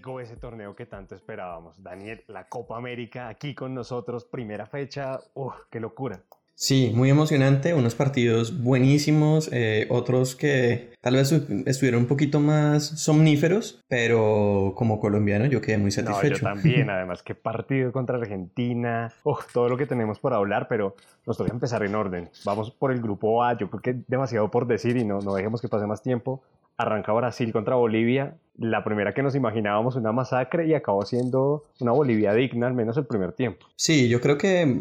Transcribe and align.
llegó 0.00 0.18
ese 0.18 0.36
torneo 0.36 0.74
que 0.74 0.86
tanto 0.86 1.14
esperábamos. 1.14 1.82
Daniel, 1.82 2.24
la 2.26 2.48
Copa 2.48 2.78
América 2.78 3.28
aquí 3.28 3.54
con 3.54 3.74
nosotros, 3.74 4.24
primera 4.24 4.64
fecha, 4.64 5.20
¡Uf, 5.34 5.52
qué 5.70 5.78
locura! 5.78 6.22
Sí, 6.54 6.92
muy 6.94 7.10
emocionante, 7.10 7.74
unos 7.74 7.94
partidos 7.94 8.62
buenísimos, 8.62 9.50
eh, 9.52 9.86
otros 9.90 10.36
que 10.36 10.92
tal 11.00 11.14
vez 11.16 11.32
estuvieron 11.32 12.02
un 12.02 12.06
poquito 12.06 12.40
más 12.40 12.84
somníferos, 12.84 13.82
pero 13.88 14.72
como 14.74 15.00
colombiano 15.00 15.46
yo 15.46 15.60
quedé 15.60 15.76
muy 15.78 15.90
satisfecho. 15.90 16.36
yo 16.36 16.42
también, 16.42 16.88
además 16.90 17.22
qué 17.22 17.34
partido 17.34 17.92
contra 17.92 18.16
Argentina, 18.16 19.12
Uf, 19.24 19.52
todo 19.52 19.68
lo 19.68 19.76
que 19.76 19.86
tenemos 19.86 20.18
por 20.18 20.32
hablar, 20.32 20.66
pero 20.68 20.96
nos 21.26 21.36
toca 21.36 21.52
empezar 21.52 21.82
en 21.82 21.94
orden. 21.94 22.30
Vamos 22.44 22.70
por 22.70 22.90
el 22.92 23.02
grupo 23.02 23.42
A, 23.42 23.56
yo 23.56 23.68
creo 23.70 23.82
que 23.82 24.02
demasiado 24.08 24.50
por 24.50 24.66
decir 24.66 24.96
y 24.96 25.04
no, 25.04 25.20
no 25.20 25.34
dejemos 25.34 25.60
que 25.60 25.68
pase 25.68 25.86
más 25.86 26.02
tiempo. 26.02 26.42
Arranca 26.80 27.12
Brasil 27.12 27.52
contra 27.52 27.76
Bolivia, 27.76 28.36
la 28.56 28.84
primera 28.84 29.14
que 29.14 29.22
nos 29.22 29.34
imaginábamos 29.34 29.96
una 29.96 30.12
masacre 30.12 30.66
y 30.66 30.74
acabó 30.74 31.04
siendo 31.04 31.64
una 31.80 31.92
Bolivia 31.92 32.32
digna, 32.34 32.66
al 32.66 32.74
menos 32.74 32.96
el 32.96 33.06
primer 33.06 33.32
tiempo. 33.32 33.66
Sí, 33.76 34.08
yo 34.08 34.20
creo 34.20 34.38
que 34.38 34.80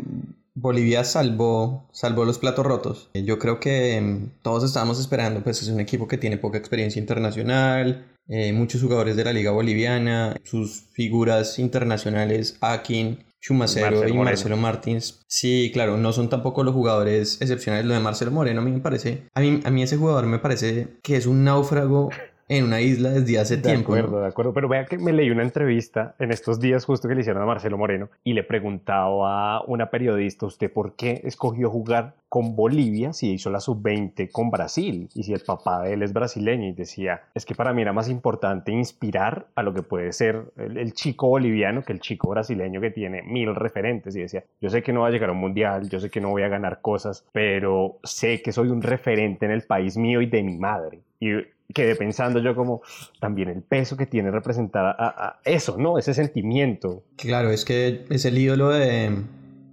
Bolivia 0.56 1.04
salvó, 1.04 1.88
salvó 1.92 2.26
los 2.26 2.40
platos 2.40 2.66
rotos. 2.66 3.10
Yo 3.14 3.40
creo 3.40 3.60
que 3.60 4.00
mm, 4.02 4.42
todos 4.42 4.64
estábamos 4.64 5.00
esperando, 5.00 5.42
pues 5.42 5.62
es 5.62 5.70
un 5.70 5.80
equipo 5.80 6.08
que 6.08 6.18
tiene 6.18 6.38
poca 6.38 6.58
experiencia 6.58 7.00
internacional, 7.00 8.06
eh, 8.28 8.54
muchos 8.54 8.82
jugadores 8.82 9.16
de 9.16 9.24
la 9.24 9.34
liga 9.34 9.52
boliviana, 9.52 10.36
sus 10.44 10.82
figuras 10.92 11.58
internacionales, 11.60 12.58
Akin, 12.62 13.24
Chumacero 13.42 14.08
y 14.08 14.14
Marcelo 14.14 14.58
Martins. 14.58 15.24
Sí, 15.28 15.72
claro, 15.74 15.98
no 15.98 16.12
son 16.12 16.30
tampoco 16.30 16.64
los 16.64 16.74
jugadores 16.74 17.42
excepcionales. 17.42 17.86
Lo 17.86 17.94
de 17.94 18.00
Marcelo 18.00 18.32
Moreno 18.32 18.62
a 18.62 18.64
mí 18.64 18.72
me 18.72 18.80
parece, 18.80 19.24
a 19.34 19.40
mí, 19.42 19.62
a 19.64 19.70
mí 19.70 19.84
ese 19.84 19.98
jugador 19.98 20.26
me 20.26 20.40
parece 20.40 20.98
que 21.02 21.16
es 21.16 21.26
un 21.26 21.44
náufrago 21.44 22.10
en 22.50 22.66
una 22.66 22.82
isla 22.82 23.12
desde 23.12 23.40
hace 23.40 23.58
tiempo. 23.58 23.94
De 23.94 24.00
acuerdo, 24.00 24.22
de 24.22 24.28
acuerdo. 24.28 24.54
Pero 24.54 24.68
vea 24.68 24.86
que 24.86 24.98
me 24.98 25.14
leí 25.14 25.30
una 25.30 25.44
entrevista 25.44 26.16
en 26.18 26.32
estos 26.32 26.60
días 26.60 26.84
justo 26.84 27.08
que 27.08 27.14
le 27.14 27.22
hicieron 27.22 27.44
a 27.44 27.46
Marcelo 27.46 27.78
Moreno 27.78 28.10
y 28.24 28.34
le 28.34 28.44
preguntaba 28.44 29.58
a 29.58 29.62
una 29.68 29.92
periodista, 29.92 30.48
¿usted 30.48 30.72
por 30.74 30.96
qué 30.96 31.22
escogió 31.24 31.70
jugar 31.70 32.16
con 32.28 32.56
Bolivia 32.56 33.14
si 33.14 33.34
hizo 33.34 33.52
la 33.52 33.60
sub-20 33.60 34.32
con 34.32 34.50
Brasil? 34.50 35.10
Y 35.14 35.24
si 35.24 35.34
el 35.34 35.42
papá 35.42 35.84
de 35.84 35.94
él 35.94 36.02
es 36.02 36.12
brasileño 36.12 36.68
y 36.68 36.74
decía, 36.74 37.22
es 37.36 37.46
que 37.46 37.54
para 37.54 37.72
mí 37.72 37.84
era 37.84 37.94
más 37.94 38.10
importante 38.10 38.72
inspirar 38.72 39.48
a 39.54 39.62
lo 39.62 39.72
que 39.72 39.84
puede 39.84 40.12
ser 40.12 40.52
el, 40.58 40.94
chico 40.94 41.28
boliviano 41.28 41.84
que 41.84 41.94
el 41.94 42.00
chico 42.00 42.30
brasileño 42.30 42.82
que 42.82 42.90
tiene 42.90 43.22
mil 43.22 43.54
referentes. 43.54 44.16
Y 44.16 44.22
decía, 44.22 44.44
yo 44.60 44.72
sé 44.72 44.82
que 44.82 44.92
no 44.92 45.02
va 45.02 45.10
a 45.10 45.12
llegar 45.12 45.30
a 45.30 45.34
un 45.34 45.40
mundial, 45.40 45.88
yo 45.88 46.00
sé 46.00 46.10
que 46.10 46.20
no 46.20 46.30
voy 46.30 46.42
a 46.42 46.48
ganar 46.48 46.82
cosas, 46.82 47.28
pero 47.32 48.00
sé 48.04 48.42
que 48.42 48.52
soy 48.52 48.70
un 48.70 48.82
referente 48.82 49.46
en 49.46 49.52
el 49.52 49.62
país 49.62 49.98
mío 49.98 50.20
y 50.22 50.26
de 50.26 50.42
mi 50.42 50.58
madre. 50.58 51.02
Y 51.20 51.34
quedé 51.74 51.96
pensando 51.96 52.40
yo 52.40 52.56
como 52.56 52.82
también 53.20 53.50
el 53.50 53.62
peso 53.62 53.96
que 53.98 54.06
tiene 54.06 54.32
representar 54.32 54.96
a, 54.98 55.40
eso, 55.44 55.78
¿no? 55.78 55.98
Ese 55.98 56.14
sentimiento. 56.14 57.04
Claro, 57.16 57.52
es 57.52 57.66
que 57.66 58.06
es 58.10 58.26
el 58.26 58.38
ídolo 58.38 58.70
de, 58.70 59.12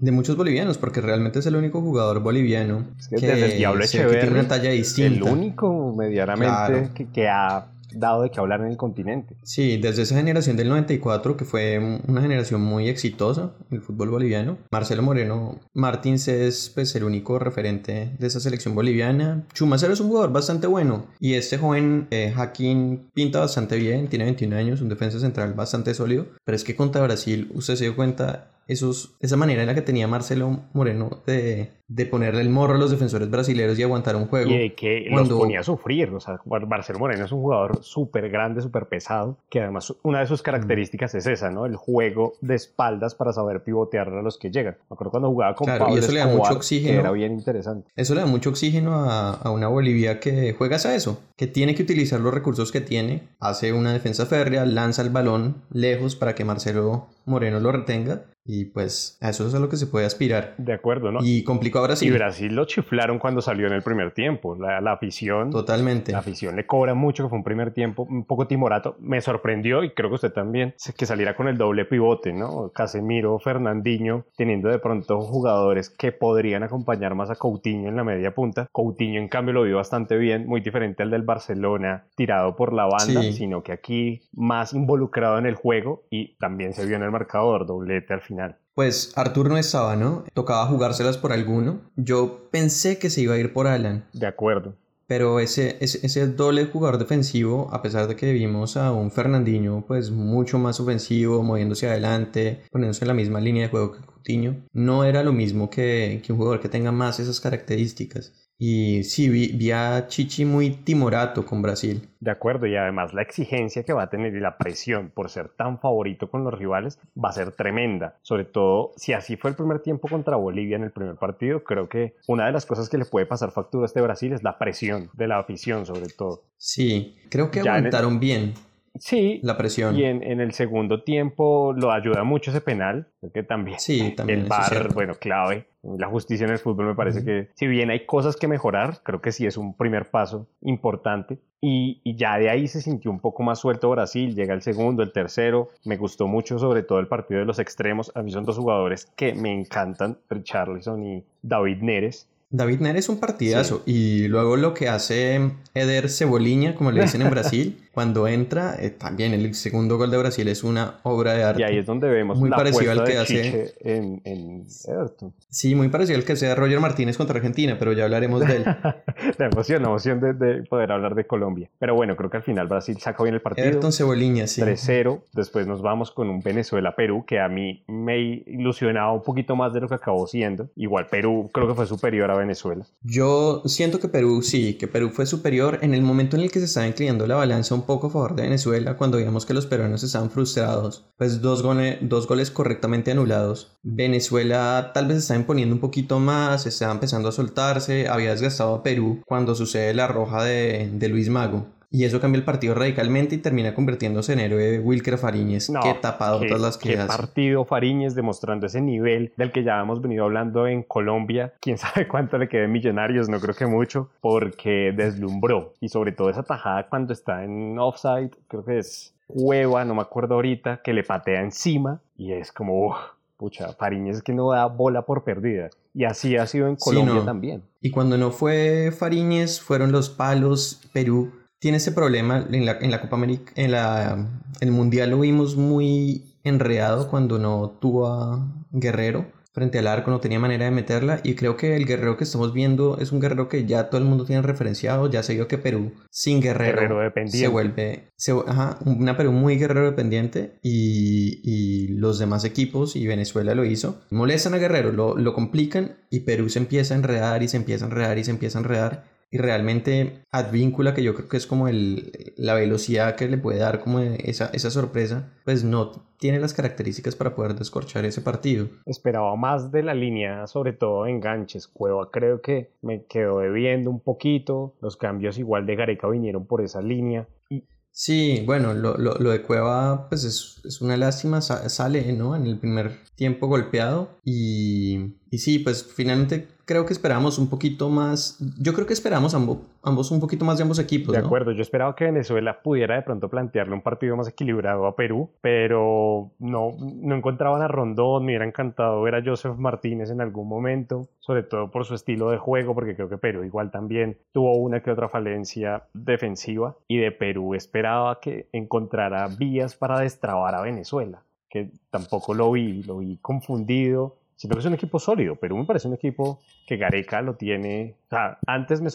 de 0.01 0.13
muchos 0.13 0.37
bolivianos, 0.37 0.79
porque 0.79 1.01
realmente 1.01 1.39
es 1.39 1.47
el 1.47 1.57
único 1.57 1.81
jugador 1.81 2.21
boliviano 2.21 2.87
que, 3.09 3.27
desde 3.27 3.53
el 3.53 3.59
Diablo 3.59 3.85
tiene 3.87 4.29
una 4.29 4.49
talla 4.49 4.71
distinta. 4.71 5.15
El 5.15 5.23
único 5.23 5.95
medianamente 5.97 6.91
que, 6.95 7.09
que 7.09 7.29
ha 7.29 7.67
dado 7.99 8.23
de 8.23 8.31
que 8.31 8.41
hablar 8.41 8.61
en 8.61 8.69
el 8.69 8.77
continente. 8.77 9.37
Sí, 9.43 9.77
desde 9.77 10.03
esa 10.03 10.17
generación 10.17 10.57
del 10.57 10.69
94, 10.69 11.37
que 11.37 11.45
fue 11.45 12.01
una 12.07 12.23
generación 12.23 12.63
muy 12.63 12.89
exitosa 12.89 13.53
en 13.71 13.77
el 13.77 13.83
fútbol 13.83 14.11
boliviano, 14.11 14.59
Marcelo 14.71 15.03
Moreno 15.03 15.59
Martins 15.75 16.29
es 16.29 16.71
pues, 16.75 16.95
el 16.97 17.05
único 17.05 17.39
referente 17.39 18.11
de 18.19 18.27
esa 18.27 18.41
selección 18.41 18.75
boliviana. 18.75 19.45
Chumacero 19.53 19.93
es 19.93 20.01
un 20.01 20.09
jugador 20.09 20.33
bastante 20.33 20.67
bueno 20.67 21.07
y 21.21 21.35
este 21.35 21.59
joven 21.59 22.07
eh, 22.11 22.33
Jaquín 22.35 23.11
pinta 23.15 23.41
bastante 23.41 23.77
bien, 23.77 24.09
tiene 24.09 24.25
21 24.25 24.57
años, 24.57 24.81
un 24.81 24.89
defensa 24.89 25.19
central 25.21 25.55
bastante 25.55 25.95
sólido, 25.95 26.27
pero 26.45 26.57
es 26.57 26.65
que 26.65 26.77
contra 26.77 27.03
Brasil, 27.03 27.51
usted 27.55 27.77
se 27.77 27.85
dio 27.85 27.97
cuenta, 27.97 28.51
esos, 28.67 29.17
esa 29.21 29.37
manera 29.37 29.63
en 29.63 29.69
la 29.69 29.75
que 29.75 29.83
tenía 29.83 30.09
Marcelo 30.09 30.65
Moreno 30.73 31.23
de, 31.27 31.71
de 31.89 32.07
ponerle 32.07 32.41
el 32.41 32.49
morro 32.49 32.75
a 32.75 32.79
los 32.79 32.91
defensores 32.91 33.31
brasileños 33.31 33.79
y 33.79 33.83
aguantar 33.85 34.17
un 34.17 34.27
juego. 34.27 34.51
Y 34.51 34.59
de 34.59 34.75
que 34.75 35.07
los 35.09 35.29
ponía 35.29 35.61
a 35.61 35.63
sufrir. 35.63 36.11
O 36.11 36.21
sea, 36.21 36.41
Marcelo 36.45 36.99
Moreno 36.99 37.25
es 37.25 37.33
un 37.33 37.43
jugador 37.43 37.85
súper 37.85 38.29
grande, 38.29 38.61
súper 38.63 38.87
pesado, 38.87 39.39
que 39.49 39.61
además 39.61 39.95
una 40.03 40.21
de 40.21 40.27
sus 40.27 40.43
características 40.43 41.15
es 41.15 41.27
esa, 41.27 41.51
¿no? 41.51 41.65
El 41.67 41.77
juego 41.77 42.35
de 42.41 42.57
espaldas 42.57 43.15
para 43.15 43.33
saber 43.33 43.63
pivotear 43.63 44.09
a 44.09 44.23
los 44.23 44.37
que 44.37 44.51
llegan. 44.51 44.77
Me 44.91 44.95
acuerdo 44.95 45.13
cuando 45.13 45.29
jugaba 45.31 45.55
con 45.55 45.67
claro, 45.67 45.87
y 45.91 45.99
eso 45.99 46.11
le 46.11 46.19
da 46.19 46.27
mucho 46.27 46.55
oxígeno. 46.55 47.01
Era 47.01 47.13
bien 47.13 47.33
interesante. 47.33 47.89
Eso 47.95 48.15
le 48.15 48.23
da 48.23 48.27
mucho 48.27 48.51
oxígeno 48.51 48.95
a, 48.95 49.31
a 49.31 49.51
una 49.51 49.69
Bolivia 49.69 50.19
que 50.19 50.55
juega 50.55 50.77
a 50.77 50.95
eso, 50.95 51.23
que 51.37 51.47
tiene 51.47 51.75
que 51.75 51.85
utilizar 51.85 52.21
los 52.21 52.35
recursos 52.35 52.71
que 52.71 52.83
tiene, 52.83 53.23
hace 53.41 53.73
una 53.73 53.93
defensa 53.93 54.27
férrea, 54.27 54.67
lanza 54.67 55.01
el 55.01 55.11
balón 55.11 55.63
lejos 55.71 56.17
para 56.17 56.35
que 56.35 56.45
Marcelo 56.45 57.07
Moreno 57.25 57.61
lo 57.61 57.73
retenga 57.73 58.25
y 58.47 58.67
pues 58.67 59.19
a 59.21 59.31
eso 59.31 59.47
es 59.47 59.55
a 59.55 59.59
lo 59.59 59.69
que 59.69 59.77
se 59.77 59.87
puede 59.87 60.07
aspirar. 60.07 60.55
De 60.59 60.73
acuerdo, 60.73 61.11
¿no? 61.11 61.21
Y 61.23 61.43
complicó 61.43 61.81
a 61.81 61.83
Brasil. 61.83 62.09
Y 62.09 62.13
Brasil 62.13 62.55
lo 62.55 62.65
chiflaron 62.65 63.19
cuando 63.19 63.43
salió 63.43 63.67
en 63.67 63.73
el 63.73 63.83
primer 63.83 64.13
tiempo. 64.13 64.55
La, 64.55 64.81
la, 64.81 64.93
afición. 64.93 65.51
Totalmente. 65.51 66.13
La 66.13 66.19
afición 66.19 66.57
le 66.57 66.67
cobra 66.67 66.95
mucho, 66.95 67.25
que 67.25 67.29
fue 67.29 67.39
un 67.39 67.45
primer 67.45 67.73
tiempo 67.73 68.07
un 68.09 68.25
poco 68.25 68.47
timorato. 68.47 68.97
Me 69.01 69.21
sorprendió, 69.21 69.83
y 69.83 69.91
creo 69.91 70.11
que 70.11 70.15
usted 70.15 70.33
también, 70.33 70.75
que 70.97 71.07
saliera 71.07 71.35
con 71.35 71.49
el 71.49 71.59
doble 71.59 71.85
pivote, 71.85 72.33
¿no? 72.33 72.71
Casemiro, 72.73 73.39
Fernandinho, 73.39 74.27
teniendo 74.37 74.69
de 74.69 74.79
pronto 74.79 75.21
jugadores 75.21 75.91
que 75.91 76.13
podrían 76.13 76.63
acompañar 76.63 77.15
más 77.15 77.31
a 77.31 77.35
Coutinho 77.37 77.89
en 77.89 77.97
la 77.97 78.05
media 78.05 78.35
punta. 78.35 78.69
Coutinho, 78.73 79.21
en 79.21 79.29
cambio, 79.29 79.55
lo 79.55 79.63
vio 79.65 79.77
bastante 79.77 80.17
bien, 80.17 80.47
muy 80.47 80.61
diferente 80.61 81.03
al 81.03 81.11
del 81.11 81.23
Barcelona, 81.23 82.07
tirado 82.15 82.55
por 82.55 82.73
la 82.73 82.87
banda, 82.87 83.23
sino 83.33 83.63
que 83.63 83.73
aquí 83.73 84.23
más 84.33 84.73
involucrado 84.73 85.39
en 85.39 85.47
el 85.47 85.55
juego 85.57 86.05
y 86.11 86.37
también 86.37 86.73
se 86.73 86.87
vio 86.87 86.97
en 86.97 87.03
el 87.03 87.11
marcador, 87.11 87.67
doblete 87.67 88.15
al 88.15 88.21
final. 88.21 88.36
Pues 88.75 89.13
Artur 89.17 89.49
no 89.49 89.57
estaba, 89.57 89.97
¿no? 89.97 90.25
Tocaba 90.35 90.67
jugárselas 90.67 91.17
por 91.17 91.33
alguno. 91.33 91.81
Yo 91.97 92.49
pensé 92.51 92.99
que 92.99 93.11
se 93.11 93.23
iba 93.23 93.35
a 93.35 93.39
ir 93.39 93.53
por 93.53 93.67
Alan. 93.67 94.05
De 94.13 94.27
acuerdo. 94.27 94.75
Pero 95.07 95.39
ese, 95.39 95.77
ese, 95.81 96.05
ese, 96.05 96.27
doble 96.27 96.67
jugador 96.67 96.99
defensivo, 96.99 97.69
a 97.73 97.81
pesar 97.81 98.09
de 98.09 98.17
que 98.17 98.33
vimos 98.33 98.77
a 98.77 98.93
un 98.93 99.13
Fernandinho 99.13 99.85
pues 99.87 100.11
mucho 100.11 100.59
más 100.59 100.81
ofensivo, 100.81 101.45
moviéndose 101.45 101.89
adelante, 101.89 102.65
poniéndose 102.73 103.05
en 103.05 103.09
la 103.09 103.15
misma 103.15 103.41
línea 103.41 103.63
de 103.63 103.69
juego 103.69 103.93
que 103.93 104.01
Coutinho, 104.01 104.57
no 104.73 105.05
era 105.05 105.23
lo 105.23 105.33
mismo 105.33 105.71
que, 105.71 106.21
que 106.25 106.33
un 106.33 106.39
jugador 106.39 106.61
que 106.61 106.69
tenga 106.69 106.91
más 106.91 107.21
esas 107.21 107.41
características. 107.41 108.46
Y 108.59 109.05
sí, 109.05 109.29
vi, 109.29 109.71
a 109.71 110.07
Chichi 110.07 110.45
muy 110.47 110.71
timorato 110.71 111.45
con 111.45 111.61
Brasil. 111.61 112.09
De 112.21 112.31
acuerdo, 112.31 112.67
y 112.67 112.75
además 112.75 113.13
la 113.13 113.21
exigencia 113.23 113.85
que 113.85 113.93
va 113.93 114.05
a 114.05 114.11
tener 114.11 114.35
y 114.35 114.41
la 114.41 114.57
presión 114.57 115.11
por 115.15 115.29
ser 115.29 115.51
tan 115.51 115.79
favorito 115.79 116.31
con 116.31 116.43
los 116.43 116.55
rivales 116.55 116.99
va 117.23 117.29
a 117.29 117.33
ser 117.33 117.53
tremenda. 117.53 118.17
Sobre 118.23 118.45
todo, 118.45 118.93
si 118.97 119.13
así 119.13 119.37
fue 119.37 119.51
el 119.51 119.57
primer 119.57 119.81
tiempo 119.81 120.09
contra 120.09 120.37
Bolivia 120.37 120.77
en 120.77 120.85
el 120.85 120.91
primer 120.91 121.17
partido, 121.17 121.65
creo 121.65 121.89
que 121.89 122.17
una 122.27 122.47
de 122.47 122.53
las 122.53 122.65
cosas 122.65 122.89
que 122.89 122.97
le 122.97 123.05
puede 123.05 123.27
pasar 123.27 123.51
factura 123.51 123.85
a 123.85 123.87
este 123.87 124.01
Brasil 124.01 124.33
es 124.33 124.43
la 124.43 124.59
presión 124.59 125.11
de 125.13 125.29
la 125.29 125.39
afición, 125.39 125.85
sobre 125.85 126.09
todo. 126.09 126.45
Sí, 126.57 127.17
creo 127.29 127.51
que 127.51 127.61
aguantaron 127.61 128.19
bien. 128.19 128.55
Sí. 128.99 129.41
La 129.43 129.57
presión. 129.57 129.97
Y 129.97 130.05
en, 130.05 130.23
el 130.23 130.53
segundo 130.53 131.03
tiempo 131.03 131.73
lo 131.77 131.93
ayuda 131.93 132.25
mucho 132.25 132.51
ese 132.51 132.61
penal, 132.61 133.09
porque 133.21 133.43
también. 133.43 133.79
Sí, 133.79 134.15
también. 134.17 134.41
El 134.41 134.47
bar, 134.47 134.93
bueno, 134.95 135.15
clave. 135.15 135.67
La 135.83 136.09
justicia 136.09 136.45
en 136.45 136.53
el 136.53 136.59
fútbol 136.59 136.87
me 136.87 136.95
parece 136.95 137.25
que, 137.25 137.51
si 137.55 137.67
bien 137.67 137.91
hay 137.91 138.07
cosas 138.07 138.37
que 138.37 138.49
mejorar, 138.49 139.03
creo 139.03 139.21
que 139.21 139.31
sí 139.31 139.47
es 139.47 139.57
un 139.57 139.77
primer 139.77 140.11
paso 140.11 140.49
importante. 140.63 141.39
Y, 141.61 142.01
y, 142.05 142.17
ya 142.17 142.39
de 142.39 142.51
ahí 142.51 142.67
se 142.69 142.81
sintió 142.81 143.11
un 143.11 143.21
poco 143.21 143.43
más 143.43 143.61
suelto 143.61 143.91
Brasil. 143.91 144.35
Llega 144.35 144.55
el 144.55 144.63
segundo, 144.63 145.03
el 145.03 145.13
tercero. 145.13 145.71
Me 145.85 145.97
gustó 145.97 146.27
mucho, 146.27 146.59
sobre 146.59 146.83
todo 146.83 146.99
el 146.99 147.09
partido 147.09 147.41
de 147.41 147.47
los 147.47 147.59
extremos. 147.59 148.13
A 148.15 148.23
mí 148.23 148.31
son 148.31 148.45
dos 148.45 148.59
jugadores 148.59 149.07
que 149.17 149.35
me 149.35 149.53
encantan, 149.53 150.19
Richarlison 150.29 151.03
y 151.05 151.25
David 151.43 151.79
Neres 151.83 152.29
David 152.51 152.81
Neres 152.81 153.07
es 153.07 153.09
un 153.09 153.19
partidazo 153.19 153.83
y 153.87 154.29
luego 154.29 154.57
lo 154.57 154.73
que 154.73 154.89
hace 154.89 155.51
Eder 155.75 156.09
Ceboliña, 156.09 156.77
como 156.77 156.93
le 156.93 157.03
dicen 157.03 157.23
en 157.23 157.31
Brasil, 157.31 157.83
cuando 157.93 158.29
entra, 158.29 158.77
eh, 158.79 158.91
también 158.91 159.35
el 159.35 159.55
segundo 159.55 159.99
gol 159.99 160.11
de 160.11 160.19
Brasil 160.19 160.47
es 160.49 160.63
una 160.63 161.01
obra 161.03 161.33
de 161.33 161.43
arte. 161.43 161.63
Y 161.63 161.65
ahí 161.65 161.79
es 161.79 161.87
donde 161.87 162.09
vemos 162.09 162.39
muy 162.39 162.51
parecido 162.51 162.93
al 162.93 163.05
que 163.05 163.19
hace 163.19 163.75
en, 163.81 164.21
en, 164.25 164.67
Everton. 164.87 165.33
Sí, 165.49 165.75
muy 165.75 165.89
parecido 165.89 166.19
al 166.19 166.25
que 166.25 166.35
hace 166.35 166.55
Roger 166.55 166.79
Martínez 166.79 167.17
contra 167.17 167.37
Argentina, 167.37 167.77
pero 167.79 167.95
ya 167.95 168.05
hablaremos 168.05 168.47
de 168.47 168.57
él. 168.57 168.65
la 169.39 169.47
emoción, 169.47 169.83
la 169.83 169.89
emoción 169.89 170.21
de, 170.21 170.63
poder 170.65 170.93
hablar 170.93 171.15
de 171.15 171.27
Colombia. 171.27 171.69
Pero 171.79 171.95
bueno, 171.95 172.17
creo 172.17 172.31
que 172.31 172.37
al 172.37 172.43
final 172.45 172.69
Brasil 172.69 172.97
sacó 173.01 173.25
bien 173.25 173.35
el 173.35 173.41
partido. 173.41 173.67
Everton 173.67 173.93
Ceboliña, 173.93 174.47
sí. 174.47 174.61
3-0. 174.61 175.23
Después 175.33 175.67
nos 175.67 175.83
vamos 175.83 176.13
con 176.13 176.29
un 176.29 176.41
Venezuela-Perú 176.41 177.25
que 177.27 177.41
a 177.41 177.49
mí 177.49 177.83
me 177.89 178.21
ilusionaba 178.21 179.13
un 179.13 179.23
poquito 179.23 179.57
más 179.57 179.73
de 179.73 179.81
lo 179.81 179.89
que 179.89 179.95
acabó 179.95 180.27
siendo. 180.27 180.69
Igual 180.77 181.07
Perú 181.07 181.51
creo 181.53 181.67
que 181.67 181.75
fue 181.75 181.87
superior 181.87 182.31
a 182.31 182.36
Venezuela. 182.37 182.87
Yo 183.03 183.63
siento 183.67 184.01
que 184.01 184.09
Perú 184.09 184.43
sí, 184.43 184.75
que 184.75 184.89
Perú 184.89 185.11
fue 185.11 185.27
superior 185.27 185.79
en 185.83 185.95
el 185.95 186.03
momento 186.03 186.37
en 186.37 186.43
el 186.43 186.51
que 186.51 186.59
se 186.59 186.67
estaba 186.67 186.87
inclinando 186.87 187.27
la 187.27 187.37
balanza 187.37 187.75
un 187.75 187.83
poco 187.83 188.07
a 188.07 188.11
favor 188.11 188.35
de 188.37 188.43
Venezuela 188.43 188.97
cuando 188.97 189.19
vimos 189.19 189.47
que 189.47 189.55
los 189.55 189.67
peruanos 189.67 190.03
estaban 190.03 190.31
frustrados, 190.31 191.07
pues 191.17 191.41
dos, 191.41 191.65
dos 192.03 192.27
goles 192.27 192.51
correctamente 192.51 193.11
anulados. 193.11 193.79
Venezuela 193.83 194.93
tal 194.95 195.09
vez 195.09 195.19
estaba 195.19 195.41
imponiendo 195.41 195.75
un 195.75 195.81
poquito 195.81 196.19
más, 196.19 196.67
estaba 196.67 196.93
empezando 196.93 197.29
a 197.29 197.33
soltarse, 197.33 198.09
había 198.09 198.31
desgastado 198.31 198.75
a 198.75 198.83
Perú 198.83 199.23
cuando 199.27 199.55
sucede 199.55 199.95
la 199.95 200.09
roja 200.09 200.43
de, 200.45 200.91
de 200.93 201.09
Luis 201.09 201.29
Mago. 201.29 201.76
Y 201.91 202.05
eso 202.05 202.21
cambia 202.21 202.39
el 202.39 202.45
partido 202.45 202.75
radicalmente 202.75 203.37
y 203.37 203.39
termina 203.39 203.75
convirtiéndose 203.75 204.33
en 204.33 204.41
héroe 204.41 204.79
Wilker 204.81 205.19
Fariñez, 205.19 205.71
que 205.83 205.95
tapado 205.95 206.41
todas 206.41 206.61
las 206.61 206.79
que 206.79 206.91
qué 206.91 206.97
partido 206.97 207.65
Fariñez 207.65 208.15
demostrando 208.15 208.67
ese 208.67 208.81
nivel 208.81 209.33
del 209.37 209.53
que 209.53 209.63
ya 209.63 209.81
hemos 209.81 210.03
venido 210.03 210.25
hablando 210.25 210.67
en 210.67 210.83
Colombia. 210.83 211.55
Quién 211.61 211.79
sabe 211.79 212.09
cuánto 212.09 212.39
le 212.39 212.49
quede 212.49 212.69
Millonarios, 212.69 213.29
no 213.29 213.41
creo 213.41 213.55
que 213.55 213.67
mucho, 213.67 214.11
porque 214.21 214.93
deslumbró. 214.97 215.75
Y 215.81 215.89
sobre 215.89 216.13
todo 216.13 216.31
esa 216.31 216.43
tajada 216.43 216.89
cuando 216.89 217.13
está 217.13 217.45
en 217.45 217.79
offside, 217.79 218.31
creo 218.49 218.65
que 218.65 218.79
es 218.79 219.15
Cueva, 219.27 219.85
no 219.85 219.95
me 219.95 220.03
acuerdo 220.03 220.35
ahorita, 220.35 220.83
que 220.83 220.93
le 220.93 221.03
patea 221.03 221.43
encima 221.43 222.01
y 222.17 222.33
es 222.33 222.53
como, 222.53 222.97
pucha, 223.37 223.73
Fariñez 223.73 224.23
que 224.23 224.33
no 224.33 224.51
da 224.51 224.67
bola 224.67 225.03
por 225.03 225.25
perdida. 225.25 225.71
Y 225.95 226.05
así 226.05 226.37
ha 226.37 226.47
sido 226.47 226.69
en 226.69 226.77
Colombia 226.77 227.25
también. 227.25 227.63
Y 227.81 227.91
cuando 227.91 228.19
no 228.19 228.31
fue 228.31 228.93
Fariñez, 228.97 229.61
fueron 229.61 229.93
los 229.93 230.11
palos. 230.11 230.83
Perú 230.93 231.33
tiene 231.59 231.79
ese 231.79 231.93
problema 231.93 232.47
en 232.51 232.67
la, 232.67 232.79
en 232.81 232.91
la 232.91 233.01
Copa 233.01 233.17
América, 233.17 233.53
en 233.57 233.73
la, 233.73 234.43
el 234.61 234.71
Mundial 234.71 235.11
lo 235.11 235.21
vimos 235.21 235.57
muy 235.57 236.37
enredado 236.45 237.09
cuando 237.09 237.39
no 237.39 237.79
tuvo 237.81 238.07
a 238.09 238.65
Guerrero 238.71 239.37
frente 239.57 239.79
al 239.79 239.87
arco, 239.87 240.11
no 240.11 240.21
tenía 240.21 240.39
manera 240.39 240.67
de 240.67 240.71
meterla 240.71 241.21
y 241.25 241.35
creo 241.35 241.57
que 241.57 241.77
el 241.77 241.87
guerrero 241.87 242.19
que 242.19 242.25
estamos 242.25 242.53
viendo 242.53 242.99
es 243.01 243.11
un 243.11 243.21
guerrero 243.21 243.49
que 243.49 243.65
ya 243.65 243.89
todo 243.89 243.99
el 243.99 244.07
mundo 244.07 244.27
tiene 244.27 244.43
referenciado, 244.43 245.11
ya 245.11 245.23
se 245.23 245.33
vio 245.33 245.49
que 245.49 245.57
Perú 245.57 245.95
sin 246.11 246.43
guerrero, 246.43 247.11
se 247.25 247.49
vuelve 247.49 248.11
ajá, 248.47 248.79
una 248.85 249.17
Perú 249.17 249.33
muy 249.33 249.57
guerrero 249.57 249.87
dependiente 249.87 250.59
y, 250.63 251.41
y, 251.43 251.89
los 251.89 252.19
demás 252.19 252.45
equipos 252.45 252.97
y 252.97 253.07
Venezuela 253.07 253.55
lo 253.55 253.65
hizo, 253.65 254.03
molestan 254.11 254.53
a 254.53 254.59
Guerrero, 254.59 254.93
lo, 254.93 255.17
lo 255.17 255.33
complican 255.33 255.97
y 256.11 256.21
Perú 256.21 256.51
se 256.51 256.59
empieza 256.59 256.93
a 256.93 256.99
enredar 256.99 257.43
y 257.43 257.49
se 257.49 257.57
empieza 257.57 257.87
a 257.87 257.89
enredar 257.89 258.19
y 258.19 258.25
se 258.25 258.33
empieza 258.33 258.59
a 258.59 258.61
enredar 258.61 259.16
y 259.37 259.39
realmente 259.39 260.23
Advíncula, 260.33 260.95
que 260.95 261.03
yo 261.03 261.15
creo 261.15 261.29
que 261.29 261.37
es 261.37 261.47
como 261.47 261.69
el, 261.69 262.35
la 262.39 262.55
velocidad 262.55 263.17
que 263.17 263.29
le 263.29 263.37
puede 263.37 263.59
dar 263.59 263.81
como 263.81 264.01
esa, 264.01 264.47
esa 264.55 264.71
sorpresa, 264.71 265.35
pues 265.45 265.63
no 265.63 265.93
tiene 266.19 266.41
las 266.41 266.55
características 266.55 267.15
para 267.15 267.35
poder 267.35 267.55
descorchar 267.55 268.07
ese 268.07 268.23
partido. 268.23 268.69
Esperaba 268.87 269.37
más 269.37 269.71
de 269.71 269.83
la 269.83 269.93
línea, 269.93 270.47
sobre 270.47 270.73
todo 270.73 271.07
enganches. 271.07 271.69
Cueva 271.69 272.11
creo 272.11 272.41
que 272.41 272.71
me 272.81 273.05
quedó 273.05 273.41
debiendo 273.41 273.91
un 273.91 274.01
poquito. 274.01 274.75
Los 274.81 274.97
cambios 274.97 275.39
igual 275.39 275.67
de 275.67 275.77
Gareca 275.77 276.09
vinieron 276.09 276.47
por 276.47 276.63
esa 276.63 276.81
línea. 276.81 277.29
Y 277.51 277.65
Sí, 277.91 278.43
bueno, 278.47 278.75
lo, 278.75 278.97
lo, 278.97 279.15
lo, 279.15 279.31
de 279.31 279.41
Cueva 279.41 280.09
pues 280.11 280.25
es, 280.25 280.61
es 280.65 280.83
una 280.83 280.99
lástima, 280.99 281.41
sale, 281.41 282.13
¿no? 282.13 282.37
En 282.37 282.47
el 282.47 282.59
primer 282.59 282.93
tiempo 283.15 283.47
golpeado 283.47 284.19
y, 284.23 285.17
y 285.31 285.39
sí, 285.39 285.59
pues 285.59 285.83
finalmente 285.95 286.47
creo 286.67 286.85
que 286.85 286.93
esperamos 286.93 287.39
un 287.39 287.49
poquito 287.49 287.89
más. 287.89 288.39
Yo 288.61 288.75
creo 288.75 288.87
que 288.87 288.93
esperamos 288.93 289.35
ambos, 289.35 289.59
ambos 289.83 290.11
un 290.11 290.21
poquito 290.21 290.45
más 290.45 290.59
de 290.59 290.65
ambos 290.65 290.81
equipos. 290.81 291.15
De 291.15 291.21
acuerdo, 291.21 291.53
yo 291.53 291.63
esperaba 291.63 291.95
que 291.95 292.05
Venezuela 292.05 292.61
pudiera 292.61 292.97
de 292.97 293.03
pronto 293.03 293.31
plantearle 293.31 293.73
un 293.73 293.83
partido 293.83 294.17
más 294.17 294.29
equilibrado 294.29 294.87
a 294.87 294.97
Perú, 294.97 295.31
pero 295.41 296.33
no, 296.41 296.77
no 296.79 297.15
encontraban 297.15 297.63
a 297.63 297.69
Rondón. 297.69 298.25
Me 298.25 298.33
hubiera 298.33 298.45
encantado 298.45 299.01
ver 299.01 299.15
a 299.15 299.23
Joseph 299.25 299.57
Martínez 299.57 300.11
en 300.11 300.21
algún 300.21 300.49
momento, 300.49 301.09
sobre 301.21 301.45
todo 301.45 301.71
por 301.71 301.85
su 301.85 301.95
estilo 301.95 302.31
de 302.31 302.39
juego, 302.39 302.75
porque 302.75 302.97
creo 302.97 303.09
que 303.09 303.17
Perú 303.17 303.45
igual 303.45 303.71
también 303.71 304.19
tuvo 304.33 304.57
una 304.57 304.83
que 304.83 304.91
otra 304.91 305.09
falencia 305.09 305.85
defensiva 305.95 306.77
y 306.89 306.99
de 306.99 307.13
Perú 307.13 307.55
esperaba 307.55 308.19
que 308.21 308.49
encontrara 308.53 309.29
vías 309.29 309.77
para 309.77 310.01
destrabar 310.01 310.57
a 310.57 310.63
Venezuela, 310.63 311.23
que 311.49 311.71
tampoco 311.91 312.35
lo 312.35 312.51
vi, 312.51 312.83
lo 312.83 312.99
vi 312.99 313.19
confundido 313.19 314.17
Siento 314.37 314.57
que 314.57 314.61
es 314.61 314.67
un 314.67 314.75
equipo 314.75 314.99
sólido, 314.99 315.37
pero 315.37 315.57
me 315.57 315.65
parece 315.65 315.89
un 315.89 315.95
equipo 315.95 316.41
que 316.67 316.77
Gareca 316.77 317.23
lo 317.23 317.37
tiene. 317.37 317.97
O 318.07 318.09
sea, 318.11 318.39
antes 318.47 318.83
me, 318.83 318.91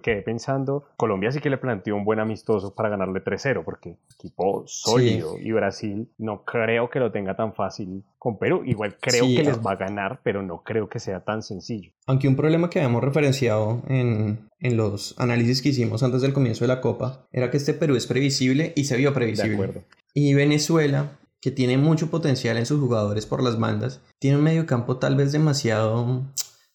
quedé 0.00 0.22
pensando, 0.22 0.84
Colombia 0.96 1.32
sí 1.32 1.40
que 1.40 1.50
le 1.50 1.58
planteó 1.58 1.96
un 1.96 2.04
buen 2.04 2.20
amistoso 2.20 2.74
para 2.74 2.90
ganarle 2.90 3.22
3-0, 3.22 3.64
porque 3.64 3.96
equipo 4.14 4.62
sólido 4.66 5.36
y 5.38 5.50
Brasil 5.50 6.08
no 6.18 6.44
creo 6.44 6.90
que 6.90 7.00
lo 7.00 7.10
tenga 7.10 7.34
tan 7.34 7.54
fácil 7.54 8.04
con 8.18 8.38
Perú. 8.38 8.62
Igual 8.64 8.96
creo 9.00 9.24
que 9.26 9.42
les 9.42 9.58
va 9.58 9.72
a 9.72 9.76
ganar, 9.76 10.20
pero 10.22 10.42
no 10.42 10.62
creo 10.62 10.88
que 10.88 11.00
sea 11.00 11.24
tan 11.24 11.42
sencillo. 11.42 11.90
Aunque 12.06 12.28
un 12.28 12.36
problema 12.36 12.70
que 12.70 12.78
habíamos 12.78 13.02
referenciado 13.02 13.82
en, 13.88 14.48
en 14.60 14.76
los 14.76 15.18
análisis 15.18 15.60
que 15.60 15.70
hicimos 15.70 16.04
antes 16.04 16.22
del 16.22 16.32
comienzo 16.32 16.64
de 16.64 16.68
la 16.68 16.80
Copa 16.80 17.26
era 17.32 17.50
que 17.50 17.56
este 17.56 17.74
Perú 17.74 17.96
es 17.96 18.06
previsible 18.06 18.72
y 18.76 18.84
se 18.84 18.96
vio 18.96 19.12
previsible. 19.12 19.50
De 19.50 19.54
acuerdo. 19.56 19.82
Y 20.14 20.34
Venezuela 20.34 21.18
que 21.44 21.50
tiene 21.50 21.76
mucho 21.76 22.10
potencial 22.10 22.56
en 22.56 22.64
sus 22.64 22.80
jugadores 22.80 23.26
por 23.26 23.42
las 23.42 23.60
bandas, 23.60 24.00
tiene 24.18 24.38
un 24.38 24.42
medio 24.42 24.64
campo 24.64 24.96
tal 24.96 25.14
vez 25.14 25.30
demasiado, 25.30 26.22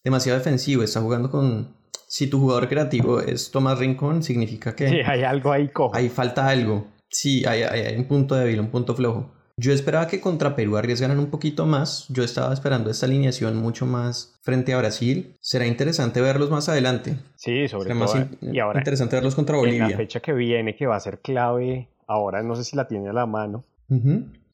demasiado 0.04 0.38
defensivo, 0.38 0.84
está 0.84 1.00
jugando 1.00 1.28
con... 1.28 1.74
Si 2.06 2.28
tu 2.28 2.38
jugador 2.38 2.68
creativo 2.68 3.18
es 3.18 3.50
Tomás 3.50 3.80
Rincón, 3.80 4.22
significa 4.22 4.76
que... 4.76 4.88
Sí, 4.88 5.00
hay 5.04 5.24
algo 5.24 5.50
ahí 5.50 5.70
cojo. 5.70 5.96
Ahí 5.96 6.08
falta 6.08 6.46
algo. 6.46 6.86
Sí, 7.08 7.44
hay, 7.46 7.64
hay, 7.64 7.96
un 7.96 8.04
punto 8.04 8.36
débil, 8.36 8.60
un 8.60 8.68
punto 8.68 8.94
flojo. 8.94 9.32
Yo 9.56 9.72
esperaba 9.72 10.06
que 10.06 10.20
contra 10.20 10.54
Perú 10.54 10.76
arriesgaran 10.76 11.18
un 11.18 11.30
poquito 11.30 11.66
más. 11.66 12.06
Yo 12.08 12.22
estaba 12.22 12.54
esperando 12.54 12.92
esta 12.92 13.06
alineación 13.06 13.56
mucho 13.56 13.86
más 13.86 14.38
frente 14.42 14.72
a 14.72 14.78
Brasil. 14.78 15.36
Será 15.40 15.66
interesante 15.66 16.20
verlos 16.20 16.48
más 16.48 16.68
adelante. 16.68 17.16
Sí, 17.34 17.66
sobre 17.66 17.90
todo. 17.90 17.98
Más 17.98 18.14
y 18.40 18.60
ahora, 18.60 18.78
interesante 18.78 19.16
verlos 19.16 19.34
contra 19.34 19.56
Bolivia. 19.56 19.86
En 19.86 19.90
la 19.90 19.96
fecha 19.96 20.20
que 20.20 20.32
viene, 20.32 20.76
que 20.76 20.86
va 20.86 20.94
a 20.94 21.00
ser 21.00 21.18
clave, 21.18 21.88
ahora 22.06 22.44
no 22.44 22.54
sé 22.54 22.62
si 22.62 22.76
la 22.76 22.86
tiene 22.86 23.08
a 23.08 23.12
la 23.12 23.26
mano. 23.26 23.64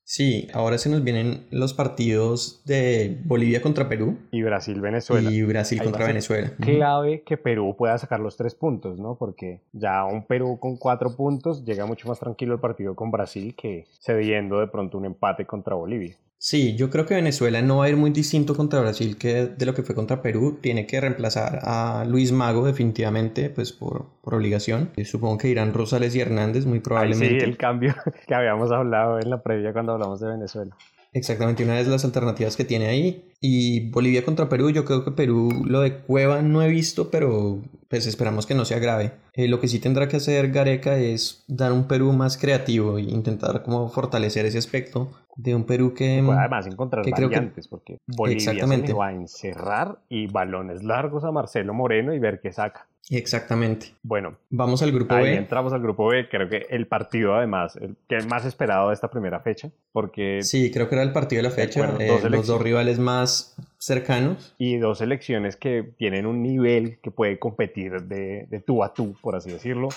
Sí, 0.09 0.47
ahora 0.55 0.79
se 0.79 0.89
nos 0.89 1.03
vienen 1.03 1.49
los 1.51 1.75
partidos 1.75 2.63
de 2.65 3.19
Bolivia 3.25 3.61
contra 3.61 3.89
Perú. 3.89 4.17
Y 4.31 4.41
Brasil-Venezuela. 4.41 5.29
Y 5.29 5.43
Brasil 5.43 5.83
contra 5.83 6.07
Venezuela. 6.07 6.53
Clave 6.61 7.23
que 7.23 7.37
Perú 7.37 7.75
pueda 7.77 7.99
sacar 7.99 8.21
los 8.21 8.37
tres 8.37 8.55
puntos, 8.55 9.01
¿no? 9.01 9.17
Porque 9.17 9.63
ya 9.73 10.05
un 10.05 10.25
Perú 10.25 10.61
con 10.61 10.77
cuatro 10.77 11.17
puntos 11.17 11.65
llega 11.65 11.87
mucho 11.87 12.07
más 12.07 12.21
tranquilo 12.21 12.55
el 12.55 12.61
partido 12.61 12.95
con 12.95 13.11
Brasil 13.11 13.57
que 13.57 13.87
cediendo 14.01 14.61
de 14.61 14.69
pronto 14.69 14.97
un 14.97 15.07
empate 15.07 15.45
contra 15.45 15.75
Bolivia. 15.75 16.17
Sí, 16.39 16.77
yo 16.77 16.91
creo 16.91 17.07
que 17.07 17.15
Venezuela 17.15 17.63
no 17.63 17.79
va 17.79 17.87
a 17.87 17.89
ir 17.89 17.97
muy 17.97 18.11
distinto 18.11 18.55
contra 18.55 18.81
Brasil 18.81 19.17
que 19.17 19.47
de 19.47 19.67
lo 19.67 19.75
que 19.75 19.83
fue 19.83 19.95
contra 19.95 20.21
Perú. 20.21 20.59
Tiene 20.61 20.87
que 20.87 21.01
reemplazar 21.01 21.61
a 21.63 22.05
Luis 22.07 22.31
Mago 22.31 22.67
definitivamente, 22.67 23.49
pues 23.51 23.73
por, 23.73 24.07
por 24.23 24.35
obligación. 24.35 24.91
Y 24.97 25.07
supongo 25.07 25.39
que 25.39 25.49
irán 25.49 25.73
Rosales 25.73 26.15
y 26.15 26.21
Hernández 26.21 26.67
muy 26.67 26.81
probablemente. 26.81 27.41
sí, 27.41 27.45
el 27.45 27.57
cambio 27.57 27.95
que 28.27 28.35
habíamos 28.35 28.71
hablado 28.71 29.19
en 29.19 29.31
la 29.31 29.43
previa 29.43 29.73
cuando 29.73 29.93
hablamos 29.93 30.21
de 30.21 30.29
Venezuela. 30.29 30.77
Exactamente, 31.13 31.65
una 31.65 31.77
de 31.77 31.85
las 31.85 32.05
alternativas 32.05 32.57
que 32.57 32.65
tiene 32.65 32.89
ahí. 32.89 33.33
Y 33.41 33.89
Bolivia 33.89 34.23
contra 34.23 34.51
Perú, 34.51 34.69
yo 34.71 34.85
creo 34.85 35.03
que 35.03 35.13
Perú 35.13 35.65
lo 35.65 35.81
de 35.81 36.01
Cueva 36.01 36.43
no 36.43 36.63
he 36.63 36.69
visto, 36.69 37.11
pero 37.11 37.63
pues 37.89 38.07
esperamos 38.07 38.45
que 38.45 38.55
no 38.55 38.67
sea 38.67 38.79
grave. 38.79 39.13
Eh, 39.33 39.49
lo 39.49 39.59
que 39.59 39.69
sí 39.69 39.79
tendrá 39.79 40.09
que 40.09 40.19
hacer 40.19 40.51
Gareca 40.51 40.99
es 40.99 41.45
dar 41.49 41.73
un 41.73 41.89
Perú 41.89 42.13
más 42.13 42.37
creativo 42.37 42.99
e 42.99 43.03
intentar 43.03 43.63
como 43.63 43.89
fortalecer 43.89 44.45
ese 44.45 44.59
aspecto 44.59 45.11
de 45.37 45.55
un 45.55 45.65
Perú 45.65 45.95
que... 45.95 46.19
además 46.19 46.67
encontrar 46.67 47.09
variantes, 47.09 47.69
porque 47.69 47.99
Bolivia 48.07 48.39
Exactamente. 48.39 48.89
se 48.89 48.93
va 48.95 49.09
a 49.09 49.13
encerrar 49.13 49.99
y 50.09 50.27
balones 50.27 50.83
largos 50.83 51.25
a 51.25 51.31
Marcelo 51.31 51.75
Moreno 51.75 52.15
y 52.15 52.19
ver 52.19 52.41
qué 52.41 52.53
saca. 52.53 52.87
Exactamente. 53.11 53.95
Bueno, 54.03 54.37
vamos 54.51 54.83
al 54.83 54.91
grupo 54.91 55.15
ahí 55.15 55.25
B. 55.25 55.37
Entramos 55.37 55.73
al 55.73 55.81
grupo 55.81 56.09
B, 56.09 56.29
creo 56.29 56.49
que 56.49 56.67
el 56.71 56.89
partido 56.89 57.37
además, 57.37 57.77
el 57.77 57.97
que 58.09 58.21
más 58.23 58.45
esperado 58.45 58.89
de 58.89 58.95
esta 58.95 59.09
primera 59.09 59.41
fecha, 59.41 59.71
porque... 59.93 60.43
Sí, 60.43 60.73
creo 60.73 60.89
que 60.89 60.97
era 60.97 61.05
el 61.05 61.13
partido 61.13 61.43
de 61.43 61.49
la 61.49 61.55
fecha, 61.55 61.97
eh, 62.01 62.29
los 62.29 62.47
dos 62.47 62.61
rivales 62.61 62.99
más 62.99 63.55
cercanos. 63.87 64.55
Y 64.59 64.77
dos 64.79 64.99
selecciones 64.99 65.57
que 65.57 65.83
tienen 65.97 66.27
un 66.27 66.43
nivel 66.43 66.99
que 67.03 67.11
puede 67.11 67.39
competir 67.39 68.03
de, 68.03 68.47
de 68.51 68.61
tú 68.61 68.83
a 68.83 68.93
tú, 68.93 69.15
por 69.21 69.37
así 69.37 69.51
decirlo. 69.51 69.89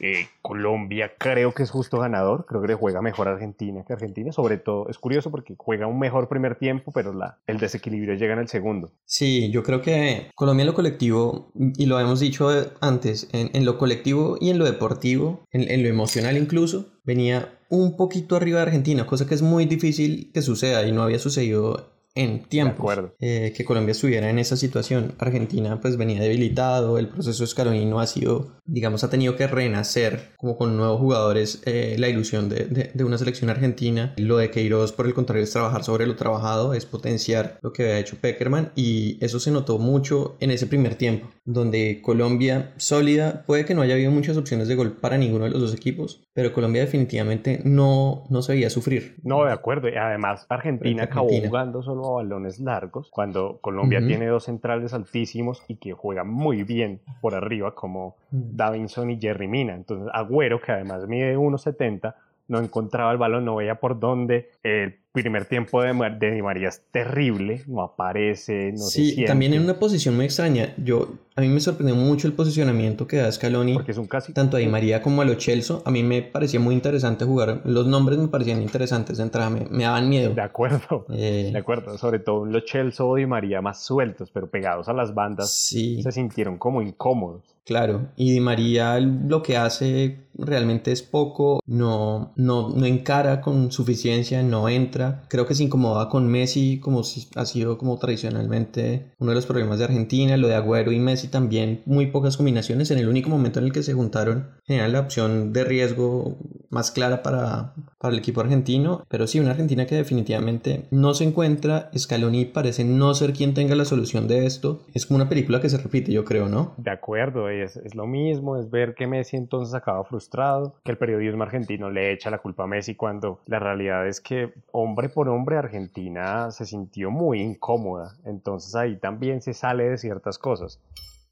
Eh, 0.00 0.26
Colombia 0.42 1.12
creo 1.18 1.52
que 1.52 1.64
es 1.64 1.70
justo 1.70 1.98
ganador, 1.98 2.46
creo 2.46 2.62
que 2.62 2.68
le 2.68 2.74
juega 2.74 3.02
mejor 3.02 3.28
a 3.28 3.32
Argentina 3.32 3.84
que 3.86 3.92
Argentina, 3.92 4.32
sobre 4.32 4.58
todo 4.58 4.88
es 4.88 4.98
curioso 4.98 5.30
porque 5.30 5.54
juega 5.56 5.86
un 5.86 5.98
mejor 5.98 6.28
primer 6.28 6.56
tiempo, 6.56 6.92
pero 6.92 7.12
la, 7.12 7.38
el 7.46 7.58
desequilibrio 7.58 8.14
llega 8.14 8.34
en 8.34 8.40
el 8.40 8.48
segundo. 8.48 8.92
Sí, 9.04 9.50
yo 9.50 9.62
creo 9.62 9.82
que 9.82 10.30
Colombia 10.34 10.62
en 10.62 10.68
lo 10.68 10.74
colectivo, 10.74 11.50
y 11.54 11.86
lo 11.86 11.98
hemos 11.98 12.20
dicho 12.20 12.48
antes, 12.80 13.28
en, 13.32 13.50
en 13.54 13.64
lo 13.64 13.78
colectivo 13.78 14.36
y 14.40 14.50
en 14.50 14.58
lo 14.58 14.64
deportivo, 14.64 15.44
en, 15.50 15.70
en 15.70 15.82
lo 15.82 15.88
emocional 15.88 16.36
incluso, 16.36 16.86
venía 17.04 17.58
un 17.68 17.96
poquito 17.96 18.36
arriba 18.36 18.58
de 18.58 18.66
Argentina, 18.66 19.06
cosa 19.06 19.26
que 19.26 19.34
es 19.34 19.42
muy 19.42 19.66
difícil 19.66 20.30
que 20.32 20.42
suceda 20.42 20.86
y 20.86 20.92
no 20.92 21.02
había 21.02 21.18
sucedido 21.18 21.97
en 22.18 22.42
tiempo 22.42 22.92
eh, 23.20 23.52
que 23.56 23.64
Colombia 23.64 23.92
estuviera 23.92 24.28
en 24.28 24.40
esa 24.40 24.56
situación. 24.56 25.14
Argentina 25.18 25.80
pues 25.80 25.96
venía 25.96 26.20
debilitado, 26.20 26.98
el 26.98 27.08
proceso 27.08 27.44
escalonino 27.44 28.00
ha 28.00 28.06
sido, 28.06 28.56
digamos, 28.64 29.04
ha 29.04 29.10
tenido 29.10 29.36
que 29.36 29.46
renacer 29.46 30.32
como 30.36 30.56
con 30.56 30.76
nuevos 30.76 30.98
jugadores 30.98 31.62
eh, 31.64 31.94
la 31.98 32.08
ilusión 32.08 32.48
de, 32.48 32.90
de, 32.92 33.04
una 33.04 33.18
selección 33.18 33.50
argentina. 33.50 34.14
Lo 34.16 34.38
de 34.38 34.50
Queiroz, 34.50 34.92
por 34.92 35.06
el 35.06 35.14
contrario, 35.14 35.44
es 35.44 35.52
trabajar 35.52 35.84
sobre 35.84 36.06
lo 36.06 36.16
trabajado, 36.16 36.74
es 36.74 36.86
potenciar 36.86 37.58
lo 37.62 37.72
que 37.72 37.84
había 37.84 37.98
hecho 38.00 38.16
Peckerman 38.20 38.72
y 38.74 39.24
eso 39.24 39.38
se 39.38 39.52
notó 39.52 39.78
mucho 39.78 40.36
en 40.40 40.50
ese 40.50 40.66
primer 40.66 40.96
tiempo, 40.96 41.28
donde 41.44 42.02
Colombia 42.02 42.72
sólida, 42.78 43.44
puede 43.46 43.64
que 43.64 43.74
no 43.74 43.82
haya 43.82 43.94
habido 43.94 44.10
muchas 44.10 44.36
opciones 44.36 44.66
de 44.66 44.74
gol 44.74 44.96
para 44.96 45.18
ninguno 45.18 45.44
de 45.44 45.50
los 45.50 45.60
dos 45.60 45.74
equipos, 45.74 46.24
pero 46.34 46.52
Colombia 46.52 46.82
definitivamente 46.82 47.60
no, 47.64 48.24
no 48.28 48.42
se 48.42 48.54
veía 48.54 48.70
sufrir. 48.70 49.16
No, 49.22 49.44
de 49.44 49.52
acuerdo, 49.52 49.88
y 49.88 49.94
además 49.94 50.46
Argentina, 50.48 51.04
Argentina. 51.04 51.04
acabó 51.04 51.48
jugando 51.48 51.82
solo 51.82 52.07
balones 52.14 52.60
largos, 52.60 53.10
cuando 53.10 53.58
Colombia 53.60 54.04
tiene 54.04 54.26
dos 54.26 54.44
centrales 54.44 54.92
altísimos 54.94 55.62
y 55.68 55.76
que 55.76 55.92
juegan 55.92 56.28
muy 56.28 56.62
bien 56.64 57.00
por 57.20 57.34
arriba, 57.34 57.74
como. 57.74 58.16
Davinson 58.30 59.10
y 59.10 59.18
Jerry 59.18 59.48
Mina. 59.48 59.74
Entonces, 59.74 60.08
Agüero, 60.12 60.60
que 60.60 60.72
además 60.72 61.06
mide 61.08 61.36
1,70, 61.36 62.14
no 62.48 62.58
encontraba 62.58 63.12
el 63.12 63.18
balón, 63.18 63.44
no 63.44 63.56
veía 63.56 63.76
por 63.76 64.00
dónde. 64.00 64.50
El 64.62 64.96
primer 65.12 65.44
tiempo 65.46 65.82
de, 65.82 65.92
de 66.18 66.30
Di 66.32 66.42
María 66.42 66.68
es 66.68 66.82
terrible, 66.90 67.62
no 67.66 67.82
aparece, 67.82 68.72
no 68.72 68.78
sí, 68.78 69.14
se 69.14 69.24
también 69.24 69.52
en 69.52 69.62
una 69.62 69.78
posición 69.78 70.16
muy 70.16 70.26
extraña. 70.26 70.74
Yo, 70.76 71.08
a 71.34 71.40
mí 71.40 71.48
me 71.48 71.60
sorprendió 71.60 71.96
mucho 71.96 72.26
el 72.26 72.34
posicionamiento 72.34 73.06
que 73.06 73.16
da 73.16 73.30
Scaloni. 73.30 73.74
Porque 73.74 73.92
es 73.92 73.98
un 73.98 74.06
casi... 74.06 74.32
Tanto 74.32 74.56
a 74.56 74.60
Di 74.60 74.66
María 74.66 75.02
como 75.02 75.22
a 75.22 75.24
Lo 75.24 75.38
Celso. 75.40 75.82
A 75.84 75.90
mí 75.90 76.02
me 76.02 76.22
parecía 76.22 76.60
muy 76.60 76.74
interesante 76.74 77.24
jugar. 77.24 77.62
Los 77.64 77.86
nombres 77.86 78.18
me 78.18 78.28
parecían 78.28 78.62
interesantes 78.62 79.18
de 79.18 79.24
entrada, 79.24 79.50
me, 79.50 79.66
me 79.70 79.84
daban 79.84 80.08
miedo. 80.08 80.34
De 80.34 80.42
acuerdo, 80.42 81.06
eh, 81.10 81.50
de 81.52 81.58
acuerdo. 81.58 81.98
Sobre 81.98 82.18
todo 82.20 82.44
Lo 82.44 82.60
Celso 82.60 83.08
o 83.08 83.16
Di 83.16 83.26
María 83.26 83.60
más 83.60 83.82
sueltos, 83.82 84.30
pero 84.30 84.48
pegados 84.48 84.88
a 84.88 84.92
las 84.92 85.14
bandas. 85.14 85.52
Sí. 85.52 86.02
Se 86.02 86.12
sintieron 86.12 86.58
como 86.58 86.80
incómodos. 86.80 87.42
Claro, 87.68 88.08
y 88.16 88.32
Di 88.32 88.40
María 88.40 88.98
lo 88.98 89.42
que 89.42 89.58
hace 89.58 90.28
realmente 90.38 90.92
es 90.92 91.02
poco, 91.02 91.60
no, 91.66 92.32
no, 92.36 92.70
no 92.70 92.86
encara 92.86 93.40
con 93.40 93.72
suficiencia, 93.72 94.42
no 94.42 94.68
entra. 94.68 95.24
Creo 95.28 95.46
que 95.46 95.54
se 95.54 95.64
incomoda 95.64 96.08
con 96.08 96.28
Messi, 96.28 96.78
como 96.80 97.02
si 97.02 97.28
ha 97.34 97.44
sido 97.44 97.76
como 97.76 97.98
tradicionalmente 97.98 99.12
uno 99.18 99.32
de 99.32 99.34
los 99.34 99.46
problemas 99.46 99.78
de 99.78 99.84
Argentina. 99.84 100.36
Lo 100.36 100.48
de 100.48 100.54
Agüero 100.54 100.92
y 100.92 100.98
Messi 100.98 101.28
también, 101.28 101.82
muy 101.84 102.06
pocas 102.06 102.36
combinaciones. 102.36 102.90
En 102.90 102.98
el 102.98 103.08
único 103.08 103.28
momento 103.28 103.58
en 103.58 103.66
el 103.66 103.72
que 103.72 103.82
se 103.82 103.94
juntaron, 103.94 104.50
generan 104.64 104.92
la 104.92 105.00
opción 105.00 105.52
de 105.52 105.64
riesgo 105.64 106.38
más 106.70 106.90
clara 106.90 107.22
para, 107.22 107.74
para 107.98 108.12
el 108.12 108.20
equipo 108.20 108.40
argentino. 108.40 109.04
Pero 109.08 109.26
sí, 109.26 109.40
una 109.40 109.50
Argentina 109.50 109.86
que 109.86 109.96
definitivamente 109.96 110.86
no 110.90 111.14
se 111.14 111.24
encuentra. 111.24 111.90
Scaloni 111.96 112.44
parece 112.44 112.84
no 112.84 113.12
ser 113.14 113.32
quien 113.32 113.54
tenga 113.54 113.74
la 113.74 113.84
solución 113.84 114.28
de 114.28 114.46
esto. 114.46 114.86
Es 114.94 115.06
como 115.06 115.16
una 115.16 115.28
película 115.28 115.60
que 115.60 115.68
se 115.68 115.78
repite, 115.78 116.12
yo 116.12 116.24
creo, 116.24 116.48
¿no? 116.48 116.74
De 116.78 116.90
acuerdo, 116.90 117.50
es, 117.60 117.94
lo 117.94 118.06
mismo, 118.06 118.56
es 118.56 118.70
ver 118.70 118.94
que 118.94 119.06
Messi 119.06 119.36
entonces 119.36 119.74
acaba 119.74 120.04
frustrado, 120.04 120.76
que 120.84 120.92
el 120.92 120.98
periodismo 120.98 121.42
argentino 121.42 121.90
le 121.90 122.12
echa 122.12 122.30
la 122.30 122.38
culpa 122.38 122.64
a 122.64 122.66
Messi 122.66 122.94
cuando 122.94 123.40
la 123.46 123.58
realidad 123.58 124.06
es 124.06 124.20
que 124.20 124.52
hombre 124.72 125.08
por 125.08 125.28
hombre 125.28 125.56
Argentina 125.56 126.50
se 126.50 126.66
sintió 126.66 127.10
muy 127.10 127.40
incómoda, 127.40 128.16
entonces 128.24 128.74
ahí 128.74 128.96
también 128.96 129.42
se 129.42 129.54
sale 129.54 129.88
de 129.88 129.98
ciertas 129.98 130.38
cosas. 130.38 130.80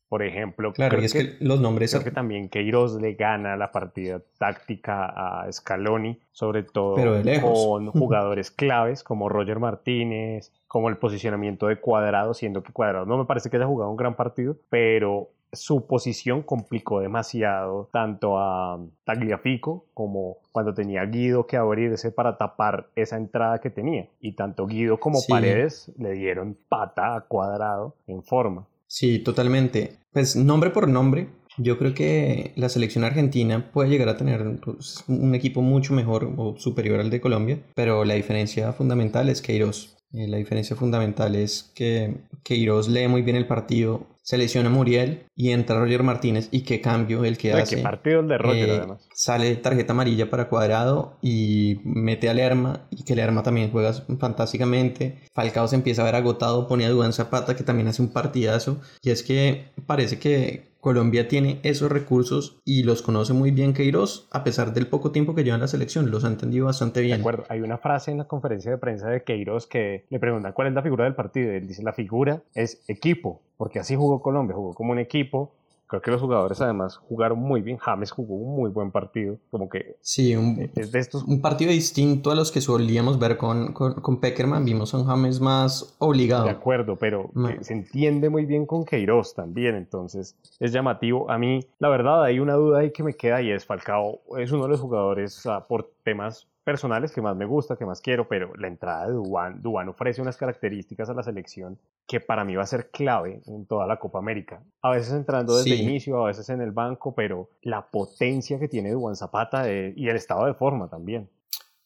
Por 0.08 0.22
ejemplo, 0.22 0.72
claro, 0.72 0.98
es 0.98 1.12
que, 1.12 1.36
los 1.40 1.60
nombres. 1.60 1.90
Creo 1.90 2.04
que 2.04 2.12
también 2.12 2.48
Queiroz 2.48 3.00
le 3.00 3.14
gana 3.14 3.56
la 3.56 3.72
partida 3.72 4.22
táctica 4.38 5.06
a 5.06 5.50
Scaloni, 5.50 6.20
sobre 6.30 6.62
todo 6.62 6.94
con 7.42 7.86
jugadores 7.90 8.52
claves 8.52 9.02
como 9.02 9.28
Roger 9.28 9.58
Martínez, 9.58 10.52
como 10.68 10.90
el 10.90 10.96
posicionamiento 10.96 11.66
de 11.66 11.80
Cuadrado, 11.80 12.34
siendo 12.34 12.62
que 12.62 12.72
Cuadrado 12.72 13.04
no 13.04 13.18
me 13.18 13.24
parece 13.24 13.50
que 13.50 13.56
haya 13.56 13.66
jugado 13.66 13.90
un 13.90 13.96
gran 13.96 14.14
partido, 14.14 14.56
pero 14.68 15.30
su 15.52 15.86
posición 15.86 16.42
complicó 16.42 17.00
demasiado 17.00 17.88
tanto 17.92 18.38
a 18.38 18.78
Tagliafico 19.04 19.86
como 19.94 20.38
cuando 20.52 20.74
tenía 20.74 21.04
Guido 21.04 21.46
que 21.46 21.56
abrirse 21.56 22.10
para 22.12 22.36
tapar 22.36 22.90
esa 22.96 23.16
entrada 23.16 23.60
que 23.60 23.70
tenía. 23.70 24.08
Y 24.20 24.32
tanto 24.32 24.66
Guido 24.66 24.98
como 24.98 25.20
Paredes 25.28 25.92
le 25.98 26.12
dieron 26.12 26.56
pata 26.68 27.16
a 27.16 27.20
cuadrado 27.22 27.96
en 28.06 28.22
forma. 28.22 28.66
Sí, 28.86 29.18
totalmente. 29.18 29.98
Pues 30.12 30.36
nombre 30.36 30.70
por 30.70 30.88
nombre, 30.88 31.28
yo 31.58 31.78
creo 31.78 31.94
que 31.94 32.52
la 32.56 32.68
selección 32.68 33.04
argentina 33.04 33.70
puede 33.72 33.88
llegar 33.88 34.08
a 34.08 34.16
tener 34.16 34.60
pues, 34.62 35.04
un 35.08 35.34
equipo 35.34 35.62
mucho 35.62 35.94
mejor 35.94 36.32
o 36.36 36.56
superior 36.58 37.00
al 37.00 37.10
de 37.10 37.20
Colombia, 37.20 37.58
pero 37.74 38.04
la 38.04 38.14
diferencia 38.14 38.72
fundamental 38.72 39.28
es 39.28 39.42
Queiroz. 39.42 39.96
Eh, 40.12 40.28
la 40.28 40.36
diferencia 40.36 40.76
fundamental 40.76 41.34
es 41.34 41.72
que 41.74 42.18
Queiroz 42.42 42.88
lee 42.88 43.08
muy 43.08 43.22
bien 43.22 43.36
el 43.36 43.46
partido, 43.46 44.06
se 44.26 44.36
lesiona 44.38 44.68
Muriel 44.68 45.26
y 45.36 45.52
entra 45.52 45.78
Roger 45.78 46.02
Martínez 46.02 46.48
y 46.50 46.62
qué 46.62 46.80
cambio 46.80 47.24
el 47.24 47.38
que 47.38 47.52
hace. 47.52 47.76
¿Qué 47.76 47.82
partido 47.82 48.20
el 48.20 48.28
de 48.28 48.38
Roger 48.38 48.68
eh, 48.68 48.76
además? 48.78 49.08
Sale 49.14 49.54
tarjeta 49.54 49.92
amarilla 49.92 50.28
para 50.28 50.48
Cuadrado 50.48 51.16
y 51.22 51.80
mete 51.84 52.28
a 52.28 52.34
Lerma 52.34 52.88
y 52.90 53.04
que 53.04 53.14
Lerma 53.14 53.44
también 53.44 53.70
juega 53.70 53.92
fantásticamente. 54.18 55.20
Falcao 55.32 55.68
se 55.68 55.76
empieza 55.76 56.02
a 56.02 56.06
ver 56.06 56.16
agotado, 56.16 56.66
pone 56.66 56.84
a 56.86 56.90
Duván 56.90 57.12
Zapata 57.12 57.54
que 57.54 57.62
también 57.62 57.86
hace 57.86 58.02
un 58.02 58.12
partidazo 58.12 58.80
y 59.00 59.10
es 59.10 59.22
que 59.22 59.66
parece 59.86 60.18
que 60.18 60.74
Colombia 60.80 61.28
tiene 61.28 61.60
esos 61.62 61.90
recursos 61.90 62.60
y 62.64 62.82
los 62.82 63.02
conoce 63.02 63.32
muy 63.32 63.52
bien 63.52 63.74
Queiroz, 63.74 64.28
a 64.32 64.42
pesar 64.42 64.72
del 64.72 64.88
poco 64.88 65.12
tiempo 65.12 65.34
que 65.34 65.44
lleva 65.44 65.56
en 65.56 65.60
la 65.60 65.68
selección, 65.68 66.10
los 66.10 66.24
ha 66.24 66.28
entendido 66.28 66.66
bastante 66.66 67.00
bien. 67.00 67.18
De 67.18 67.22
acuerdo, 67.22 67.44
hay 67.48 67.60
una 67.60 67.78
frase 67.78 68.12
en 68.12 68.18
la 68.18 68.24
conferencia 68.24 68.70
de 68.70 68.78
prensa 68.78 69.08
de 69.08 69.22
Queiroz 69.22 69.66
que 69.66 70.04
le 70.10 70.20
preguntan 70.20 70.52
cuál 70.52 70.68
es 70.68 70.74
la 70.74 70.82
figura 70.82 71.04
del 71.04 71.14
partido. 71.14 71.50
Él 71.52 71.66
dice, 71.66 71.82
la 71.82 71.92
figura 71.92 72.42
es 72.54 72.82
equipo, 72.88 73.42
porque 73.56 73.78
así 73.78 73.96
jugó 73.96 74.20
Colombia, 74.20 74.54
jugó 74.54 74.74
como 74.74 74.92
un 74.92 74.98
equipo, 74.98 75.52
Creo 75.88 76.02
que 76.02 76.10
los 76.10 76.20
jugadores 76.20 76.60
además 76.60 76.96
jugaron 76.96 77.38
muy 77.38 77.60
bien. 77.60 77.76
James 77.76 78.10
jugó 78.10 78.34
un 78.34 78.56
muy 78.56 78.70
buen 78.70 78.90
partido. 78.90 79.38
Como 79.50 79.68
que 79.68 79.96
sí, 80.00 80.34
un, 80.34 80.68
es 80.74 80.90
de 80.90 80.98
estos... 80.98 81.22
un 81.22 81.40
partido 81.40 81.70
distinto 81.70 82.32
a 82.32 82.34
los 82.34 82.50
que 82.50 82.60
solíamos 82.60 83.20
ver 83.20 83.36
con, 83.36 83.72
con, 83.72 84.20
Peckerman. 84.20 84.64
Vimos 84.64 84.94
a 84.94 84.98
un 84.98 85.06
James 85.06 85.40
más 85.40 85.94
obligado. 85.98 86.44
De 86.44 86.50
acuerdo, 86.50 86.96
pero 86.96 87.30
se 87.60 87.72
entiende 87.72 88.30
muy 88.30 88.46
bien 88.46 88.66
con 88.66 88.84
Queiroz 88.84 89.34
también. 89.34 89.76
Entonces 89.76 90.34
es 90.58 90.72
llamativo. 90.72 91.30
A 91.30 91.38
mí, 91.38 91.60
la 91.78 91.88
verdad, 91.88 92.24
hay 92.24 92.40
una 92.40 92.54
duda 92.54 92.80
ahí 92.80 92.90
que 92.90 93.04
me 93.04 93.14
queda 93.14 93.40
y 93.40 93.52
es 93.52 93.64
Falcao. 93.64 94.22
Es 94.38 94.50
uno 94.50 94.64
de 94.64 94.70
los 94.70 94.80
jugadores 94.80 95.44
por 95.68 95.92
temas 96.02 96.48
personales 96.66 97.12
que 97.12 97.22
más 97.22 97.36
me 97.36 97.44
gusta, 97.44 97.76
que 97.76 97.86
más 97.86 98.00
quiero, 98.00 98.26
pero 98.26 98.52
la 98.56 98.66
entrada 98.66 99.06
de 99.06 99.12
Duan, 99.12 99.62
Duan 99.62 99.88
ofrece 99.88 100.20
unas 100.20 100.36
características 100.36 101.08
a 101.08 101.14
la 101.14 101.22
selección 101.22 101.78
que 102.08 102.18
para 102.18 102.44
mí 102.44 102.56
va 102.56 102.64
a 102.64 102.66
ser 102.66 102.90
clave 102.90 103.40
en 103.46 103.66
toda 103.66 103.86
la 103.86 104.00
Copa 104.00 104.18
América. 104.18 104.60
A 104.82 104.90
veces 104.90 105.12
entrando 105.12 105.56
desde 105.56 105.74
el 105.74 105.82
inicio, 105.82 106.24
a 106.24 106.26
veces 106.26 106.48
en 106.48 106.60
el 106.60 106.72
banco, 106.72 107.14
pero 107.14 107.50
la 107.62 107.86
potencia 107.86 108.58
que 108.58 108.66
tiene 108.66 108.90
Duan 108.90 109.14
Zapata 109.14 109.70
eh, 109.70 109.94
y 109.96 110.08
el 110.08 110.16
estado 110.16 110.44
de 110.46 110.54
forma 110.54 110.88
también. 110.88 111.30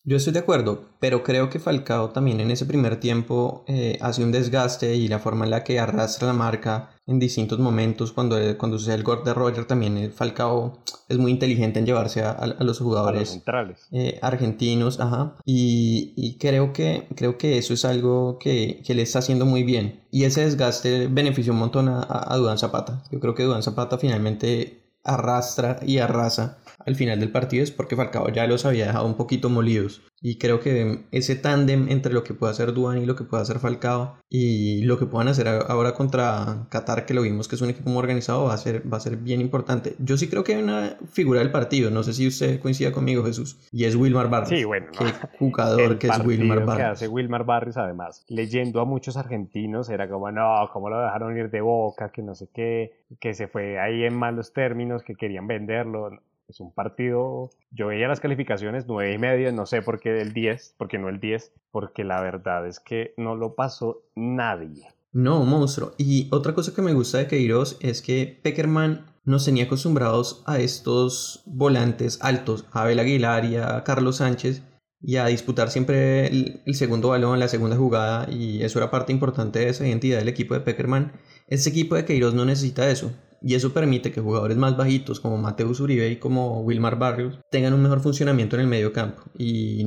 Yo 0.03 0.17
estoy 0.17 0.33
de 0.33 0.39
acuerdo, 0.39 0.87
pero 0.99 1.23
creo 1.23 1.51
que 1.51 1.59
Falcao 1.59 2.09
también 2.09 2.41
en 2.41 2.51
ese 2.51 2.65
primer 2.65 2.99
tiempo 2.99 3.65
eh, 3.69 3.99
hace 4.01 4.25
un 4.25 4.33
desgaste 4.33 4.95
y 4.95 5.09
la 5.09 5.19
forma 5.19 5.45
en 5.45 5.51
la 5.51 5.63
que 5.63 5.79
arrastra 5.79 6.29
la 6.29 6.33
marca 6.33 6.91
en 7.07 7.19
distintos 7.19 7.59
momentos, 7.59 8.13
cuando, 8.13 8.37
cuando 8.57 8.79
sucede 8.79 8.95
el 8.95 9.03
gol 9.03 9.25
de 9.25 9.35
Roger, 9.35 9.67
también 9.67 9.99
el 9.99 10.13
Falcao 10.13 10.79
es 11.09 11.19
muy 11.19 11.33
inteligente 11.33 11.81
en 11.81 11.87
llevarse 11.87 12.23
a, 12.23 12.47
los 12.61 12.79
jugadores 12.79 13.31
centrales. 13.31 13.89
Eh, 13.91 14.19
argentinos, 14.23 15.01
ajá, 15.01 15.37
y, 15.45 16.39
creo, 16.39 16.73
que, 16.73 17.07
creo 17.15 17.37
que 17.37 17.59
eso 17.59 17.75
es 17.75 17.85
algo 17.85 18.39
que, 18.39 18.81
que, 18.87 18.95
le 18.95 19.03
está 19.03 19.19
haciendo 19.19 19.45
muy 19.45 19.65
bien. 19.65 20.05
Y 20.11 20.25
ese 20.25 20.45
desgaste 20.45 21.09
benefició 21.09 21.53
un 21.53 21.59
montón 21.59 21.89
a, 21.89 22.07
a, 22.09 22.37
Dudan 22.37 22.59
Zapata. 22.59 23.03
Yo 23.11 23.21
creo 23.21 23.35
que 23.35 23.43
Dudan 23.43 23.63
Zapata 23.63 23.99
finalmente 23.99 24.81
arrastra 25.03 25.81
y 25.83 25.99
arrasa 25.99 26.59
al 26.87 26.97
final 26.97 27.21
del 27.21 27.31
partido 27.31 27.63
es 27.63 27.71
porque 27.71 27.97
Falcao 27.97 28.29
ya 28.31 28.47
los 28.47 28.65
había 28.65 28.87
dejado 28.87 29.07
un 29.07 29.17
poquito 29.17 29.49
molidos. 29.49 30.03
Y 30.23 30.37
creo 30.37 30.61
que 30.61 31.07
ese 31.13 31.35
tándem 31.35 31.89
entre 31.89 32.13
lo 32.13 32.25
que 32.25 32.35
puede 32.35 32.53
hacer 32.53 32.75
Duan 32.75 32.99
y 32.99 33.07
lo 33.07 33.17
que 33.17 33.25
puede 33.25 33.43
hacer 33.43 33.59
Falcao 33.59 34.19
y 34.29 34.83
lo 34.83 34.99
que 34.99 35.07
puedan 35.07 35.29
hacer 35.29 35.49
ahora 35.49 35.95
contra 35.95 36.67
Qatar, 36.69 37.07
que 37.07 37.15
lo 37.15 37.23
vimos 37.23 37.49
que 37.49 37.57
es 37.57 37.63
un 37.63 37.71
equipo 37.71 37.89
muy 37.89 38.01
organizado, 38.01 38.45
va 38.45 38.55
a 38.55 38.59
ser, 38.59 38.83
va 38.93 38.99
a 38.99 39.01
ser 39.01 39.17
bien 39.17 39.41
importante. 39.41 39.95
Yo 39.99 40.19
sí 40.19 40.29
creo 40.29 40.45
que 40.45 40.55
hay 40.55 40.63
una 40.63 40.99
figura 41.11 41.41
del 41.41 41.51
partido, 41.51 41.91
no 41.91 42.03
sé 42.03 42.13
si 42.13 42.27
usted 42.27 42.61
coincida 42.61 42.93
conmigo, 42.93 43.25
Jesús, 43.25 43.59
y 43.73 43.85
es 43.85 43.97
Wilmar 43.97 44.29
Barrios. 44.29 44.51
Sí, 44.51 44.65
bueno. 44.65 44.89
Qué 44.93 45.07
jugador 45.39 45.99
que 45.99 46.09
es 46.09 46.19
Wilmar 46.25 46.67
Barrios. 46.67 46.77
que 46.77 46.83
hace 46.83 47.09
Wilmar 47.09 47.45
Barrios, 47.45 47.79
además, 47.79 48.25
leyendo 48.29 48.83
a 48.83 48.85
muchos 48.85 49.17
argentinos, 49.17 49.89
era 49.89 50.09
como, 50.09 50.31
no, 50.31 50.69
cómo 50.73 50.91
lo 50.91 51.01
dejaron 51.01 51.37
ir 51.39 51.51
de 51.51 51.63
boca, 51.63 52.11
que 52.13 52.23
no 52.23 52.35
sé 52.35 52.49
qué, 52.53 53.05
que 53.21 53.33
se 53.33 53.49
fue 53.49 53.81
ahí 53.81 54.05
en 54.05 54.15
malos 54.15 54.53
términos, 54.53 55.03
que 55.03 55.15
querían 55.15 55.47
venderlo 55.47 56.21
es 56.51 56.61
un 56.61 56.73
partido, 56.73 57.51
yo 57.71 57.87
veía 57.87 58.09
las 58.09 58.21
calificaciones 58.21 58.85
9 58.87 59.15
y 59.15 59.19
medio, 59.19 59.53
no 59.53 59.67
sé 59.67 59.83
por 59.83 60.01
qué 60.01 60.21
el 60.21 60.33
10, 60.33 60.75
porque 60.77 60.99
no 60.99 61.09
el 61.09 61.21
10, 61.21 61.53
porque 61.71 62.05
la 62.05 62.21
verdad 62.21 62.67
es 62.67 62.81
que 62.81 63.15
no 63.17 63.37
lo 63.37 63.55
pasó 63.55 64.03
nadie. 64.15 64.87
No, 65.13 65.45
monstruo. 65.45 65.93
Y 65.99 66.29
otra 66.31 66.55
cosa 66.55 66.75
que 66.75 66.83
me 66.83 66.93
gusta 66.93 67.19
de 67.19 67.27
Queiroz 67.27 67.79
es 67.81 68.03
que 68.03 68.41
Peckerman 68.43 69.07
nos 69.25 69.45
tenía 69.45 69.65
acostumbrados 69.65 70.43
a 70.47 70.59
estos 70.59 71.43
volantes 71.47 72.19
altos, 72.23 72.67
a 72.73 72.83
Abel 72.83 73.01
Aguilar 73.01 73.45
y 73.45 73.57
a 73.57 73.83
Carlos 73.85 74.17
Sánchez, 74.17 74.63
y 75.03 75.17
a 75.17 75.27
disputar 75.27 75.71
siempre 75.71 76.27
el, 76.27 76.63
el, 76.67 76.75
segundo 76.75 77.09
balón, 77.09 77.41
la 77.41 77.49
segunda 77.49 77.77
jugada, 77.77 78.31
y 78.31 78.63
eso 78.63 78.79
era 78.79 78.91
parte 78.91 79.13
importante 79.13 79.61
de 79.61 79.71
esa 79.71 79.87
identidad 79.87 80.19
del 80.19 80.29
equipo 80.29 80.55
de 80.55 80.61
Peckerman. 80.61 81.13
Este 81.47 81.71
equipo 81.71 81.95
de 81.95 82.05
Queiroz 82.05 82.35
no 82.35 82.45
necesita 82.45 82.91
eso 82.91 83.13
y 83.43 83.55
eso 83.55 83.73
permite 83.73 84.13
que 84.13 84.21
jugadores 84.21 84.57
más 84.57 84.77
bajitos 84.77 85.21
como 85.21 85.39
Mateus 85.39 85.81
Uribe 85.81 86.09
y 86.11 86.19
como 86.19 86.61
Wilmar 86.63 86.99
Barrios 86.99 87.39
tengan 87.51 87.73
un 87.73 87.83
mejor 87.83 88.01
funcionamiento 88.01 88.57
en 88.57 88.63
el 88.63 88.69
medio 88.69 88.93
campo 88.93 89.23
y 89.39 89.87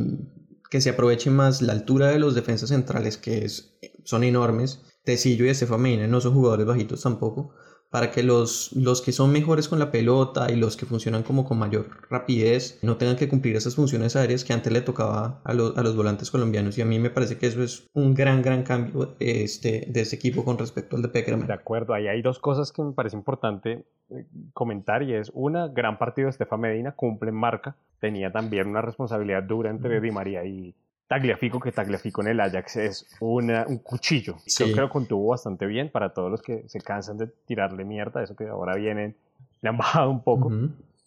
que 0.69 0.81
se 0.81 0.89
aproveche 0.89 1.29
más 1.29 1.61
la 1.61 1.73
altura 1.73 2.07
de 2.07 2.19
los 2.19 2.33
defensas 2.33 2.69
centrales 2.69 3.17
que 3.17 3.47
son 4.03 4.23
enormes. 4.23 4.81
Tecillo 5.03 5.45
y 5.45 5.49
Estefan 5.49 6.09
no 6.09 6.21
son 6.21 6.33
jugadores 6.33 6.65
bajitos 6.65 7.01
tampoco 7.01 7.53
para 7.93 8.09
que 8.09 8.23
los, 8.23 8.73
los 8.73 9.03
que 9.03 9.11
son 9.11 9.31
mejores 9.31 9.69
con 9.69 9.77
la 9.77 9.91
pelota 9.91 10.51
y 10.51 10.55
los 10.55 10.75
que 10.75 10.87
funcionan 10.87 11.21
como 11.21 11.45
con 11.45 11.59
mayor 11.59 11.85
rapidez 12.09 12.79
no 12.81 12.97
tengan 12.97 13.15
que 13.17 13.29
cumplir 13.29 13.55
esas 13.55 13.75
funciones 13.75 14.15
aéreas 14.15 14.43
que 14.43 14.51
antes 14.51 14.73
le 14.73 14.81
tocaba 14.81 15.41
a, 15.43 15.53
los, 15.53 15.77
a 15.77 15.83
los 15.83 15.95
volantes 15.95 16.31
colombianos. 16.31 16.75
Y 16.79 16.81
a 16.81 16.85
mí 16.85 16.97
me 16.97 17.11
parece 17.11 17.37
que 17.37 17.45
eso 17.45 17.61
es 17.61 17.87
un 17.93 18.15
gran, 18.15 18.41
gran 18.41 18.63
cambio 18.63 19.13
este, 19.19 19.85
de 19.87 20.01
este 20.01 20.15
equipo 20.15 20.43
con 20.43 20.57
respecto 20.57 20.95
al 20.95 21.03
de 21.03 21.09
Peckerman. 21.09 21.45
De 21.45 21.53
acuerdo, 21.53 21.93
ahí 21.93 22.07
hay 22.07 22.23
dos 22.23 22.39
cosas 22.39 22.71
que 22.71 22.81
me 22.81 22.93
parece 22.93 23.15
importante 23.15 23.85
eh, 24.09 24.25
comentar 24.53 25.03
y 25.03 25.13
es 25.13 25.29
una, 25.35 25.67
gran 25.67 25.99
partido 25.99 26.25
de 26.25 26.31
Estefan 26.31 26.61
Medina, 26.61 26.93
cumple 26.93 27.29
en 27.29 27.35
marca, 27.35 27.75
tenía 27.99 28.31
también 28.31 28.69
una 28.69 28.81
responsabilidad 28.81 29.43
dura 29.43 29.69
entre 29.69 30.01
Di 30.01 30.09
María 30.09 30.43
y, 30.43 30.73
Tagliafico, 31.07 31.59
que 31.59 31.71
Tagliafico 31.71 32.21
en 32.21 32.29
el 32.29 32.39
Ajax 32.39 32.75
es 32.77 33.07
una, 33.19 33.65
un 33.67 33.79
cuchillo. 33.79 34.37
Creo 34.57 34.87
que 34.87 34.91
contuvo 34.91 35.27
bastante 35.27 35.65
bien 35.65 35.89
para 35.89 36.13
todos 36.13 36.31
los 36.31 36.41
que 36.41 36.67
se 36.67 36.81
cansan 36.81 37.17
de 37.17 37.27
tirarle 37.45 37.83
mierda, 37.85 38.23
eso 38.23 38.35
que 38.35 38.47
ahora 38.47 38.75
vienen, 38.75 39.15
le 39.61 39.69
han 39.69 39.77
bajado 39.77 40.09
un 40.09 40.23
poco. 40.23 40.51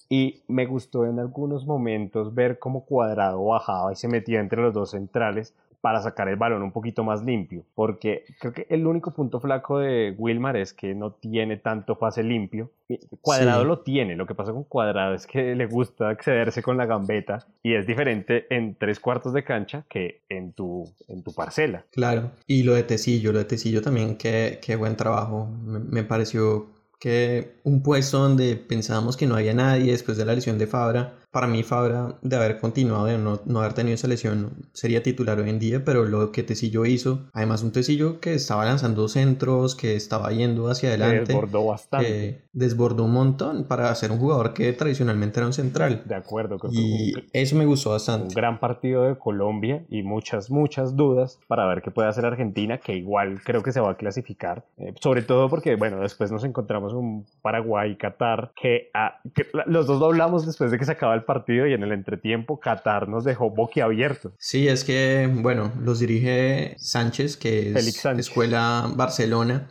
Y 0.08 0.42
me 0.46 0.66
gustó 0.66 1.06
en 1.06 1.18
algunos 1.18 1.66
momentos 1.66 2.34
ver 2.34 2.58
cómo 2.58 2.84
Cuadrado 2.84 3.44
bajaba 3.44 3.92
y 3.92 3.96
se 3.96 4.06
metía 4.06 4.40
entre 4.40 4.62
los 4.62 4.72
dos 4.72 4.90
centrales 4.92 5.52
para 5.86 6.02
sacar 6.02 6.26
el 6.28 6.34
balón 6.34 6.64
un 6.64 6.72
poquito 6.72 7.04
más 7.04 7.22
limpio, 7.22 7.62
porque 7.76 8.24
creo 8.40 8.52
que 8.52 8.66
el 8.70 8.84
único 8.88 9.14
punto 9.14 9.38
flaco 9.38 9.78
de 9.78 10.16
Wilmar 10.18 10.56
es 10.56 10.72
que 10.72 10.96
no 10.96 11.12
tiene 11.12 11.58
tanto 11.58 11.96
pase 11.96 12.24
limpio. 12.24 12.72
Cuadrado 13.20 13.64
lo 13.64 13.82
tiene, 13.82 14.16
lo 14.16 14.26
que 14.26 14.34
pasa 14.34 14.50
con 14.50 14.64
Cuadrado 14.64 15.14
es 15.14 15.28
que 15.28 15.54
le 15.54 15.66
gusta 15.66 16.10
excederse 16.10 16.60
con 16.60 16.76
la 16.76 16.86
gambeta 16.86 17.46
y 17.62 17.74
es 17.74 17.86
diferente 17.86 18.48
en 18.50 18.74
tres 18.74 18.98
cuartos 18.98 19.32
de 19.32 19.44
cancha 19.44 19.84
que 19.88 20.22
en 20.28 20.54
tu, 20.54 20.92
en 21.06 21.22
tu 21.22 21.32
parcela. 21.32 21.84
Claro, 21.92 22.32
y 22.48 22.64
lo 22.64 22.74
de 22.74 22.82
Tecillo, 22.82 23.30
lo 23.30 23.38
de 23.38 23.44
Tecillo 23.44 23.80
también, 23.80 24.16
qué, 24.16 24.58
qué 24.60 24.74
buen 24.74 24.96
trabajo, 24.96 25.46
me, 25.46 25.78
me 25.78 26.02
pareció 26.02 26.66
que 26.98 27.60
un 27.62 27.84
puesto 27.84 28.18
donde 28.18 28.56
pensábamos 28.56 29.16
que 29.16 29.26
no 29.26 29.36
había 29.36 29.54
nadie 29.54 29.92
después 29.92 30.18
de 30.18 30.24
la 30.24 30.34
lesión 30.34 30.58
de 30.58 30.66
Fabra, 30.66 31.14
para 31.36 31.48
mí 31.48 31.62
Fabra 31.62 32.14
de 32.22 32.34
haber 32.34 32.58
continuado, 32.58 33.04
de 33.04 33.18
no, 33.18 33.40
no, 33.44 33.58
haber 33.58 33.74
tenido 33.74 33.94
esa 33.94 34.08
lesión, 34.08 34.52
sería 34.72 35.02
titular 35.02 35.38
hoy 35.38 35.50
en 35.50 35.58
día, 35.58 35.84
pero 35.84 36.06
lo 36.06 36.32
que 36.32 36.42
Tecillo 36.42 36.86
hizo, 36.86 37.26
además 37.34 37.62
un 37.62 37.72
Tecillo 37.72 38.20
que 38.20 38.32
estaba 38.32 38.64
lanzando 38.64 39.06
centros, 39.06 39.74
que 39.74 39.96
estaba 39.96 40.32
yendo 40.32 40.70
hacia 40.70 40.88
adelante. 40.88 41.34
Desbordó 41.34 41.66
bastante. 41.66 42.06
Que 42.06 42.46
desbordó 42.54 43.04
un 43.04 43.12
montón 43.12 43.64
para 43.64 43.94
ser 43.94 44.12
un 44.12 44.18
jugador 44.18 44.54
que 44.54 44.72
tradicionalmente 44.72 45.38
era 45.38 45.46
un 45.46 45.52
central. 45.52 46.04
De 46.06 46.14
acuerdo. 46.14 46.58
Creo 46.58 46.72
y 46.72 47.12
eso 47.34 47.54
me 47.54 47.66
gustó 47.66 47.90
bastante. 47.90 48.28
Un 48.28 48.34
gran 48.34 48.58
partido 48.58 49.02
de 49.02 49.18
Colombia 49.18 49.84
y 49.90 50.02
muchas, 50.02 50.50
muchas 50.50 50.96
dudas 50.96 51.38
para 51.48 51.66
ver 51.66 51.82
qué 51.82 51.90
puede 51.90 52.08
hacer 52.08 52.24
Argentina, 52.24 52.78
que 52.78 52.96
igual 52.96 53.42
creo 53.44 53.62
que 53.62 53.72
se 53.72 53.80
va 53.80 53.90
a 53.90 53.96
clasificar. 53.98 54.64
Eh, 54.78 54.94
sobre 55.02 55.20
todo 55.20 55.50
porque, 55.50 55.76
bueno, 55.76 56.00
después 56.00 56.32
nos 56.32 56.44
encontramos 56.44 56.94
un 56.94 57.26
Paraguay-Qatar 57.42 58.52
que, 58.58 58.88
ah, 58.94 59.20
que, 59.34 59.44
los 59.66 59.86
dos 59.86 60.00
lo 60.00 60.06
hablamos 60.06 60.46
después 60.46 60.70
de 60.70 60.78
que 60.78 60.86
se 60.86 60.92
acaba 60.92 61.14
el 61.14 61.25
partido 61.26 61.66
y 61.66 61.74
en 61.74 61.82
el 61.82 61.92
entretiempo 61.92 62.58
Qatar 62.58 63.08
nos 63.08 63.24
dejó 63.24 63.50
boquiabiertos. 63.50 64.32
Sí, 64.38 64.68
es 64.68 64.84
que, 64.84 65.28
bueno, 65.30 65.72
los 65.80 66.00
dirige 66.00 66.76
Sánchez, 66.78 67.36
que 67.36 67.72
es 67.72 68.04
Escuela 68.06 68.90
Barcelona. 68.96 69.68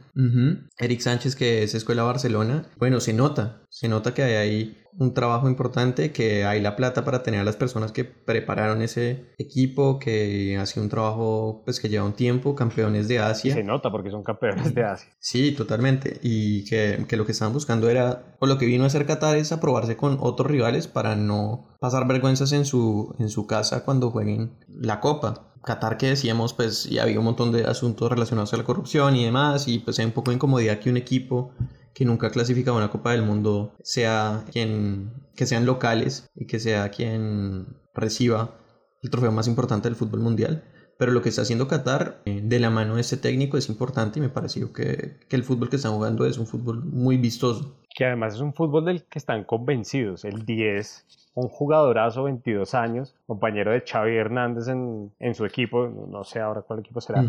Eric 0.78 1.00
Sánchez, 1.00 1.36
que 1.36 1.64
es 1.64 1.74
Escuela 1.74 2.04
Barcelona. 2.04 2.66
Bueno, 2.78 3.00
se 3.00 3.14
nota, 3.14 3.64
se 3.70 3.88
nota 3.88 4.14
que 4.14 4.24
hay 4.24 4.34
ahí 4.36 4.78
un 4.98 5.14
trabajo 5.14 5.50
importante, 5.50 6.12
que 6.12 6.46
hay 6.46 6.62
la 6.62 6.76
plata 6.76 7.04
para 7.04 7.24
tener 7.24 7.42
a 7.42 7.44
las 7.44 7.56
personas 7.56 7.92
que 7.92 8.06
prepararon 8.06 8.82
ese 8.82 9.34
equipo, 9.38 10.00
que 10.00 10.58
hace 10.58 10.80
un 10.80 10.90
trabajo 10.90 11.62
pues 11.66 11.80
que 11.80 11.90
lleva 11.90 12.06
un 12.06 12.14
tiempo, 12.14 12.56
campeones 12.56 13.08
de 13.08 13.20
Asia. 13.20 13.54
Se 13.54 13.64
nota 13.64 13.92
porque 13.92 14.12
son 14.12 14.24
campeones 14.24 14.74
de 14.74 14.84
Asia. 14.84 15.10
Sí, 15.20 15.54
totalmente. 15.54 16.20
Y 16.22 16.66
que, 16.66 17.06
que 17.08 17.18
lo 17.18 17.26
que 17.26 17.32
estaban 17.32 17.54
buscando 17.54 17.90
era, 17.90 18.36
o 18.40 18.46
lo 18.46 18.58
que 18.58 18.66
vino 18.68 18.84
a 18.84 18.88
hacer 18.88 19.06
Qatar 19.06 19.38
es 19.38 19.52
aprobarse 19.52 19.98
con 19.98 20.18
otros 20.22 20.50
rivales 20.50 20.88
para 20.88 21.16
no 21.16 21.76
pasar 21.80 22.08
vergüenzas 22.08 22.52
en 22.52 22.64
su, 22.64 23.16
en 23.18 23.30
su 23.30 23.48
casa 23.48 23.84
cuando 23.84 24.12
jueguen 24.12 24.52
la 24.68 25.00
Copa. 25.00 25.52
Qatar 25.64 25.98
que 25.98 26.08
decíamos, 26.08 26.54
pues 26.54 26.86
ya 26.86 27.04
había 27.04 27.18
un 27.18 27.26
montón 27.26 27.52
de 27.52 27.66
asuntos 27.66 28.10
relacionados 28.10 28.54
a 28.54 28.58
la 28.58 28.64
corrupción 28.64 29.16
y 29.16 29.26
demás, 29.26 29.68
y 29.68 29.80
pues 29.80 29.98
hay 29.98 30.06
un 30.06 30.12
poco 30.12 30.30
de 30.30 30.36
incomodidad 30.36 30.80
que 30.80 30.92
un 30.92 30.98
equipo 30.98 31.52
que 31.96 32.06
nunca 32.06 32.28
ha 32.28 32.30
clasificado 32.30 32.78
una 32.78 32.92
Copa 32.92 33.14
del 33.14 33.24
Mundo 33.24 33.74
sea 33.82 34.44
quien, 34.52 35.14
que 35.34 35.46
sean 35.48 35.66
locales 35.66 36.30
y 36.36 36.46
que 36.46 36.60
sea 36.60 36.90
quien 36.90 37.78
reciba 37.94 38.60
el 39.02 39.10
trofeo 39.10 39.32
más 39.32 39.48
importante 39.48 39.88
del 39.88 39.96
fútbol 39.96 40.20
mundial. 40.20 40.66
Pero 40.98 41.12
lo 41.12 41.22
que 41.22 41.30
está 41.30 41.42
haciendo 41.42 41.68
Qatar 41.68 42.22
eh, 42.26 42.42
de 42.44 42.60
la 42.60 42.70
mano 42.70 42.96
de 42.96 43.02
este 43.02 43.18
técnico 43.18 43.58
es 43.58 43.70
importante 43.70 44.20
y 44.20 44.22
me 44.22 44.30
pareció 44.30 44.72
que, 44.72 45.18
que 45.28 45.36
el 45.36 45.44
fútbol 45.44 45.70
que 45.70 45.76
están 45.76 45.94
jugando 45.94 46.26
es 46.26 46.38
un 46.38 46.48
fútbol 46.48 46.84
muy 46.84 47.18
vistoso. 47.18 47.76
Que 47.94 48.06
además 48.06 48.36
es 48.36 48.42
un 48.42 48.54
fútbol 48.54 48.86
del 48.86 49.04
que 49.04 49.20
están 49.20 49.44
convencidos. 49.44 50.26
El 50.26 50.46
10 50.46 51.06
un 51.36 51.50
jugadorazo, 51.50 52.24
22 52.24 52.74
años, 52.74 53.14
compañero 53.28 53.72
de 53.72 53.82
Xavi 53.82 54.16
Hernández 54.16 54.70
en, 54.70 55.12
en 55.20 55.36
su 55.36 55.46
equipo, 55.46 55.88
no 55.88 56.24
sé 56.24 56.40
ahora 56.40 56.62
cuál 56.62 56.80
equipo 56.80 57.02
será. 57.02 57.24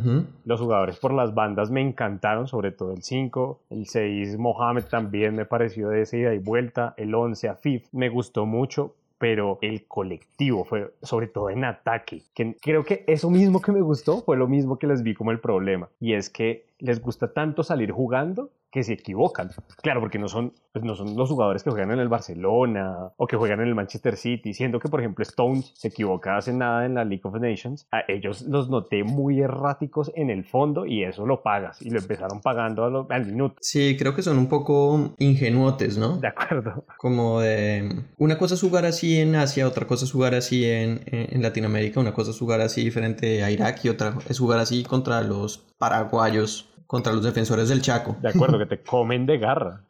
Los 0.44 0.61
jugadores 0.61 0.96
por 0.98 1.12
las 1.12 1.35
bandas 1.35 1.70
me 1.70 1.81
encantaron, 1.81 2.46
sobre 2.46 2.70
todo 2.70 2.92
el 2.92 3.02
5, 3.02 3.61
el 3.70 3.87
6 3.87 4.38
Mohamed 4.38 4.85
también 4.85 5.35
me 5.35 5.44
pareció 5.44 5.88
de 5.88 6.02
esa 6.02 6.16
ida 6.16 6.35
y 6.35 6.38
vuelta, 6.38 6.94
el 6.96 7.14
11 7.14 7.48
Afif 7.48 7.88
me 7.92 8.09
gustó 8.09 8.46
mucho, 8.46 8.94
pero 9.18 9.59
el 9.62 9.87
colectivo 9.87 10.64
fue 10.64 10.92
sobre 11.02 11.26
todo 11.29 11.50
en 11.50 11.64
ataque, 11.64 12.22
que 12.35 12.57
creo 12.61 12.85
que 12.85 13.05
eso 13.07 13.31
mismo 13.31 13.61
que 13.61 13.72
me 13.72 13.81
gustó 13.81 14.22
fue 14.22 14.37
lo 14.37 14.46
mismo 14.46 14.79
que 14.79 14.87
les 14.87 15.02
vi 15.02 15.14
como 15.14 15.31
el 15.31 15.40
problema, 15.40 15.88
y 16.00 16.14
es 16.14 16.31
que 16.31 16.66
les 16.79 17.00
gusta 17.00 17.33
tanto 17.33 17.62
salir 17.62 17.90
jugando 17.90 18.50
que 18.76 18.84
se 18.84 18.92
equivocan. 18.92 19.52
Claro, 19.80 20.00
porque 20.00 20.18
no 20.18 20.28
son, 20.28 20.52
pues 20.70 20.84
no 20.84 20.94
son 20.94 21.16
los 21.16 21.30
jugadores 21.30 21.62
que 21.62 21.70
juegan 21.70 21.92
en 21.92 21.98
el 21.98 22.08
Barcelona 22.08 23.10
o 23.16 23.26
que 23.26 23.38
juegan 23.38 23.60
en 23.60 23.68
el 23.68 23.74
Manchester 23.74 24.18
City, 24.18 24.52
siendo 24.52 24.80
que, 24.80 24.90
por 24.90 25.00
ejemplo, 25.00 25.22
Stones 25.22 25.72
se 25.74 25.88
equivoca 25.88 26.36
hace 26.36 26.52
nada 26.52 26.84
en 26.84 26.92
la 26.92 27.02
League 27.02 27.22
of 27.24 27.40
Nations. 27.40 27.86
A 27.90 28.00
ellos 28.06 28.42
los 28.42 28.68
noté 28.68 29.02
muy 29.02 29.40
erráticos 29.40 30.12
en 30.14 30.28
el 30.28 30.44
fondo 30.44 30.84
y 30.84 31.04
eso 31.04 31.24
lo 31.24 31.42
pagas. 31.42 31.80
Y 31.80 31.88
lo 31.88 32.00
empezaron 32.00 32.42
pagando 32.42 33.06
al 33.08 33.24
minuto. 33.24 33.54
Sí, 33.62 33.96
creo 33.98 34.14
que 34.14 34.20
son 34.20 34.36
un 34.36 34.50
poco 34.50 35.14
ingenuotes, 35.16 35.96
¿no? 35.96 36.18
De 36.18 36.28
acuerdo. 36.28 36.84
Como 36.98 37.40
de... 37.40 38.02
Una 38.18 38.36
cosa 38.36 38.56
es 38.56 38.60
jugar 38.60 38.84
así 38.84 39.18
en 39.18 39.36
Asia, 39.36 39.66
otra 39.66 39.86
cosa 39.86 40.04
es 40.04 40.12
jugar 40.12 40.34
así 40.34 40.66
en, 40.66 41.00
en 41.06 41.40
Latinoamérica, 41.40 41.98
una 41.98 42.12
cosa 42.12 42.30
es 42.30 42.38
jugar 42.38 42.60
así 42.60 42.90
frente 42.90 43.42
a 43.42 43.50
Irak 43.50 43.82
y 43.86 43.88
otra 43.88 44.18
es 44.28 44.38
jugar 44.38 44.58
así 44.58 44.82
contra 44.82 45.22
los 45.22 45.64
paraguayos 45.78 46.75
contra 46.87 47.12
los 47.12 47.25
defensores 47.25 47.68
del 47.68 47.83
Chaco. 47.83 48.16
De 48.20 48.29
acuerdo, 48.29 48.59
que 48.59 48.66
te 48.66 48.81
comen 48.83 49.27
de 49.27 49.38
garra. 49.38 49.83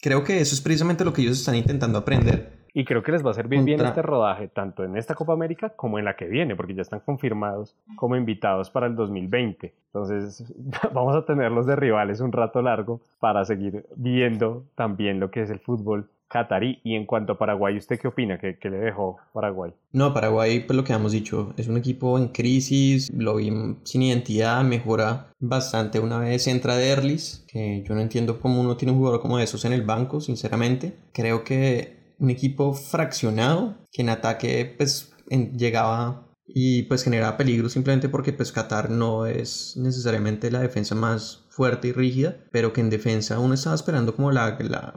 Creo 0.00 0.24
que 0.24 0.40
eso 0.40 0.54
es 0.54 0.60
precisamente 0.60 1.04
lo 1.04 1.12
que 1.12 1.22
ellos 1.22 1.38
están 1.38 1.54
intentando 1.54 1.98
aprender. 1.98 2.56
Y 2.78 2.84
creo 2.84 3.02
que 3.02 3.10
les 3.10 3.24
va 3.24 3.30
a 3.30 3.34
servir 3.34 3.62
bien 3.62 3.80
este 3.80 4.02
rodaje, 4.02 4.48
tanto 4.48 4.84
en 4.84 4.98
esta 4.98 5.14
Copa 5.14 5.32
América 5.32 5.70
como 5.70 5.98
en 5.98 6.04
la 6.04 6.14
que 6.14 6.26
viene, 6.26 6.54
porque 6.54 6.74
ya 6.74 6.82
están 6.82 7.00
confirmados 7.00 7.74
como 7.96 8.16
invitados 8.16 8.68
para 8.68 8.86
el 8.86 8.94
2020. 8.94 9.72
Entonces, 9.86 10.44
vamos 10.92 11.16
a 11.16 11.24
tenerlos 11.24 11.64
de 11.64 11.74
rivales 11.74 12.20
un 12.20 12.32
rato 12.32 12.60
largo 12.60 13.00
para 13.18 13.46
seguir 13.46 13.86
viendo 13.96 14.66
también 14.74 15.20
lo 15.20 15.30
que 15.30 15.40
es 15.40 15.48
el 15.48 15.58
fútbol 15.58 16.10
catarí. 16.28 16.80
Y 16.84 16.94
en 16.94 17.06
cuanto 17.06 17.34
a 17.34 17.38
Paraguay, 17.38 17.76
¿usted 17.76 17.98
qué 18.00 18.08
opina? 18.08 18.38
¿Qué, 18.38 18.58
le 18.68 18.78
dejó 18.78 19.18
Paraguay? 19.32 19.72
No, 19.92 20.12
Paraguay, 20.12 20.60
pues 20.60 20.76
lo 20.76 20.84
que 20.84 20.92
hemos 20.92 21.12
dicho, 21.12 21.54
es 21.56 21.68
un 21.68 21.76
equipo 21.76 22.18
en 22.18 22.28
crisis, 22.28 23.10
lo 23.12 23.36
vi 23.36 23.52
sin 23.84 24.02
identidad, 24.02 24.62
mejora 24.64 25.32
bastante 25.38 26.00
una 26.00 26.18
vez 26.18 26.46
entra 26.46 26.76
Derlis, 26.76 27.44
que 27.48 27.82
yo 27.86 27.94
no 27.94 28.00
entiendo 28.00 28.40
cómo 28.40 28.60
uno 28.60 28.76
tiene 28.76 28.92
un 28.92 28.98
jugador 28.98 29.20
como 29.20 29.38
esos 29.38 29.64
en 29.64 29.72
el 29.72 29.82
banco, 29.82 30.20
sinceramente. 30.20 30.96
Creo 31.12 31.44
que 31.44 31.96
un 32.18 32.30
equipo 32.30 32.72
fraccionado, 32.72 33.74
que 33.92 34.02
en 34.02 34.08
ataque 34.08 34.74
pues 34.76 35.14
llegaba 35.56 36.26
y 36.46 36.84
pues 36.84 37.02
generaba 37.02 37.36
peligro 37.36 37.68
simplemente 37.68 38.08
porque 38.08 38.32
pues 38.32 38.52
Qatar 38.52 38.88
no 38.90 39.26
es 39.26 39.76
necesariamente 39.76 40.50
la 40.50 40.60
defensa 40.60 40.94
más 40.94 41.44
fuerte 41.50 41.88
y 41.88 41.92
rígida, 41.92 42.36
pero 42.52 42.72
que 42.72 42.80
en 42.80 42.90
defensa 42.90 43.38
uno 43.38 43.54
estaba 43.54 43.74
esperando 43.74 44.14
como 44.14 44.30
la, 44.30 44.56
la 44.60 44.94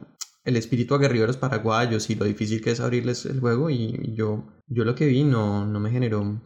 el 0.50 0.58
espíritu 0.58 0.96
aguerrido 0.96 1.24
de 1.24 1.28
los 1.28 1.38
paraguayos 1.38 2.10
y 2.10 2.16
lo 2.16 2.26
difícil 2.26 2.62
que 2.62 2.72
es 2.72 2.80
abrirles 2.80 3.26
el 3.26 3.40
juego 3.40 3.70
y 3.70 4.14
yo, 4.14 4.44
yo 4.68 4.84
lo 4.84 4.96
que 4.96 5.06
vi 5.06 5.24
no, 5.24 5.66
no 5.66 5.80
me 5.80 5.92
generó 5.92 6.40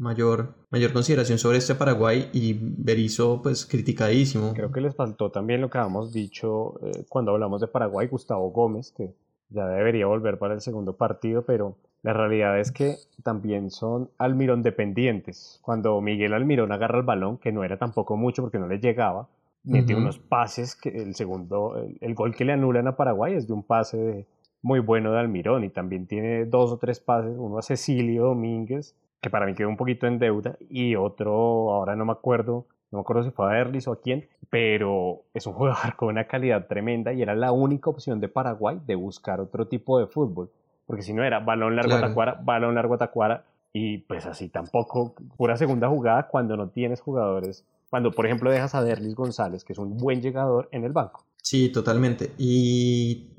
mayor, 0.00 0.54
mayor 0.70 0.92
consideración 0.92 1.38
sobre 1.38 1.58
este 1.58 1.74
Paraguay 1.74 2.30
y 2.32 2.56
Berizzo 2.58 3.40
pues 3.42 3.66
criticadísimo. 3.66 4.52
Creo 4.54 4.72
que 4.72 4.80
les 4.80 4.96
faltó 4.96 5.30
también 5.30 5.60
lo 5.60 5.70
que 5.70 5.78
habíamos 5.78 6.12
dicho 6.12 6.80
eh, 6.82 7.04
cuando 7.08 7.32
hablamos 7.32 7.60
de 7.60 7.68
Paraguay, 7.68 8.08
Gustavo 8.08 8.50
Gómez, 8.50 8.92
que 8.96 9.14
ya 9.50 9.66
debería 9.66 10.06
volver 10.06 10.38
para 10.38 10.54
el 10.54 10.60
segundo 10.60 10.96
partido, 10.96 11.44
pero 11.44 11.76
la 12.02 12.14
realidad 12.14 12.58
es 12.58 12.72
que 12.72 12.96
también 13.22 13.70
son 13.70 14.10
Almirón 14.16 14.62
dependientes. 14.62 15.60
Cuando 15.62 16.00
Miguel 16.00 16.32
Almirón 16.32 16.72
agarra 16.72 16.98
el 16.98 17.04
balón, 17.04 17.36
que 17.36 17.52
no 17.52 17.62
era 17.62 17.76
tampoco 17.76 18.16
mucho 18.16 18.42
porque 18.42 18.58
no 18.58 18.68
le 18.68 18.78
llegaba, 18.78 19.28
mete 19.64 19.94
unos 19.94 20.18
pases 20.18 20.74
que 20.74 20.88
el 20.88 21.14
segundo, 21.14 21.76
el, 22.00 22.14
gol 22.14 22.34
que 22.34 22.44
le 22.44 22.52
anulan 22.52 22.88
a 22.88 22.96
Paraguay 22.96 23.34
es 23.34 23.46
de 23.46 23.52
un 23.52 23.62
pase 23.62 24.26
muy 24.62 24.80
bueno 24.80 25.12
de 25.12 25.20
Almirón 25.20 25.64
y 25.64 25.68
también 25.68 26.06
tiene 26.06 26.44
dos 26.46 26.72
o 26.72 26.78
tres 26.78 27.00
pases, 27.00 27.34
uno 27.36 27.58
a 27.58 27.62
Cecilio 27.62 28.24
Domínguez, 28.24 28.94
que 29.20 29.30
para 29.30 29.46
mí 29.46 29.54
quedó 29.54 29.68
un 29.68 29.76
poquito 29.76 30.06
en 30.06 30.18
deuda, 30.18 30.56
y 30.68 30.96
otro, 30.96 31.32
ahora 31.72 31.96
no 31.96 32.04
me 32.04 32.12
acuerdo 32.12 32.66
no 32.90 32.98
me 32.98 33.00
acuerdo 33.02 33.22
si 33.22 33.30
fue 33.30 33.52
a 33.52 33.60
Erlis 33.60 33.86
o 33.86 33.92
a 33.92 34.00
quién, 34.00 34.28
pero 34.50 35.22
es 35.32 35.46
un 35.46 35.52
jugador 35.52 35.94
con 35.96 36.08
una 36.08 36.26
calidad 36.26 36.66
tremenda 36.66 37.12
y 37.12 37.22
era 37.22 37.34
la 37.34 37.52
única 37.52 37.90
opción 37.90 38.20
de 38.20 38.28
Paraguay 38.28 38.80
de 38.86 38.96
buscar 38.96 39.40
otro 39.40 39.68
tipo 39.68 39.98
de 39.98 40.06
fútbol, 40.06 40.50
porque 40.86 41.02
si 41.02 41.12
no 41.12 41.22
era 41.22 41.38
balón 41.38 41.76
largo 41.76 41.94
a 41.94 42.00
Tacuara, 42.00 42.40
balón 42.42 42.74
largo 42.74 42.94
a 42.94 42.98
Tacuara, 42.98 43.44
y 43.72 43.98
pues 43.98 44.26
así 44.26 44.48
tampoco, 44.48 45.14
pura 45.36 45.56
segunda 45.56 45.88
jugada 45.88 46.26
cuando 46.26 46.56
no 46.56 46.70
tienes 46.70 47.00
jugadores, 47.00 47.64
cuando 47.90 48.12
por 48.12 48.24
ejemplo 48.24 48.50
dejas 48.50 48.74
a 48.74 48.82
Derlis 48.82 49.14
González, 49.14 49.64
que 49.64 49.72
es 49.72 49.78
un 49.78 49.96
buen 49.96 50.22
llegador 50.22 50.68
en 50.72 50.84
el 50.84 50.92
banco. 50.92 51.26
Sí, 51.42 51.70
totalmente. 51.70 52.32
Y 52.38 53.30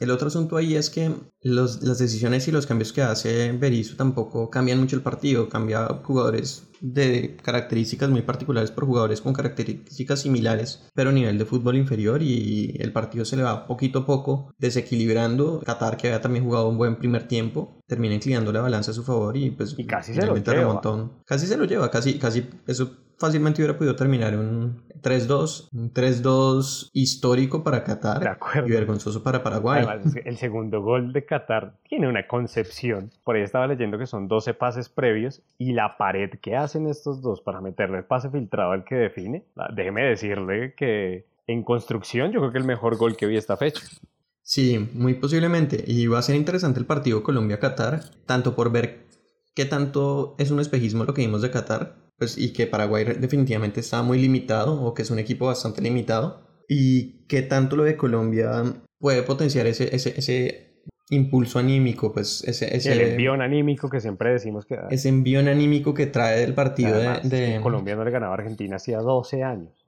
el 0.00 0.10
otro 0.10 0.28
asunto 0.28 0.56
ahí 0.56 0.76
es 0.76 0.90
que 0.90 1.12
los, 1.42 1.82
las 1.82 1.98
decisiones 1.98 2.46
y 2.48 2.52
los 2.52 2.66
cambios 2.66 2.92
que 2.92 3.02
hace 3.02 3.52
Berizzo 3.52 3.96
tampoco 3.96 4.48
cambian 4.48 4.78
mucho 4.78 4.96
el 4.96 5.02
partido, 5.02 5.48
cambia 5.48 5.86
jugadores 6.04 6.64
de 6.80 7.36
características 7.42 8.10
muy 8.10 8.22
particulares 8.22 8.70
por 8.70 8.86
jugadores 8.86 9.20
con 9.20 9.32
características 9.32 10.22
similares, 10.22 10.88
pero 10.94 11.10
a 11.10 11.12
nivel 11.12 11.38
de 11.38 11.44
fútbol 11.44 11.76
inferior 11.76 12.22
y 12.22 12.74
el 12.78 12.92
partido 12.92 13.24
se 13.24 13.36
le 13.36 13.42
va 13.42 13.66
poquito 13.66 14.00
a 14.00 14.06
poco 14.06 14.52
desequilibrando. 14.58 15.60
Qatar, 15.64 15.96
que 15.96 16.08
había 16.08 16.20
también 16.20 16.44
jugado 16.44 16.68
un 16.68 16.78
buen 16.78 16.96
primer 16.96 17.28
tiempo, 17.28 17.80
termina 17.86 18.14
inclinando 18.14 18.52
la 18.52 18.60
balanza 18.60 18.90
a 18.90 18.94
su 18.94 19.04
favor 19.04 19.36
y 19.36 19.50
pues 19.50 19.74
y 19.78 19.86
casi 19.86 20.14
se 20.14 20.26
lo 20.26 20.36
lleva. 20.36 20.80
Casi 21.24 21.46
se 21.46 21.56
lo 21.56 21.64
lleva, 21.64 21.90
casi, 21.90 22.18
casi 22.18 22.48
eso 22.66 23.08
fácilmente 23.18 23.60
hubiera 23.60 23.76
podido 23.76 23.96
terminar 23.96 24.36
un 24.36 24.84
3-2, 25.02 25.68
un 25.72 25.92
3-2 25.92 26.90
histórico 26.92 27.64
para 27.64 27.82
Qatar 27.84 28.38
y 28.66 28.70
vergonzoso 28.70 29.22
para 29.22 29.42
Paraguay. 29.42 29.84
Además, 29.86 30.14
el 30.24 30.36
segundo 30.36 30.80
gol 30.82 31.12
de 31.12 31.24
Qatar 31.24 31.74
tiene 31.88 32.08
una 32.08 32.26
concepción. 32.26 33.10
Por 33.24 33.36
ahí 33.36 33.42
estaba 33.42 33.66
leyendo 33.66 33.98
que 33.98 34.06
son 34.06 34.28
12 34.28 34.54
pases 34.54 34.88
previos 34.88 35.42
y 35.58 35.72
la 35.72 35.96
pared 35.96 36.30
que 36.40 36.56
hacen 36.68 36.86
estos 36.86 37.20
dos 37.20 37.40
para 37.40 37.60
meterle 37.60 37.98
el 37.98 38.04
pase 38.04 38.30
filtrado 38.30 38.72
al 38.72 38.84
que 38.84 38.94
define, 38.94 39.44
déjeme 39.74 40.02
decirle 40.02 40.74
que 40.76 41.26
en 41.46 41.64
construcción 41.64 42.30
yo 42.30 42.40
creo 42.40 42.52
que 42.52 42.58
el 42.58 42.64
mejor 42.64 42.96
gol 42.96 43.16
que 43.16 43.26
vi 43.26 43.36
esta 43.36 43.56
fecha. 43.56 43.82
Sí, 44.42 44.78
muy 44.94 45.14
posiblemente. 45.14 45.82
Y 45.86 46.06
va 46.06 46.18
a 46.18 46.22
ser 46.22 46.36
interesante 46.36 46.80
el 46.80 46.86
partido 46.86 47.22
Colombia-Qatar, 47.22 48.00
tanto 48.24 48.54
por 48.54 48.70
ver 48.70 49.06
qué 49.54 49.64
tanto 49.64 50.36
es 50.38 50.50
un 50.50 50.60
espejismo 50.60 51.04
lo 51.04 51.14
que 51.14 51.22
vimos 51.22 51.42
de 51.42 51.50
Qatar, 51.50 51.96
pues, 52.16 52.38
y 52.38 52.52
que 52.52 52.66
Paraguay 52.66 53.04
definitivamente 53.04 53.80
está 53.80 54.02
muy 54.02 54.18
limitado 54.18 54.80
o 54.82 54.94
que 54.94 55.02
es 55.02 55.10
un 55.10 55.18
equipo 55.18 55.46
bastante 55.46 55.82
limitado 55.82 56.46
y 56.68 57.26
qué 57.26 57.42
tanto 57.42 57.76
lo 57.76 57.84
de 57.84 57.96
Colombia 57.96 58.62
puede 58.98 59.22
potenciar 59.22 59.66
ese, 59.66 59.94
ese, 59.94 60.18
ese 60.18 60.67
impulso 61.10 61.58
anímico, 61.58 62.12
pues 62.12 62.44
ese, 62.44 62.76
ese 62.76 62.92
el 62.92 63.00
envión 63.00 63.40
anímico 63.40 63.88
que 63.88 64.00
siempre 64.00 64.30
decimos 64.30 64.66
que 64.66 64.78
ese 64.90 65.08
envío 65.08 65.40
anímico 65.40 65.94
que 65.94 66.06
trae 66.06 66.40
del 66.40 66.54
partido 66.54 66.98
de, 66.98 67.60
Colombia 67.62 67.96
no 67.96 68.04
le 68.04 68.10
ganaba 68.10 68.32
a 68.32 68.38
Argentina 68.38 68.76
hacía 68.76 68.98
12 68.98 69.42
años. 69.42 69.86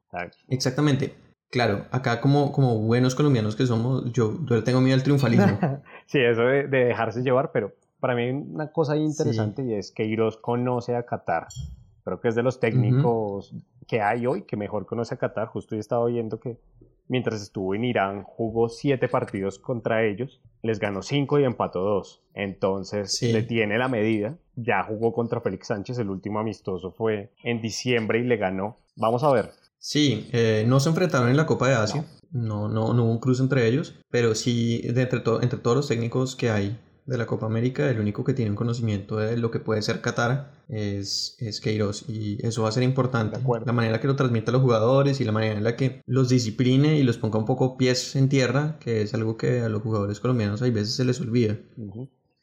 Exactamente. 0.48 1.14
Claro, 1.50 1.86
acá 1.90 2.20
como, 2.20 2.52
como 2.52 2.78
buenos 2.78 3.14
colombianos 3.14 3.56
que 3.56 3.66
somos, 3.66 4.12
yo, 4.12 4.38
yo 4.46 4.62
tengo 4.62 4.80
miedo 4.80 4.94
al 4.94 5.02
triunfalismo. 5.02 5.58
sí, 6.06 6.18
eso 6.20 6.42
de, 6.42 6.68
dejarse 6.68 7.22
llevar, 7.22 7.50
pero 7.52 7.74
para 7.98 8.14
mí 8.14 8.30
una 8.30 8.70
cosa 8.70 8.96
interesante 8.96 9.64
y 9.64 9.74
es 9.74 9.90
que 9.90 10.04
Iros 10.04 10.36
conoce 10.36 10.94
a 10.94 11.04
Qatar 11.04 11.48
Creo 12.04 12.20
que 12.20 12.28
es 12.28 12.34
de 12.34 12.42
los 12.42 12.60
técnicos 12.60 13.54
que 13.86 14.00
hay 14.00 14.26
hoy 14.26 14.42
que 14.42 14.56
mejor 14.56 14.86
conoce 14.86 15.14
a 15.14 15.18
Qatar. 15.18 15.48
Justo 15.48 15.76
he 15.76 15.78
estado 15.78 16.06
viendo 16.06 16.40
que 16.40 16.58
mientras 17.10 17.42
estuvo 17.42 17.74
en 17.74 17.84
Irán 17.84 18.22
jugó 18.22 18.68
siete 18.68 19.08
partidos 19.08 19.58
contra 19.58 20.06
ellos, 20.06 20.40
les 20.62 20.78
ganó 20.78 21.02
cinco 21.02 21.40
y 21.40 21.44
empató 21.44 21.80
dos. 21.80 22.22
Entonces 22.34 23.20
le 23.20 23.42
tiene 23.42 23.76
la 23.78 23.88
medida. 23.88 24.38
Ya 24.54 24.84
jugó 24.84 25.12
contra 25.12 25.40
Félix 25.40 25.66
Sánchez, 25.66 25.98
el 25.98 26.08
último 26.08 26.38
amistoso 26.38 26.92
fue 26.92 27.32
en 27.42 27.60
diciembre 27.60 28.20
y 28.20 28.22
le 28.22 28.36
ganó. 28.36 28.78
Vamos 28.96 29.24
a 29.24 29.32
ver. 29.32 29.50
Sí, 29.78 30.28
eh, 30.32 30.64
no 30.66 30.78
se 30.78 30.90
enfrentaron 30.90 31.28
en 31.30 31.36
la 31.36 31.46
Copa 31.46 31.68
de 31.68 31.74
Asia. 31.74 32.04
No, 32.30 32.68
no, 32.68 32.94
no, 32.94 33.04
hubo 33.04 33.10
un 33.10 33.18
cruce 33.18 33.42
entre 33.42 33.66
ellos, 33.66 33.98
pero 34.10 34.36
sí 34.36 34.82
de 34.82 35.02
entre, 35.02 35.20
entre 35.42 35.58
todos 35.58 35.76
los 35.76 35.88
técnicos 35.88 36.36
que 36.36 36.50
hay 36.50 36.78
de 37.10 37.18
la 37.18 37.26
Copa 37.26 37.46
América, 37.46 37.90
el 37.90 37.98
único 37.98 38.22
que 38.22 38.34
tiene 38.34 38.52
un 38.52 38.56
conocimiento 38.56 39.16
de 39.16 39.36
lo 39.36 39.50
que 39.50 39.58
puede 39.58 39.82
ser 39.82 40.00
Qatar 40.00 40.52
es, 40.68 41.36
es 41.40 41.60
Queiroz 41.60 42.08
y 42.08 42.38
eso 42.46 42.62
va 42.62 42.68
a 42.68 42.72
ser 42.72 42.84
importante. 42.84 43.40
La 43.66 43.72
manera 43.72 44.00
que 44.00 44.06
lo 44.06 44.14
transmite 44.14 44.50
a 44.50 44.52
los 44.52 44.62
jugadores 44.62 45.20
y 45.20 45.24
la 45.24 45.32
manera 45.32 45.56
en 45.56 45.64
la 45.64 45.74
que 45.74 46.02
los 46.06 46.28
discipline 46.28 46.84
y 46.94 47.02
los 47.02 47.18
ponga 47.18 47.40
un 47.40 47.46
poco 47.46 47.76
pies 47.76 48.14
en 48.14 48.28
tierra, 48.28 48.76
que 48.78 49.02
es 49.02 49.12
algo 49.12 49.36
que 49.36 49.60
a 49.60 49.68
los 49.68 49.82
jugadores 49.82 50.20
colombianos 50.20 50.62
hay 50.62 50.70
veces 50.70 50.94
se 50.94 51.04
les 51.04 51.20
olvida. 51.20 51.56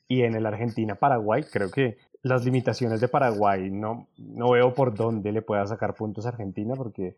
Y 0.10 0.24
en 0.24 0.36
el 0.36 0.46
Argentina-Paraguay, 0.46 1.46
creo 1.50 1.72
que 1.72 1.98
las 2.22 2.44
limitaciones 2.44 3.00
de 3.00 3.08
Paraguay 3.08 3.70
no, 3.72 4.10
no 4.18 4.52
veo 4.52 4.74
por 4.74 4.94
dónde 4.94 5.32
le 5.32 5.42
pueda 5.42 5.66
sacar 5.66 5.94
puntos 5.94 6.26
a 6.26 6.30
Argentina 6.30 6.76
porque 6.76 7.16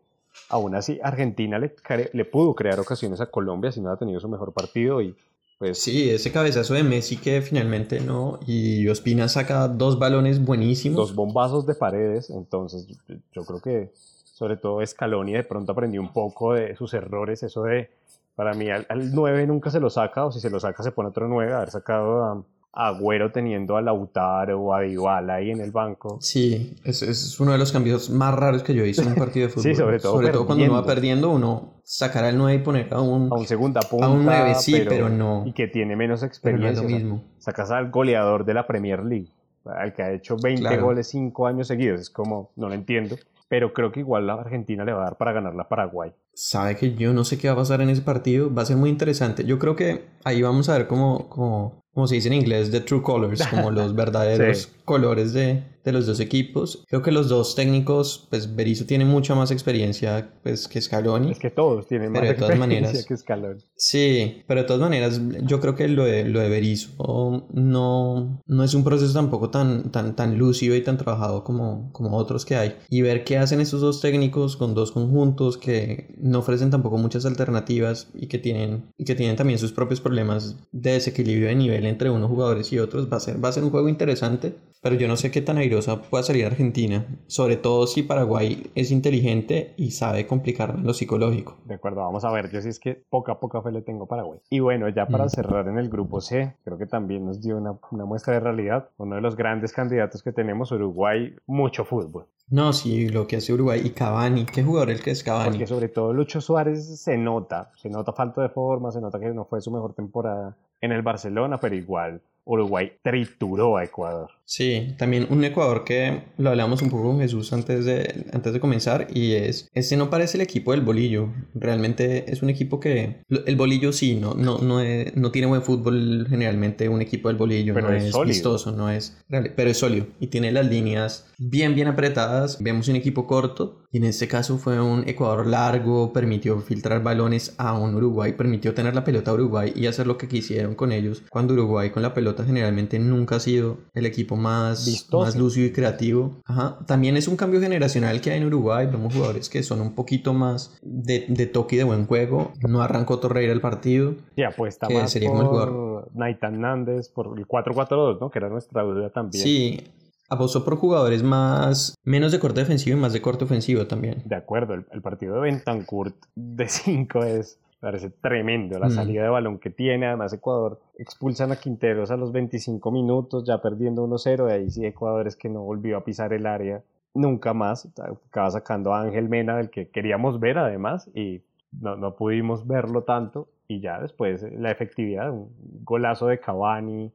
aún 0.48 0.76
así 0.76 1.00
Argentina 1.02 1.58
le, 1.58 1.74
le 2.12 2.24
pudo 2.24 2.54
crear 2.54 2.78
ocasiones 2.78 3.20
a 3.20 3.26
Colombia 3.26 3.72
si 3.72 3.80
no 3.80 3.90
ha 3.90 3.96
tenido 3.96 4.20
su 4.20 4.28
mejor 4.28 4.52
partido 4.52 5.02
y 5.02 5.16
pues 5.60 5.82
sí, 5.82 6.08
ese 6.08 6.32
cabezazo 6.32 6.72
de 6.72 6.82
Messi 6.82 7.18
que 7.18 7.42
finalmente 7.42 8.00
no. 8.00 8.40
Y 8.46 8.88
Ospina 8.88 9.28
saca 9.28 9.68
dos 9.68 9.98
balones 9.98 10.42
buenísimos. 10.42 10.96
Dos 10.96 11.14
bombazos 11.14 11.66
de 11.66 11.74
paredes. 11.74 12.30
Entonces, 12.30 12.86
yo 13.30 13.44
creo 13.44 13.60
que 13.60 13.92
sobre 14.24 14.56
todo 14.56 14.84
Scaloni 14.86 15.34
de 15.34 15.44
pronto 15.44 15.72
aprendió 15.72 16.00
un 16.00 16.14
poco 16.14 16.54
de 16.54 16.74
sus 16.76 16.94
errores. 16.94 17.42
Eso 17.42 17.64
de, 17.64 17.90
para 18.34 18.54
mí, 18.54 18.70
al, 18.70 18.86
al 18.88 19.14
9 19.14 19.46
nunca 19.48 19.70
se 19.70 19.80
lo 19.80 19.90
saca, 19.90 20.24
o 20.24 20.32
si 20.32 20.40
se 20.40 20.48
lo 20.48 20.58
saca, 20.60 20.82
se 20.82 20.92
pone 20.92 21.10
otro 21.10 21.28
9. 21.28 21.52
Haber 21.52 21.70
sacado 21.70 22.24
a, 22.24 22.42
Agüero 22.72 23.32
teniendo 23.32 23.76
a 23.76 23.82
Lautaro 23.82 24.60
o 24.60 24.74
a 24.74 24.82
Dybala 24.82 25.34
ahí 25.34 25.50
en 25.50 25.60
el 25.60 25.72
banco. 25.72 26.18
Sí, 26.20 26.76
es, 26.84 27.02
es 27.02 27.40
uno 27.40 27.52
de 27.52 27.58
los 27.58 27.72
cambios 27.72 28.10
más 28.10 28.34
raros 28.34 28.62
que 28.62 28.74
yo 28.74 28.82
he 28.82 28.86
visto 28.86 29.02
en 29.02 29.08
un 29.08 29.14
partido 29.14 29.48
de 29.48 29.52
fútbol. 29.52 29.62
sí, 29.64 29.74
sobre 29.74 29.98
todo, 29.98 30.12
sobre 30.14 30.28
todo 30.28 30.46
cuando 30.46 30.64
uno 30.64 30.74
va 30.74 30.84
perdiendo, 30.84 31.30
uno 31.30 31.80
sacará 31.82 32.28
el 32.28 32.38
9 32.38 32.54
y 32.54 32.58
poner 32.64 32.94
a 32.94 33.00
un, 33.00 33.32
a 33.32 33.36
un 33.36 33.46
segunda 33.46 33.80
punta. 33.80 34.06
A 34.06 34.10
un 34.10 34.24
9, 34.24 34.54
sí, 34.54 34.84
pero, 34.88 35.08
no. 35.08 35.44
Y 35.46 35.52
que 35.52 35.66
tiene 35.66 35.96
menos 35.96 36.22
experiencia. 36.22 36.82
lo 36.82 36.88
mismo. 36.88 37.24
sacas 37.38 37.70
al 37.70 37.90
goleador 37.90 38.44
de 38.44 38.54
la 38.54 38.66
Premier 38.66 39.04
League, 39.04 39.30
al 39.64 39.92
que 39.92 40.02
ha 40.02 40.12
hecho 40.12 40.36
20 40.36 40.76
goles 40.76 41.08
5 41.08 41.46
años 41.46 41.66
seguidos. 41.66 42.00
Es 42.00 42.10
como, 42.10 42.52
no 42.56 42.68
lo 42.68 42.74
entiendo 42.74 43.16
pero 43.50 43.72
creo 43.72 43.90
que 43.90 43.98
igual 43.98 44.28
la 44.28 44.34
Argentina 44.34 44.84
le 44.84 44.92
va 44.92 45.00
a 45.00 45.04
dar 45.06 45.16
para 45.16 45.32
ganar 45.32 45.56
la 45.56 45.68
Paraguay. 45.68 46.12
Sabe 46.32 46.76
que 46.76 46.94
yo 46.94 47.12
no 47.12 47.24
sé 47.24 47.36
qué 47.36 47.48
va 47.48 47.54
a 47.54 47.56
pasar 47.56 47.80
en 47.80 47.90
ese 47.90 48.00
partido, 48.00 48.54
va 48.54 48.62
a 48.62 48.64
ser 48.64 48.76
muy 48.76 48.90
interesante. 48.90 49.44
Yo 49.44 49.58
creo 49.58 49.74
que 49.74 50.04
ahí 50.22 50.40
vamos 50.40 50.68
a 50.68 50.78
ver 50.78 50.86
cómo, 50.86 51.28
cómo, 51.28 51.82
como 51.92 52.06
se 52.06 52.14
dice 52.16 52.28
en 52.28 52.34
inglés, 52.34 52.70
the 52.70 52.80
true 52.80 53.02
colors, 53.02 53.44
como 53.48 53.70
los 53.70 53.94
verdaderos 53.94 54.68
colores 54.84 55.32
de, 55.32 55.62
de, 55.84 55.92
los 55.92 56.06
dos 56.06 56.20
equipos. 56.20 56.84
Creo 56.88 57.02
que 57.02 57.12
los 57.12 57.28
dos 57.28 57.54
técnicos, 57.54 58.26
pues 58.30 58.54
Berizzo 58.54 58.86
tiene 58.86 59.04
mucha 59.04 59.34
más 59.34 59.50
experiencia 59.50 60.32
pues, 60.42 60.66
que 60.66 60.80
Scaloni. 60.80 61.30
Es 61.30 61.38
que 61.38 61.50
todos 61.50 61.86
tienen 61.86 62.12
más 62.12 62.24
experiencia 62.24 63.04
que 63.06 63.16
Scaloni. 63.16 63.60
Sí, 63.76 64.42
pero 64.46 64.62
de 64.62 64.66
todas 64.66 64.80
maneras, 64.80 65.20
yo 65.42 65.60
creo 65.60 65.74
que 65.74 65.88
lo 65.88 66.04
de, 66.04 66.24
lo 66.24 66.40
de 66.40 66.48
Berizzo 66.48 67.46
no, 67.52 68.40
no 68.46 68.64
es 68.64 68.74
un 68.74 68.84
proceso 68.84 69.12
tampoco 69.12 69.50
tan, 69.50 69.90
tan, 69.90 70.16
tan 70.16 70.38
lúcido 70.38 70.76
y 70.76 70.82
tan 70.82 70.96
trabajado 70.96 71.44
como, 71.44 71.90
como 71.92 72.16
otros 72.16 72.44
que 72.44 72.56
hay. 72.56 72.76
Y 72.88 73.02
ver 73.02 73.24
qué 73.24 73.38
hacen 73.38 73.60
estos 73.60 73.80
dos 73.80 74.00
técnicos 74.00 74.56
con 74.56 74.74
dos 74.74 74.92
conjuntos 74.92 75.56
que 75.56 76.14
no 76.18 76.40
ofrecen 76.40 76.70
tampoco 76.70 76.98
muchas 76.98 77.26
alternativas 77.26 78.08
y 78.14 78.26
que 78.26 78.38
tienen, 78.38 78.92
y 78.96 79.04
que 79.04 79.14
tienen 79.14 79.36
también 79.36 79.58
sus 79.58 79.72
propios 79.72 80.00
problemas 80.00 80.56
de 80.72 80.92
desequilibrio 80.92 81.48
de 81.48 81.54
nivel 81.54 81.79
entre 81.84 82.10
unos 82.10 82.30
jugadores 82.30 82.72
y 82.72 82.78
otros, 82.78 83.12
va 83.12 83.16
a 83.16 83.20
ser, 83.20 83.42
va 83.42 83.48
a 83.48 83.52
ser 83.52 83.64
un 83.64 83.70
juego 83.70 83.88
interesante, 83.88 84.54
pero 84.82 84.96
yo 84.96 85.08
no 85.08 85.16
sé 85.16 85.30
qué 85.30 85.42
tan 85.42 85.58
airosa 85.58 86.02
pueda 86.02 86.22
salir 86.22 86.46
Argentina, 86.46 87.06
sobre 87.26 87.56
todo 87.56 87.86
si 87.86 88.02
Paraguay 88.02 88.70
es 88.74 88.90
inteligente 88.90 89.74
y 89.76 89.90
sabe 89.90 90.26
complicar 90.26 90.78
lo 90.78 90.94
psicológico. 90.94 91.58
De 91.64 91.74
acuerdo, 91.74 92.00
vamos 92.00 92.24
a 92.24 92.30
ver, 92.30 92.50
yo 92.50 92.60
sí 92.62 92.68
es 92.68 92.80
que 92.80 92.94
poca 92.94 93.38
poca 93.40 93.62
fe 93.62 93.72
le 93.72 93.82
tengo 93.82 94.04
a 94.04 94.08
Paraguay. 94.08 94.40
Y 94.48 94.60
bueno, 94.60 94.88
ya 94.88 95.06
para 95.06 95.26
mm. 95.26 95.30
cerrar 95.30 95.68
en 95.68 95.78
el 95.78 95.88
grupo 95.88 96.20
C, 96.20 96.54
creo 96.64 96.78
que 96.78 96.86
también 96.86 97.26
nos 97.26 97.40
dio 97.40 97.56
una, 97.56 97.78
una 97.90 98.04
muestra 98.04 98.34
de 98.34 98.40
realidad, 98.40 98.88
uno 98.96 99.16
de 99.16 99.20
los 99.20 99.36
grandes 99.36 99.72
candidatos 99.72 100.22
que 100.22 100.32
tenemos, 100.32 100.72
Uruguay, 100.72 101.34
mucho 101.46 101.84
fútbol. 101.84 102.26
No, 102.50 102.72
sí, 102.72 103.08
lo 103.08 103.28
que 103.28 103.36
hace 103.36 103.52
Uruguay 103.52 103.80
y 103.84 103.90
Cavani, 103.90 104.44
¿qué 104.44 104.64
jugador 104.64 104.90
el 104.90 105.00
que 105.00 105.12
es 105.12 105.22
Cavani? 105.22 105.50
Porque 105.50 105.68
sobre 105.68 105.88
todo 105.88 106.12
Lucho 106.12 106.40
Suárez 106.40 107.00
se 107.00 107.16
nota, 107.16 107.70
se 107.76 107.88
nota 107.88 108.12
falta 108.12 108.42
de 108.42 108.48
forma, 108.48 108.90
se 108.90 109.00
nota 109.00 109.20
que 109.20 109.28
no 109.28 109.44
fue 109.44 109.60
su 109.60 109.70
mejor 109.70 109.94
temporada 109.94 110.56
en 110.80 110.92
el 110.92 111.02
Barcelona, 111.02 111.58
pero 111.58 111.74
igual 111.74 112.20
Uruguay 112.44 112.92
trituró 113.02 113.76
a 113.76 113.84
Ecuador. 113.84 114.30
Sí, 114.50 114.96
también 114.98 115.28
un 115.30 115.44
Ecuador 115.44 115.84
que 115.84 116.24
lo 116.36 116.50
hablamos 116.50 116.82
un 116.82 116.90
poco 116.90 117.04
con 117.04 117.20
Jesús 117.20 117.52
antes 117.52 117.84
de, 117.84 118.26
antes 118.32 118.52
de 118.52 118.58
comenzar 118.58 119.06
y 119.14 119.34
es, 119.34 119.68
este 119.74 119.96
no 119.96 120.10
parece 120.10 120.38
el 120.38 120.40
equipo 120.40 120.72
del 120.72 120.80
bolillo, 120.80 121.28
realmente 121.54 122.32
es 122.32 122.42
un 122.42 122.50
equipo 122.50 122.80
que, 122.80 123.22
el 123.46 123.54
bolillo 123.54 123.92
sí, 123.92 124.16
no, 124.16 124.34
no, 124.34 124.58
no, 124.58 124.80
no 125.14 125.30
tiene 125.30 125.46
buen 125.46 125.62
fútbol 125.62 126.26
generalmente 126.28 126.88
un 126.88 127.00
equipo 127.00 127.28
del 127.28 127.36
bolillo, 127.36 127.74
no 127.80 127.92
es, 127.92 128.12
vistoso, 128.26 128.72
no 128.72 128.90
es, 128.90 129.16
pero 129.28 129.70
es 129.70 129.78
sólido 129.78 130.06
y 130.18 130.26
tiene 130.26 130.50
las 130.50 130.66
líneas 130.66 131.26
bien, 131.38 131.76
bien 131.76 131.86
apretadas, 131.86 132.60
vemos 132.60 132.88
un 132.88 132.96
equipo 132.96 133.28
corto 133.28 133.84
y 133.92 133.98
en 133.98 134.04
este 134.04 134.26
caso 134.26 134.58
fue 134.58 134.80
un 134.80 135.08
Ecuador 135.08 135.46
largo, 135.46 136.12
permitió 136.12 136.60
filtrar 136.60 137.04
balones 137.04 137.54
a 137.58 137.78
un 137.78 137.94
Uruguay, 137.94 138.32
permitió 138.32 138.74
tener 138.74 138.96
la 138.96 139.04
pelota 139.04 139.30
a 139.30 139.34
Uruguay 139.34 139.72
y 139.76 139.86
hacer 139.86 140.08
lo 140.08 140.18
que 140.18 140.26
quisieron 140.26 140.74
con 140.74 140.90
ellos 140.90 141.22
cuando 141.30 141.54
Uruguay 141.54 141.90
con 141.90 142.02
la 142.02 142.14
pelota 142.14 142.29
pelota 142.30 142.44
generalmente 142.44 142.98
nunca 142.98 143.36
ha 143.36 143.40
sido 143.40 143.78
el 143.94 144.06
equipo 144.06 144.36
más, 144.36 145.08
más 145.12 145.36
lúcido 145.36 145.66
y 145.66 145.72
creativo. 145.72 146.40
Ajá. 146.44 146.78
También 146.86 147.16
es 147.16 147.28
un 147.28 147.36
cambio 147.36 147.60
generacional 147.60 148.20
que 148.20 148.30
hay 148.30 148.38
en 148.38 148.46
Uruguay. 148.46 148.86
Vemos 148.86 149.14
jugadores 149.14 149.48
que 149.48 149.62
son 149.62 149.80
un 149.80 149.94
poquito 149.94 150.32
más 150.34 150.78
de, 150.82 151.26
de 151.28 151.46
toque 151.46 151.76
y 151.76 151.78
de 151.78 151.84
buen 151.84 152.06
juego. 152.06 152.52
No 152.68 152.82
arrancó 152.82 153.18
Torreira 153.18 153.52
el 153.52 153.60
partido. 153.60 154.14
Sí, 154.36 154.42
apuesta 154.42 154.88
más 154.88 155.10
sería 155.10 155.30
por 155.30 155.46
jugador. 155.46 156.10
Naitan 156.14 156.60
Nández, 156.60 157.08
por 157.08 157.38
el 157.38 157.46
4-4-2, 157.46 158.20
¿no? 158.20 158.30
Que 158.30 158.38
era 158.38 158.48
nuestra 158.48 158.82
duda 158.82 159.10
también. 159.10 159.42
Sí, 159.42 159.80
apostó 160.28 160.64
por 160.64 160.76
jugadores 160.76 161.22
más 161.22 161.94
menos 162.04 162.32
de 162.32 162.38
corte 162.38 162.60
defensivo 162.60 162.96
y 162.96 163.00
más 163.00 163.12
de 163.12 163.20
corte 163.20 163.44
ofensivo 163.44 163.86
también. 163.86 164.22
De 164.24 164.36
acuerdo, 164.36 164.74
el, 164.74 165.02
partido 165.02 165.34
de 165.34 165.40
Bentancourt 165.40 166.16
de 166.34 166.68
5 166.68 167.24
es 167.24 167.58
parece 167.80 168.10
tremendo 168.10 168.78
la 168.78 168.88
mm. 168.88 168.90
salida 168.90 169.22
de 169.22 169.28
balón 169.28 169.58
que 169.58 169.70
tiene. 169.70 170.06
Además, 170.06 170.32
Ecuador 170.32 170.80
expulsan 170.98 171.50
a 171.52 171.56
Quinteros 171.56 172.10
a 172.10 172.16
los 172.16 172.30
25 172.32 172.90
minutos, 172.90 173.44
ya 173.46 173.60
perdiendo 173.60 174.06
1-0. 174.06 174.46
De 174.46 174.52
ahí 174.52 174.70
sí, 174.70 174.84
Ecuador 174.84 175.26
es 175.26 175.36
que 175.36 175.48
no 175.48 175.62
volvió 175.62 175.96
a 175.96 176.04
pisar 176.04 176.32
el 176.32 176.46
área 176.46 176.82
nunca 177.14 177.54
más. 177.54 177.88
Acaba 177.98 178.50
sacando 178.50 178.94
a 178.94 179.02
Ángel 179.02 179.28
Mena, 179.28 179.56
del 179.56 179.70
que 179.70 179.88
queríamos 179.88 180.38
ver 180.38 180.58
además, 180.58 181.10
y 181.14 181.42
no, 181.72 181.96
no 181.96 182.14
pudimos 182.14 182.66
verlo 182.66 183.02
tanto. 183.02 183.48
Y 183.66 183.80
ya 183.80 184.00
después 184.00 184.44
la 184.52 184.70
efectividad, 184.70 185.30
un 185.30 185.50
golazo 185.82 186.26
de 186.26 186.40
Cavani, 186.40 187.12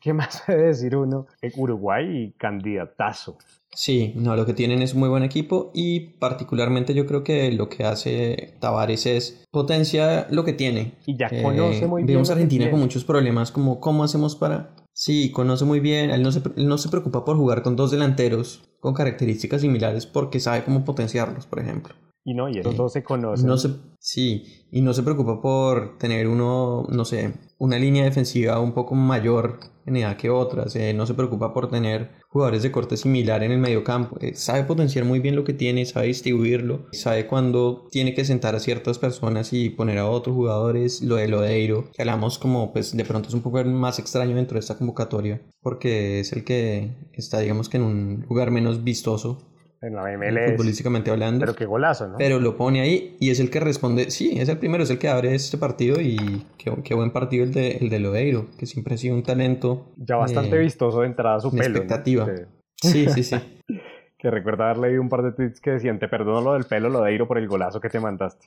¿Qué, 0.00 0.12
más 0.12 0.42
puede 0.46 0.66
decir 0.66 0.96
uno? 0.96 1.26
Uruguay 1.56 2.06
y 2.06 2.32
candidatazo. 2.32 3.38
Sí, 3.74 4.12
no, 4.16 4.36
lo 4.36 4.46
que 4.46 4.54
tienen 4.54 4.82
es 4.82 4.94
muy 4.94 5.08
buen 5.08 5.22
equipo 5.22 5.70
y 5.74 6.00
particularmente 6.00 6.94
yo 6.94 7.06
creo 7.06 7.24
que 7.24 7.52
lo 7.52 7.68
que 7.68 7.84
hace 7.84 8.54
Tavares 8.60 9.06
es 9.06 9.44
potencia 9.50 10.26
lo 10.30 10.44
que 10.44 10.52
tiene. 10.52 10.94
Y 11.06 11.16
ya 11.16 11.28
conoce 11.42 11.86
muy 11.86 12.02
bien. 12.02 12.16
Vemos 12.16 12.30
a 12.30 12.34
Argentina 12.34 12.70
con 12.70 12.80
muchos 12.80 13.04
problemas, 13.04 13.50
como 13.50 13.80
cómo 13.80 14.04
hacemos 14.04 14.36
para... 14.36 14.74
Sí, 14.92 15.32
conoce 15.32 15.64
muy 15.64 15.80
bien, 15.80 16.10
él 16.10 16.22
no, 16.22 16.30
se, 16.30 16.40
él 16.56 16.68
no 16.68 16.78
se 16.78 16.88
preocupa 16.88 17.24
por 17.24 17.36
jugar 17.36 17.62
con 17.62 17.74
dos 17.74 17.90
delanteros 17.90 18.62
con 18.78 18.94
características 18.94 19.62
similares 19.62 20.06
porque 20.06 20.40
sabe 20.40 20.62
cómo 20.62 20.84
potenciarlos, 20.84 21.46
por 21.46 21.58
ejemplo. 21.58 21.94
Y 22.26 22.32
no, 22.32 22.48
y 22.48 22.58
dos 22.60 22.92
se 22.92 23.02
conocen. 23.02 23.46
No 23.46 23.56
sí, 23.98 24.66
y 24.70 24.80
no 24.80 24.94
se 24.94 25.02
preocupa 25.02 25.42
por 25.42 25.98
tener 25.98 26.26
uno, 26.26 26.86
no 26.88 27.04
sé, 27.04 27.34
una 27.58 27.78
línea 27.78 28.04
defensiva 28.04 28.60
un 28.60 28.72
poco 28.72 28.94
mayor 28.94 29.60
en 29.84 29.96
edad 29.96 30.16
que 30.16 30.30
otras. 30.30 30.74
Eh, 30.74 30.94
no 30.94 31.06
se 31.06 31.12
preocupa 31.12 31.52
por 31.52 31.68
tener 31.68 32.12
jugadores 32.30 32.62
de 32.62 32.72
corte 32.72 32.96
similar 32.96 33.42
en 33.42 33.52
el 33.52 33.58
medio 33.58 33.84
campo. 33.84 34.16
Eh, 34.22 34.34
sabe 34.34 34.64
potenciar 34.64 35.04
muy 35.04 35.20
bien 35.20 35.36
lo 35.36 35.44
que 35.44 35.52
tiene, 35.52 35.84
sabe 35.84 36.06
distribuirlo, 36.06 36.86
sabe 36.92 37.26
cuándo 37.26 37.88
tiene 37.90 38.14
que 38.14 38.24
sentar 38.24 38.54
a 38.54 38.60
ciertas 38.60 38.98
personas 38.98 39.52
y 39.52 39.68
poner 39.68 39.98
a 39.98 40.08
otros 40.08 40.34
jugadores. 40.34 41.02
Lo 41.02 41.16
de 41.16 41.28
Lodeiro, 41.28 41.90
que 41.92 42.00
hablamos 42.00 42.38
como, 42.38 42.72
pues 42.72 42.96
de 42.96 43.04
pronto 43.04 43.28
es 43.28 43.34
un 43.34 43.42
poco 43.42 43.62
más 43.64 43.98
extraño 43.98 44.34
dentro 44.34 44.54
de 44.54 44.60
esta 44.60 44.78
convocatoria, 44.78 45.42
porque 45.60 46.20
es 46.20 46.32
el 46.32 46.42
que 46.44 47.10
está, 47.12 47.40
digamos 47.40 47.68
que 47.68 47.76
en 47.76 47.82
un 47.82 48.26
lugar 48.30 48.50
menos 48.50 48.82
vistoso 48.82 49.50
en 49.86 49.94
la 49.94 50.02
MLS. 50.16 50.52
Futbolísticamente 50.52 51.10
hablando. 51.10 51.40
Pero 51.40 51.54
qué 51.54 51.66
golazo, 51.66 52.08
¿no? 52.08 52.18
Pero 52.18 52.40
lo 52.40 52.56
pone 52.56 52.80
ahí 52.80 53.16
y 53.20 53.30
es 53.30 53.40
el 53.40 53.50
que 53.50 53.60
responde. 53.60 54.10
Sí, 54.10 54.38
es 54.38 54.48
el 54.48 54.58
primero, 54.58 54.84
es 54.84 54.90
el 54.90 54.98
que 54.98 55.08
abre 55.08 55.34
este 55.34 55.58
partido 55.58 56.00
y 56.00 56.44
qué, 56.58 56.94
buen 56.94 57.10
partido 57.10 57.44
el 57.44 57.52
de, 57.52 57.72
el 57.78 57.90
de 57.90 58.00
Lodeiro, 58.00 58.46
que 58.58 58.66
siempre 58.66 58.94
ha 58.94 58.98
sido 58.98 59.14
un 59.14 59.22
talento. 59.22 59.92
Ya 59.96 60.16
bastante 60.16 60.56
eh, 60.56 60.60
vistoso 60.60 61.00
de 61.00 61.06
entrada 61.06 61.36
a 61.36 61.40
su 61.40 61.50
pelo. 61.50 61.64
expectativa. 61.64 62.26
Sí, 62.76 63.06
sí, 63.08 63.22
sí. 63.22 63.36
que 64.18 64.30
recuerda 64.30 64.70
haber 64.70 64.78
leído 64.78 65.02
un 65.02 65.10
par 65.10 65.22
de 65.22 65.32
tweets 65.32 65.60
que 65.60 65.72
decían: 65.72 65.98
Te 65.98 66.08
perdono 66.08 66.40
lo 66.40 66.52
del 66.54 66.64
pelo, 66.64 66.88
Lodeiro, 66.88 67.28
por 67.28 67.38
el 67.38 67.46
golazo 67.46 67.80
que 67.80 67.90
te 67.90 68.00
mandaste. 68.00 68.46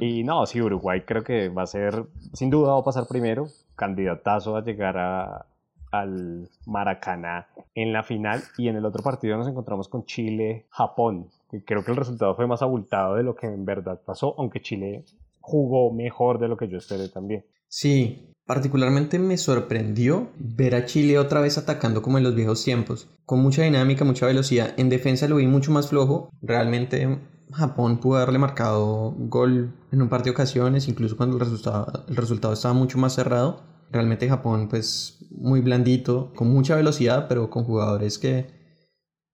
Y 0.00 0.24
no, 0.24 0.46
sí, 0.46 0.60
Uruguay 0.60 1.02
creo 1.06 1.24
que 1.24 1.48
va 1.48 1.62
a 1.62 1.66
ser, 1.66 2.04
sin 2.32 2.50
duda, 2.50 2.72
va 2.72 2.80
a 2.80 2.84
pasar 2.84 3.04
primero. 3.08 3.48
Candidatazo 3.74 4.56
a 4.56 4.62
llegar 4.62 4.96
a, 4.96 5.46
al 5.90 6.48
Maracaná 6.66 7.48
en 7.74 7.92
la 7.92 8.02
final 8.02 8.42
y 8.58 8.68
en 8.68 8.76
el 8.76 8.84
otro 8.84 9.02
partido 9.02 9.36
nos 9.36 9.48
encontramos 9.48 9.88
con 9.88 10.04
Chile-Japón. 10.04 11.28
Creo 11.64 11.84
que 11.84 11.90
el 11.90 11.96
resultado 11.96 12.34
fue 12.34 12.46
más 12.46 12.62
abultado 12.62 13.14
de 13.14 13.22
lo 13.22 13.34
que 13.34 13.46
en 13.46 13.64
verdad 13.64 14.00
pasó, 14.04 14.34
aunque 14.38 14.60
Chile 14.60 15.04
jugó 15.40 15.92
mejor 15.92 16.38
de 16.38 16.48
lo 16.48 16.56
que 16.56 16.68
yo 16.68 16.78
esperé 16.78 17.08
también. 17.08 17.44
Sí, 17.68 18.32
particularmente 18.46 19.18
me 19.18 19.36
sorprendió 19.36 20.30
ver 20.38 20.74
a 20.74 20.86
Chile 20.86 21.18
otra 21.18 21.40
vez 21.40 21.58
atacando 21.58 22.02
como 22.02 22.18
en 22.18 22.24
los 22.24 22.34
viejos 22.34 22.64
tiempos, 22.64 23.08
con 23.24 23.40
mucha 23.40 23.62
dinámica, 23.62 24.04
mucha 24.04 24.26
velocidad. 24.26 24.74
En 24.76 24.88
defensa 24.88 25.28
lo 25.28 25.36
vi 25.36 25.46
mucho 25.46 25.70
más 25.70 25.88
flojo. 25.88 26.30
Realmente 26.42 27.18
Japón 27.52 27.98
pudo 27.98 28.16
haberle 28.16 28.38
marcado 28.38 29.14
gol 29.16 29.72
en 29.92 30.02
un 30.02 30.08
par 30.08 30.22
de 30.22 30.30
ocasiones, 30.30 30.88
incluso 30.88 31.16
cuando 31.16 31.36
el 31.36 31.40
resultado, 31.40 32.04
el 32.08 32.16
resultado 32.16 32.54
estaba 32.54 32.74
mucho 32.74 32.98
más 32.98 33.14
cerrado. 33.14 33.62
Realmente 33.90 34.28
Japón 34.28 34.68
pues 34.68 35.18
muy 35.30 35.60
blandito, 35.60 36.32
con 36.34 36.48
mucha 36.48 36.76
velocidad, 36.76 37.28
pero 37.28 37.50
con 37.50 37.64
jugadores 37.64 38.18
que, 38.18 38.46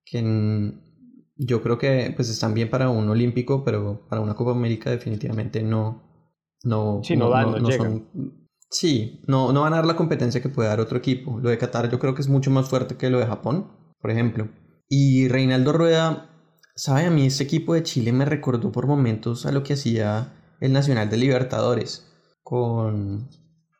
que 0.04 0.72
yo 1.36 1.62
creo 1.62 1.78
que 1.78 2.12
pues 2.14 2.28
están 2.28 2.54
bien 2.54 2.70
para 2.70 2.90
un 2.90 3.08
olímpico, 3.08 3.64
pero 3.64 4.06
para 4.08 4.20
una 4.20 4.34
Copa 4.34 4.52
América 4.52 4.90
definitivamente 4.90 5.62
no 5.62 6.12
no, 6.64 7.00
sí, 7.02 7.16
no, 7.16 7.30
son 7.72 8.08
sí, 8.70 9.20
no, 9.26 9.52
no 9.52 9.62
van 9.62 9.72
a 9.72 9.76
dar 9.76 9.86
la 9.86 9.96
competencia 9.96 10.40
que 10.40 10.48
puede 10.48 10.68
dar 10.68 10.80
otro 10.80 10.98
equipo. 10.98 11.40
Lo 11.40 11.50
de 11.50 11.58
Qatar 11.58 11.90
yo 11.90 11.98
creo 11.98 12.14
que 12.14 12.22
es 12.22 12.28
mucho 12.28 12.50
más 12.50 12.68
fuerte 12.68 12.96
que 12.96 13.10
lo 13.10 13.18
de 13.18 13.26
Japón, 13.26 13.72
por 14.00 14.10
ejemplo. 14.10 14.48
Y 14.88 15.28
Reinaldo 15.28 15.72
Rueda, 15.72 16.30
sabe 16.76 17.06
a 17.06 17.10
mí 17.10 17.26
este 17.26 17.44
equipo 17.44 17.74
de 17.74 17.82
Chile 17.82 18.12
me 18.12 18.24
recordó 18.24 18.70
por 18.72 18.86
momentos 18.86 19.46
a 19.46 19.52
lo 19.52 19.62
que 19.62 19.74
hacía 19.74 20.32
el 20.60 20.72
Nacional 20.72 21.10
de 21.10 21.16
Libertadores 21.16 22.08
con 22.42 23.28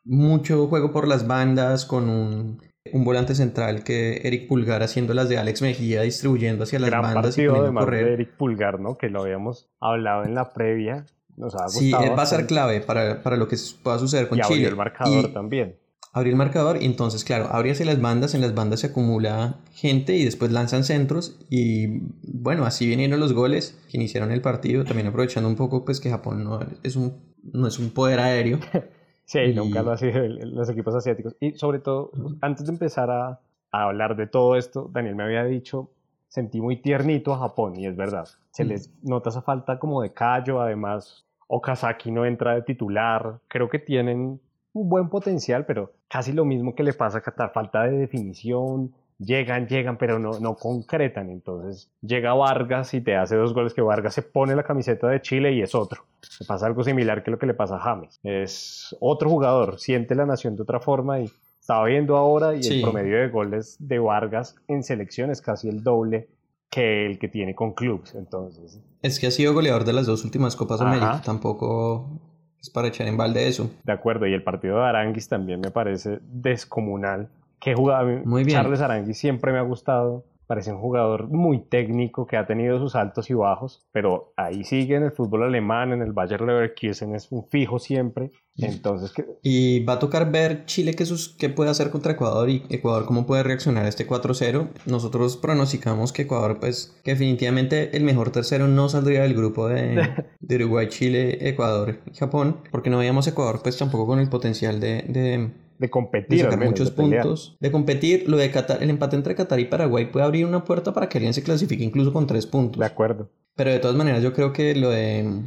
mucho 0.04 0.66
juego 0.66 0.92
por 0.92 1.08
las 1.08 1.26
bandas 1.26 1.84
con 1.84 2.08
un, 2.08 2.60
un 2.92 3.04
volante 3.04 3.34
central 3.34 3.84
que 3.84 4.20
Eric 4.24 4.48
Pulgar 4.48 4.82
haciendo 4.82 5.14
las 5.14 5.28
de 5.28 5.38
Alex 5.38 5.62
Mejía 5.62 6.02
distribuyendo 6.02 6.64
hacia 6.64 6.78
las 6.78 6.90
bandas 6.90 7.38
y 7.38 7.46
poniendo 7.46 7.80
a 7.80 7.84
correr. 7.84 8.06
De 8.06 8.12
Eric 8.14 8.36
Pulgar, 8.36 8.80
¿no? 8.80 8.98
Que 8.98 9.08
lo 9.08 9.22
habíamos 9.22 9.70
hablado 9.80 10.24
en 10.24 10.34
la 10.34 10.52
previa. 10.52 11.06
Nos 11.36 11.54
ha 11.54 11.68
sí, 11.68 11.92
él 11.92 12.18
va 12.18 12.22
a 12.22 12.26
ser 12.26 12.46
clave 12.46 12.80
para, 12.80 13.22
para, 13.22 13.36
lo 13.36 13.48
que 13.48 13.56
pueda 13.82 13.98
suceder 13.98 14.28
con 14.28 14.38
y 14.38 14.42
Chile. 14.42 14.68
el 14.68 14.76
marcador 14.76 15.32
también. 15.32 15.78
Abrir 16.12 16.32
el 16.32 16.36
marcador 16.36 16.82
y 16.82 16.84
entonces, 16.84 17.24
claro, 17.24 17.48
hacia 17.50 17.86
las 17.86 17.98
bandas, 17.98 18.34
en 18.34 18.42
las 18.42 18.54
bandas 18.54 18.80
se 18.80 18.88
acumula 18.88 19.60
gente 19.72 20.14
y 20.14 20.26
después 20.26 20.52
lanzan 20.52 20.84
centros 20.84 21.38
y 21.48 22.02
bueno, 22.22 22.66
así 22.66 22.86
vinieron 22.86 23.18
los 23.18 23.32
goles 23.32 23.80
que 23.90 23.96
iniciaron 23.96 24.30
el 24.30 24.42
partido, 24.42 24.84
también 24.84 25.06
aprovechando 25.06 25.48
un 25.48 25.56
poco 25.56 25.86
pues 25.86 26.00
que 26.00 26.10
Japón 26.10 26.44
no 26.44 26.60
es 26.82 26.96
un, 26.96 27.32
no 27.42 27.66
es 27.66 27.78
un 27.78 27.90
poder 27.90 28.20
aéreo. 28.20 28.58
Sí, 29.24 29.52
nunca 29.54 29.82
lo 29.82 29.92
ha 29.92 29.96
sido 29.96 30.20
los 30.26 30.68
equipos 30.68 30.94
asiáticos. 30.94 31.36
Y 31.40 31.52
sobre 31.52 31.78
todo, 31.78 32.10
antes 32.40 32.66
de 32.66 32.72
empezar 32.72 33.10
a, 33.10 33.40
a, 33.70 33.82
hablar 33.84 34.16
de 34.16 34.26
todo 34.26 34.56
esto, 34.56 34.90
Daniel 34.92 35.14
me 35.14 35.24
había 35.24 35.44
dicho, 35.44 35.90
sentí 36.28 36.60
muy 36.60 36.76
tiernito 36.76 37.32
a 37.32 37.38
Japón, 37.38 37.78
y 37.78 37.86
es 37.86 37.96
verdad. 37.96 38.28
Se 38.50 38.64
les 38.64 38.90
nota 39.02 39.30
esa 39.30 39.42
falta 39.42 39.78
como 39.78 40.02
de 40.02 40.12
callo, 40.12 40.60
además 40.60 41.24
Okazaki 41.46 42.10
no 42.10 42.24
entra 42.24 42.54
de 42.54 42.62
titular. 42.62 43.38
Creo 43.48 43.68
que 43.68 43.78
tienen 43.78 44.40
un 44.72 44.88
buen 44.88 45.08
potencial, 45.08 45.66
pero 45.66 45.92
casi 46.08 46.32
lo 46.32 46.44
mismo 46.44 46.74
que 46.74 46.82
le 46.82 46.92
pasa 46.92 47.18
a 47.18 47.20
Qatar, 47.20 47.52
falta 47.52 47.84
de 47.84 47.98
definición, 47.98 48.92
llegan, 49.24 49.66
llegan, 49.66 49.96
pero 49.96 50.18
no, 50.18 50.38
no 50.40 50.56
concretan. 50.56 51.30
Entonces 51.30 51.90
llega 52.00 52.34
Vargas 52.34 52.94
y 52.94 53.00
te 53.00 53.16
hace 53.16 53.36
dos 53.36 53.54
goles 53.54 53.74
que 53.74 53.82
Vargas 53.82 54.14
se 54.14 54.22
pone 54.22 54.54
la 54.54 54.62
camiseta 54.62 55.08
de 55.08 55.20
Chile 55.20 55.52
y 55.52 55.62
es 55.62 55.74
otro. 55.74 56.04
Se 56.20 56.44
pasa 56.44 56.66
algo 56.66 56.84
similar 56.84 57.22
que 57.22 57.30
lo 57.30 57.38
que 57.38 57.46
le 57.46 57.54
pasa 57.54 57.76
a 57.76 57.80
James. 57.80 58.20
Es 58.22 58.96
otro 59.00 59.30
jugador, 59.30 59.78
siente 59.78 60.14
la 60.14 60.26
nación 60.26 60.56
de 60.56 60.62
otra 60.62 60.80
forma 60.80 61.20
y 61.20 61.30
estaba 61.60 61.84
viendo 61.86 62.16
ahora 62.16 62.54
y 62.54 62.60
el 62.60 62.82
promedio 62.82 63.18
de 63.18 63.28
goles 63.28 63.76
de 63.78 63.98
Vargas 63.98 64.56
en 64.68 64.82
selección 64.82 65.30
es 65.30 65.40
casi 65.40 65.68
el 65.68 65.82
doble 65.82 66.28
que 66.70 67.06
el 67.06 67.18
que 67.18 67.28
tiene 67.28 67.54
con 67.54 67.72
clubes. 67.72 68.14
Entonces. 68.14 68.80
Es 69.02 69.20
que 69.20 69.26
ha 69.26 69.30
sido 69.30 69.52
goleador 69.52 69.84
de 69.84 69.92
las 69.92 70.06
dos 70.06 70.24
últimas 70.24 70.56
Copas 70.56 70.80
América. 70.80 71.20
Tampoco 71.24 72.20
es 72.60 72.70
para 72.70 72.88
echar 72.88 73.06
en 73.08 73.16
balde 73.16 73.46
eso. 73.46 73.70
De 73.84 73.92
acuerdo, 73.92 74.26
y 74.26 74.32
el 74.32 74.42
partido 74.42 74.78
de 74.78 74.84
Aranguis 74.84 75.28
también 75.28 75.60
me 75.60 75.70
parece 75.70 76.20
descomunal 76.22 77.28
que 77.62 77.74
jugaba 77.74 78.04
muy 78.24 78.44
bien. 78.44 78.58
Charles 78.58 78.80
Arangui 78.80 79.14
siempre 79.14 79.52
me 79.52 79.58
ha 79.58 79.62
gustado. 79.62 80.24
Parece 80.46 80.72
un 80.72 80.80
jugador 80.80 81.28
muy 81.28 81.60
técnico 81.60 82.26
que 82.26 82.36
ha 82.36 82.44
tenido 82.44 82.78
sus 82.78 82.94
altos 82.94 83.30
y 83.30 83.34
bajos, 83.34 83.86
pero 83.92 84.34
ahí 84.36 84.64
sigue 84.64 84.96
en 84.96 85.04
el 85.04 85.12
fútbol 85.12 85.44
alemán, 85.44 85.92
en 85.92 86.02
el 86.02 86.12
Bayer 86.12 86.42
Leverkusen, 86.42 87.14
es 87.14 87.30
un 87.30 87.46
fijo 87.48 87.78
siempre. 87.78 88.32
Entonces, 88.58 89.14
Y 89.40 89.82
va 89.84 89.94
a 89.94 89.98
tocar 89.98 90.30
ver 90.30 90.66
Chile 90.66 90.92
qué, 90.92 91.06
sus, 91.06 91.30
qué 91.30 91.48
puede 91.48 91.70
hacer 91.70 91.90
contra 91.90 92.12
Ecuador 92.12 92.50
y 92.50 92.64
Ecuador 92.68 93.06
cómo 93.06 93.24
puede 93.24 93.44
reaccionar 93.44 93.86
a 93.86 93.88
este 93.88 94.06
4-0. 94.06 94.68
Nosotros 94.84 95.38
pronosticamos 95.38 96.12
que 96.12 96.22
Ecuador, 96.22 96.58
pues, 96.60 97.00
que 97.02 97.12
definitivamente 97.12 97.96
el 97.96 98.04
mejor 98.04 98.30
tercero 98.30 98.68
no 98.68 98.90
saldría 98.90 99.22
del 99.22 99.34
grupo 99.34 99.68
de, 99.68 100.26
de 100.40 100.56
Uruguay, 100.56 100.88
Chile, 100.88 101.48
Ecuador 101.48 102.00
y 102.12 102.14
Japón, 102.14 102.58
porque 102.70 102.90
no 102.90 102.98
veíamos 102.98 103.26
Ecuador, 103.26 103.60
pues, 103.62 103.78
tampoco 103.78 104.06
con 104.06 104.18
el 104.18 104.28
potencial 104.28 104.80
de, 104.80 105.02
de 105.08 105.50
de 105.78 105.90
competir. 105.90 106.48
De 106.48 106.56
muchos 106.56 106.90
puntos. 106.90 107.56
De 107.60 107.70
competir, 107.70 108.28
lo 108.28 108.36
de 108.36 108.50
Qatar, 108.50 108.82
el 108.82 108.90
empate 108.90 109.16
entre 109.16 109.34
Qatar 109.34 109.60
y 109.60 109.66
Paraguay 109.66 110.06
puede 110.06 110.24
abrir 110.24 110.46
una 110.46 110.64
puerta 110.64 110.92
para 110.92 111.08
que 111.08 111.18
alguien 111.18 111.34
se 111.34 111.42
clasifique 111.42 111.84
incluso 111.84 112.12
con 112.12 112.26
tres 112.26 112.46
puntos. 112.46 112.78
De 112.78 112.86
acuerdo. 112.86 113.30
Pero 113.54 113.70
de 113.70 113.78
todas 113.78 113.96
maneras, 113.96 114.22
yo 114.22 114.32
creo 114.32 114.52
que 114.52 114.74
lo 114.74 114.90
de, 114.90 115.42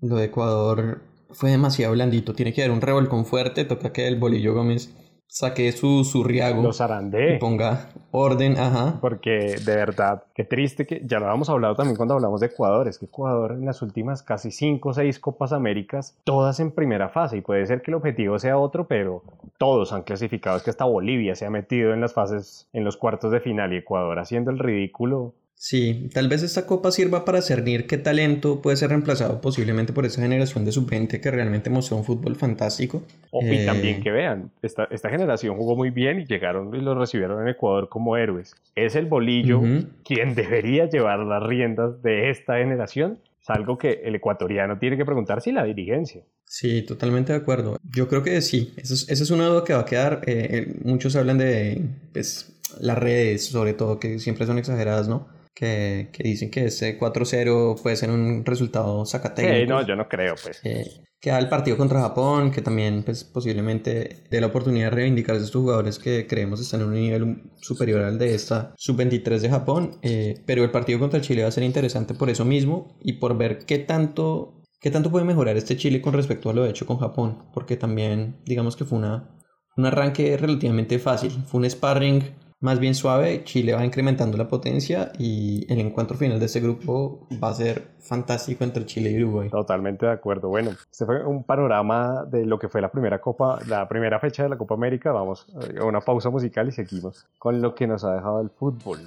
lo 0.00 0.16
de 0.16 0.24
Ecuador 0.24 1.02
fue 1.30 1.50
demasiado 1.50 1.92
blandito. 1.92 2.34
Tiene 2.34 2.52
que 2.52 2.62
haber 2.62 2.72
un 2.72 2.80
revolcón 2.80 3.26
fuerte. 3.26 3.64
Toca 3.64 3.92
que 3.92 4.08
el 4.08 4.16
Bolillo 4.16 4.54
Gómez 4.54 4.90
saque 5.26 5.72
su, 5.72 6.04
su 6.04 6.24
riago. 6.24 6.62
Los 6.62 6.80
arandé. 6.80 7.36
Y 7.36 7.38
ponga 7.38 7.90
orden, 8.10 8.58
ajá. 8.58 8.98
Porque 9.00 9.56
de 9.64 9.76
verdad, 9.76 10.24
qué 10.34 10.44
triste 10.44 10.86
que 10.86 11.02
ya 11.04 11.18
lo 11.18 11.26
habíamos 11.26 11.50
hablado 11.50 11.74
también 11.74 11.96
cuando 11.96 12.14
hablamos 12.14 12.40
de 12.40 12.46
Ecuador. 12.46 12.88
Es 12.88 12.98
que 12.98 13.06
Ecuador 13.06 13.52
en 13.52 13.66
las 13.66 13.82
últimas 13.82 14.22
casi 14.22 14.50
5 14.50 14.88
o 14.88 14.92
6 14.94 15.18
Copas 15.18 15.52
Américas, 15.52 16.16
todas 16.24 16.60
en 16.60 16.70
primera 16.70 17.08
fase. 17.08 17.38
Y 17.38 17.40
puede 17.40 17.66
ser 17.66 17.82
que 17.82 17.90
el 17.90 17.96
objetivo 17.96 18.38
sea 18.38 18.58
otro, 18.58 18.86
pero 18.86 19.22
todos 19.58 19.92
han 19.92 20.02
clasificado. 20.02 20.56
Es 20.56 20.62
que 20.62 20.70
hasta 20.70 20.84
Bolivia 20.84 21.34
se 21.34 21.46
ha 21.46 21.50
metido 21.50 21.92
en 21.92 22.00
las 22.00 22.14
fases, 22.14 22.68
en 22.72 22.84
los 22.84 22.96
cuartos 22.96 23.30
de 23.32 23.40
final 23.40 23.72
y 23.72 23.78
Ecuador 23.78 24.18
haciendo 24.18 24.50
el 24.50 24.58
ridículo 24.58 25.34
Sí, 25.58 26.10
tal 26.12 26.28
vez 26.28 26.42
esta 26.42 26.66
copa 26.66 26.90
sirva 26.90 27.24
para 27.24 27.40
cernir 27.40 27.86
qué 27.86 27.96
talento 27.96 28.60
puede 28.60 28.76
ser 28.76 28.90
reemplazado 28.90 29.40
posiblemente 29.40 29.94
por 29.94 30.04
esa 30.04 30.20
generación 30.20 30.66
de 30.66 30.72
sub-20 30.72 31.18
que 31.18 31.30
realmente 31.30 31.70
mostró 31.70 31.96
un 31.96 32.04
fútbol 32.04 32.36
fantástico. 32.36 33.02
y 33.32 33.62
eh, 33.62 33.64
también 33.64 34.02
que 34.02 34.10
vean, 34.10 34.50
esta, 34.60 34.84
esta, 34.90 35.08
generación 35.08 35.56
jugó 35.56 35.74
muy 35.74 35.88
bien 35.88 36.20
y 36.20 36.26
llegaron 36.26 36.74
y 36.74 36.80
los 36.82 36.96
recibieron 36.98 37.40
en 37.40 37.48
Ecuador 37.48 37.88
como 37.88 38.18
héroes. 38.18 38.54
Es 38.74 38.96
el 38.96 39.06
bolillo 39.06 39.62
quien 40.04 40.34
debería 40.34 40.90
llevar 40.90 41.20
las 41.20 41.42
riendas 41.42 42.02
de 42.02 42.28
esta 42.28 42.58
generación. 42.58 43.18
Es 43.40 43.48
algo 43.48 43.78
que 43.78 44.02
el 44.04 44.14
ecuatoriano 44.14 44.78
tiene 44.78 44.98
que 44.98 45.06
preguntar 45.06 45.40
si 45.40 45.52
la 45.52 45.64
dirigencia. 45.64 46.22
Sí, 46.44 46.82
totalmente 46.82 47.32
de 47.32 47.38
acuerdo. 47.38 47.78
Yo 47.94 48.08
creo 48.08 48.22
que 48.22 48.42
sí. 48.42 48.74
Esa 48.76 48.92
es, 48.92 49.08
es, 49.08 49.30
una 49.30 49.46
duda 49.46 49.64
que 49.64 49.72
va 49.72 49.80
a 49.80 49.84
quedar. 49.86 50.20
Eh, 50.26 50.48
eh, 50.50 50.74
muchos 50.84 51.16
hablan 51.16 51.38
de 51.38 51.80
pues, 52.12 52.52
las 52.78 52.98
redes, 52.98 53.46
sobre 53.46 53.72
todo, 53.72 53.98
que 53.98 54.18
siempre 54.18 54.46
son 54.46 54.58
exageradas, 54.58 55.08
¿no? 55.08 55.34
Que, 55.56 56.10
dicen 56.18 56.50
que 56.50 56.66
ese 56.66 56.98
4-0 56.98 57.80
puede 57.82 57.96
ser 57.96 58.10
un 58.10 58.44
resultado 58.44 59.06
sacatécnico. 59.06 59.56
Sí, 59.56 59.66
no, 59.66 59.86
yo 59.86 59.96
no 59.96 60.06
creo, 60.06 60.34
pues. 60.40 60.60
que 60.62 61.30
da 61.30 61.38
el 61.38 61.48
partido 61.48 61.78
contra 61.78 62.02
Japón, 62.02 62.50
que 62.50 62.60
también 62.60 63.02
pues, 63.02 63.24
posiblemente 63.24 64.24
dé 64.30 64.40
la 64.40 64.48
oportunidad 64.48 64.90
de 64.90 64.96
reivindicar 64.96 65.34
a 65.34 65.38
estos 65.38 65.52
jugadores 65.54 65.98
que 65.98 66.26
creemos 66.26 66.60
están 66.60 66.82
en 66.82 66.88
un 66.88 66.94
nivel 66.94 67.42
superior 67.56 68.02
al 68.02 68.18
de 68.18 68.34
esta 68.34 68.74
sub-23 68.76 69.38
de 69.40 69.48
Japón. 69.48 69.98
Eh, 70.02 70.42
pero 70.44 70.62
el 70.62 70.70
partido 70.70 70.98
contra 70.98 71.22
Chile 71.22 71.42
va 71.42 71.48
a 71.48 71.52
ser 71.52 71.64
interesante 71.64 72.12
por 72.12 72.28
eso 72.28 72.44
mismo 72.44 72.98
y 73.00 73.14
por 73.14 73.38
ver 73.38 73.64
qué 73.64 73.78
tanto, 73.78 74.62
qué 74.78 74.90
tanto 74.90 75.10
puede 75.10 75.24
mejorar 75.24 75.56
este 75.56 75.78
Chile 75.78 76.02
con 76.02 76.12
respecto 76.12 76.50
a 76.50 76.52
lo 76.52 76.66
hecho 76.66 76.84
con 76.84 76.98
Japón. 76.98 77.46
Porque 77.54 77.78
también, 77.78 78.42
digamos 78.44 78.76
que 78.76 78.84
fue 78.84 78.98
una, 78.98 79.34
un 79.78 79.86
arranque 79.86 80.36
relativamente 80.36 80.98
fácil. 80.98 81.30
Fue 81.46 81.60
un 81.60 81.70
sparring 81.70 82.45
más 82.60 82.78
bien 82.78 82.94
suave. 82.94 83.44
Chile 83.44 83.74
va 83.74 83.84
incrementando 83.84 84.36
la 84.36 84.48
potencia 84.48 85.12
y 85.18 85.70
el 85.72 85.80
encuentro 85.80 86.16
final 86.16 86.38
de 86.38 86.46
este 86.46 86.60
grupo 86.60 87.26
va 87.42 87.50
a 87.50 87.54
ser 87.54 87.88
fantástico 87.98 88.64
entre 88.64 88.86
Chile 88.86 89.10
y 89.10 89.22
Uruguay. 89.22 89.50
Totalmente 89.50 90.06
de 90.06 90.12
acuerdo. 90.12 90.48
Bueno, 90.48 90.70
este 90.90 91.04
fue 91.04 91.24
un 91.24 91.44
panorama 91.44 92.24
de 92.24 92.46
lo 92.46 92.58
que 92.58 92.68
fue 92.68 92.80
la 92.80 92.90
primera 92.90 93.20
Copa, 93.20 93.58
la 93.66 93.88
primera 93.88 94.18
fecha 94.20 94.42
de 94.42 94.48
la 94.48 94.58
Copa 94.58 94.74
América. 94.74 95.12
Vamos 95.12 95.46
a 95.80 95.84
una 95.84 96.00
pausa 96.00 96.30
musical 96.30 96.68
y 96.68 96.72
seguimos 96.72 97.26
con 97.38 97.60
lo 97.60 97.74
que 97.74 97.86
nos 97.86 98.04
ha 98.04 98.14
dejado 98.14 98.40
el 98.40 98.50
fútbol. 98.50 99.00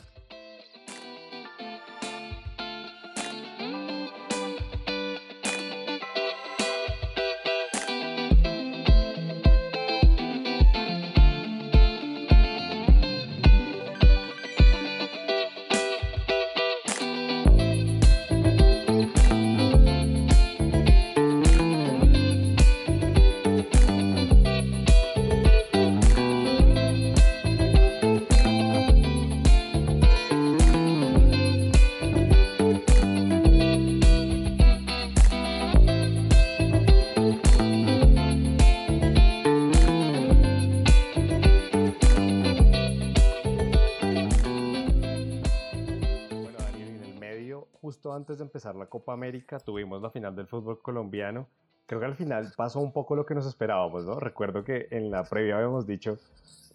América 49.19 49.59
tuvimos 49.59 50.01
la 50.01 50.09
final 50.09 50.35
del 50.35 50.47
fútbol 50.47 50.81
colombiano. 50.81 51.47
Creo 51.85 51.99
que 51.99 52.05
al 52.05 52.15
final 52.15 52.53
pasó 52.55 52.79
un 52.79 52.93
poco 52.93 53.15
lo 53.15 53.25
que 53.25 53.35
nos 53.35 53.45
esperábamos, 53.45 54.05
¿no? 54.05 54.19
Recuerdo 54.19 54.63
que 54.63 54.87
en 54.91 55.11
la 55.11 55.23
previa 55.23 55.57
habíamos 55.57 55.85
dicho, 55.85 56.17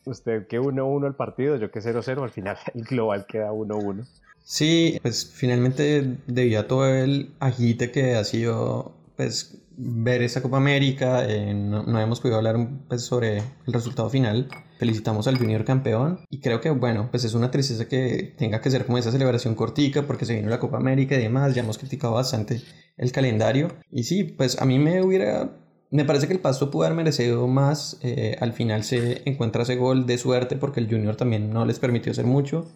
usted 0.04 0.46
que 0.46 0.60
1-1 0.60 1.06
el 1.06 1.14
partido, 1.14 1.56
yo 1.56 1.70
que 1.70 1.80
0-0, 1.80 2.22
al 2.22 2.30
final 2.30 2.56
el 2.74 2.84
global 2.84 3.26
queda 3.26 3.52
1-1. 3.52 4.06
Sí, 4.42 4.98
pues 5.00 5.32
finalmente 5.34 6.18
debido 6.26 6.60
a 6.60 6.68
todo 6.68 6.86
el 6.86 7.30
agite 7.40 7.90
que 7.90 8.14
ha 8.14 8.24
sido 8.24 8.92
pues 9.16 9.56
ver 9.76 10.22
esa 10.22 10.42
Copa 10.42 10.56
América, 10.56 11.24
eh, 11.28 11.54
no, 11.54 11.82
no, 11.82 12.00
hemos 12.00 12.20
podido 12.20 12.38
hablar 12.38 12.56
pues, 12.88 13.02
sobre 13.02 13.38
el 13.38 13.72
resultado 13.72 14.08
final. 14.10 14.48
Felicitamos 14.78 15.26
al 15.28 15.38
Junior 15.38 15.64
campeón 15.64 16.20
y 16.30 16.40
creo 16.40 16.60
que 16.60 16.70
bueno, 16.70 17.08
pues 17.10 17.24
es 17.24 17.34
una 17.34 17.50
tristeza 17.50 17.86
que 17.88 18.34
tenga 18.36 18.60
que 18.60 18.70
ser 18.70 18.86
como 18.86 18.98
esa 18.98 19.12
celebración 19.12 19.54
cortica 19.54 20.06
porque 20.06 20.26
se 20.26 20.34
vino 20.34 20.48
la 20.48 20.58
Copa 20.58 20.76
América 20.76 21.14
y 21.14 21.22
demás, 21.22 21.54
ya 21.54 21.62
hemos 21.62 21.78
criticado 21.78 22.14
bastante 22.14 22.60
el 22.96 23.12
calendario 23.12 23.68
y 23.90 24.04
sí, 24.04 24.24
pues 24.24 24.60
a 24.60 24.64
mí 24.64 24.78
me 24.78 25.02
hubiera 25.02 25.64
me 25.94 26.04
parece 26.04 26.26
que 26.26 26.32
el 26.32 26.40
Pasto 26.40 26.72
pudo 26.72 26.86
haber 26.86 26.96
merecido 26.96 27.46
más. 27.46 27.98
Eh, 28.02 28.36
al 28.40 28.52
final 28.52 28.82
se 28.82 29.22
encuentra 29.26 29.62
ese 29.62 29.76
gol 29.76 30.06
de 30.06 30.18
suerte 30.18 30.56
porque 30.56 30.80
el 30.80 30.88
Junior 30.88 31.14
también 31.14 31.52
no 31.52 31.64
les 31.64 31.78
permitió 31.78 32.10
hacer 32.10 32.24
mucho. 32.24 32.66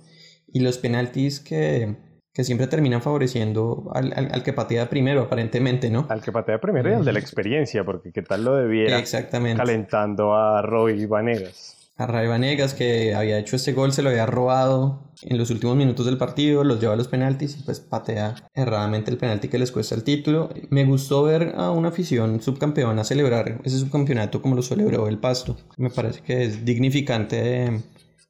Y 0.46 0.60
los 0.60 0.78
penaltis 0.78 1.40
que, 1.40 1.96
que 2.38 2.44
siempre 2.44 2.68
terminan 2.68 3.02
favoreciendo 3.02 3.90
al, 3.92 4.12
al, 4.12 4.44
que 4.44 4.52
patea 4.52 4.88
primero, 4.88 5.22
aparentemente, 5.22 5.90
¿no? 5.90 6.06
Al 6.08 6.22
que 6.22 6.30
patea 6.30 6.60
primero 6.60 6.88
y 6.88 6.92
al 6.92 7.04
de 7.04 7.12
la 7.12 7.18
experiencia, 7.18 7.82
porque 7.82 8.12
qué 8.12 8.22
tal 8.22 8.44
lo 8.44 8.54
debiera 8.54 8.96
Exactamente. 8.96 9.58
calentando 9.58 10.36
a 10.36 10.62
Roy 10.62 11.04
Vanegas. 11.06 11.90
A 11.96 12.06
Roy 12.06 12.28
Vanegas, 12.28 12.74
que 12.74 13.12
había 13.12 13.40
hecho 13.40 13.56
este 13.56 13.72
gol, 13.72 13.92
se 13.92 14.02
lo 14.02 14.10
había 14.10 14.24
robado 14.24 15.10
en 15.22 15.36
los 15.36 15.50
últimos 15.50 15.74
minutos 15.74 16.06
del 16.06 16.16
partido, 16.16 16.62
los 16.62 16.80
lleva 16.80 16.92
a 16.92 16.96
los 16.96 17.08
penaltis 17.08 17.58
y 17.58 17.64
pues 17.64 17.80
patea 17.80 18.36
erradamente 18.54 19.10
el 19.10 19.18
penalti 19.18 19.48
que 19.48 19.58
les 19.58 19.72
cuesta 19.72 19.96
el 19.96 20.04
título. 20.04 20.50
Me 20.70 20.84
gustó 20.84 21.24
ver 21.24 21.54
a 21.56 21.72
una 21.72 21.88
afición 21.88 22.40
subcampeona 22.40 23.02
celebrar 23.02 23.60
ese 23.64 23.80
subcampeonato 23.80 24.40
como 24.40 24.54
lo 24.54 24.62
celebró 24.62 25.08
el 25.08 25.18
Pasto. 25.18 25.56
Me 25.76 25.90
parece 25.90 26.20
que 26.20 26.44
es 26.44 26.64
dignificante 26.64 27.82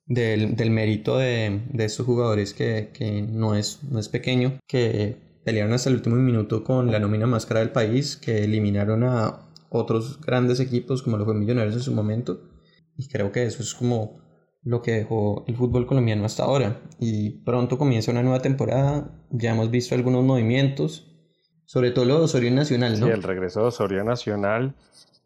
del, 0.08 0.56
del 0.56 0.70
mérito 0.70 1.18
de, 1.18 1.60
de, 1.70 1.84
estos 1.84 2.06
jugadores 2.06 2.54
que, 2.54 2.90
que, 2.92 3.22
no, 3.22 3.54
es, 3.54 3.80
no 3.84 4.00
es 4.00 4.08
pequeño, 4.08 4.58
que 4.66 5.16
pelearon 5.44 5.72
hasta 5.74 5.90
el 5.90 5.96
último 5.96 6.16
minuto 6.16 6.64
con 6.64 6.90
la 6.90 6.98
nómina 6.98 7.26
más 7.26 7.46
cara 7.46 7.60
del 7.60 7.70
país, 7.70 8.16
que 8.16 8.44
eliminaron 8.44 9.04
a 9.04 9.48
otros 9.70 10.20
grandes 10.20 10.60
equipos 10.60 11.02
como 11.02 11.18
lo 11.18 11.24
fue 11.24 11.34
Millonarios 11.34 11.74
en 11.74 11.82
su 11.82 11.92
momento. 11.92 12.40
Y 12.96 13.08
creo 13.08 13.30
que 13.30 13.44
eso 13.44 13.62
es 13.62 13.74
como 13.74 14.18
lo 14.62 14.82
que 14.82 14.92
dejó 14.92 15.44
el 15.46 15.56
fútbol 15.56 15.86
colombiano 15.86 16.24
hasta 16.24 16.44
ahora. 16.44 16.80
Y 16.98 17.30
pronto 17.44 17.78
comienza 17.78 18.10
una 18.10 18.22
nueva 18.22 18.40
temporada, 18.40 19.10
ya 19.30 19.52
hemos 19.52 19.70
visto 19.70 19.94
algunos 19.94 20.24
movimientos, 20.24 21.06
sobre 21.64 21.90
todo 21.90 22.06
lo 22.06 22.18
de 22.18 22.24
Osorio 22.24 22.50
Nacional, 22.50 22.98
¿no? 22.98 23.06
Sí, 23.06 23.12
el 23.12 23.22
regreso 23.22 23.60
de 23.60 23.66
Osorio 23.66 24.04
Nacional. 24.04 24.74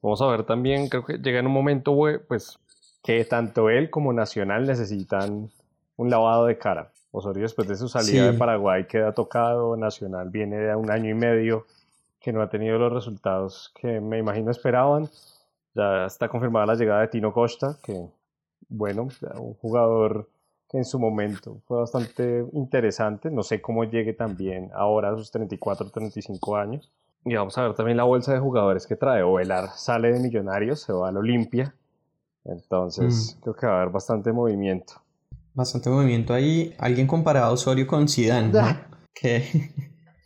Vamos 0.03 0.21
a 0.21 0.27
ver 0.27 0.45
también, 0.45 0.88
creo 0.88 1.05
que 1.05 1.18
llega 1.18 1.38
en 1.38 1.47
un 1.47 1.53
momento, 1.53 1.97
pues 2.27 2.59
que 3.03 3.25
tanto 3.25 3.69
él 3.71 3.91
como 3.91 4.12
Nacional 4.12 4.67
necesitan 4.67 5.51
un 5.97 6.11
lavado 6.11 6.47
de 6.47 6.59
cara. 6.59 6.93
Osorio 7.11 7.43
después 7.43 7.69
de 7.69 7.77
su 7.77 7.88
salida 7.88 8.31
de 8.31 8.38
Paraguay 8.38 8.87
queda 8.87 9.12
tocado, 9.12 9.77
Nacional 9.77 10.31
viene 10.31 10.57
de 10.57 10.75
un 10.75 10.91
año 10.91 11.11
y 11.11 11.15
medio 11.15 11.67
que 12.21 12.33
no 12.33 12.41
ha 12.41 12.49
tenido 12.49 12.79
los 12.79 12.93
resultados 12.93 13.73
que 13.81 14.01
me 14.01 14.19
imagino 14.19 14.51
esperaban. 14.51 15.11
Ya 15.75 16.07
está 16.07 16.29
confirmada 16.29 16.67
la 16.67 16.75
llegada 16.75 17.01
de 17.01 17.09
Tino 17.09 17.33
Costa, 17.33 17.77
que 17.83 18.07
bueno, 18.69 19.09
un 19.37 19.55
jugador 19.55 20.29
que 20.71 20.79
en 20.79 20.85
su 20.85 20.99
momento 20.99 21.61
fue 21.67 21.79
bastante 21.79 22.47
interesante. 22.53 23.31
No 23.31 23.43
sé 23.43 23.61
cómo 23.61 23.85
llegue 23.85 24.15
también 24.15 24.71
ahora 24.75 25.11
a 25.11 25.17
sus 25.17 25.31
34, 25.31 25.91
35 25.91 26.57
años. 26.57 26.91
Y 27.24 27.35
vamos 27.35 27.57
a 27.59 27.62
ver 27.62 27.74
también 27.74 27.97
la 27.97 28.05
bolsa 28.05 28.33
de 28.33 28.41
jugadores 28.41 28.87
que 28.87 28.97
trae. 28.97 29.22
Ovelar 29.22 29.68
sale 29.74 30.12
de 30.12 30.20
Millonarios, 30.20 30.81
se 30.81 30.93
va 30.93 31.09
al 31.09 31.18
Olimpia. 31.18 31.74
Entonces, 32.45 33.36
mm. 33.36 33.43
creo 33.43 33.55
que 33.55 33.66
va 33.66 33.72
a 33.72 33.82
haber 33.82 33.93
bastante 33.93 34.32
movimiento. 34.32 34.95
Bastante 35.55 35.90
movimiento 35.90 36.32
ahí. 36.32 36.74
Alguien 36.78 37.07
comparado 37.07 37.47
a 37.47 37.51
Osorio 37.53 37.86
con 37.86 38.09
Zidane, 38.09 38.49
¿no? 38.49 38.66
que... 39.14 39.70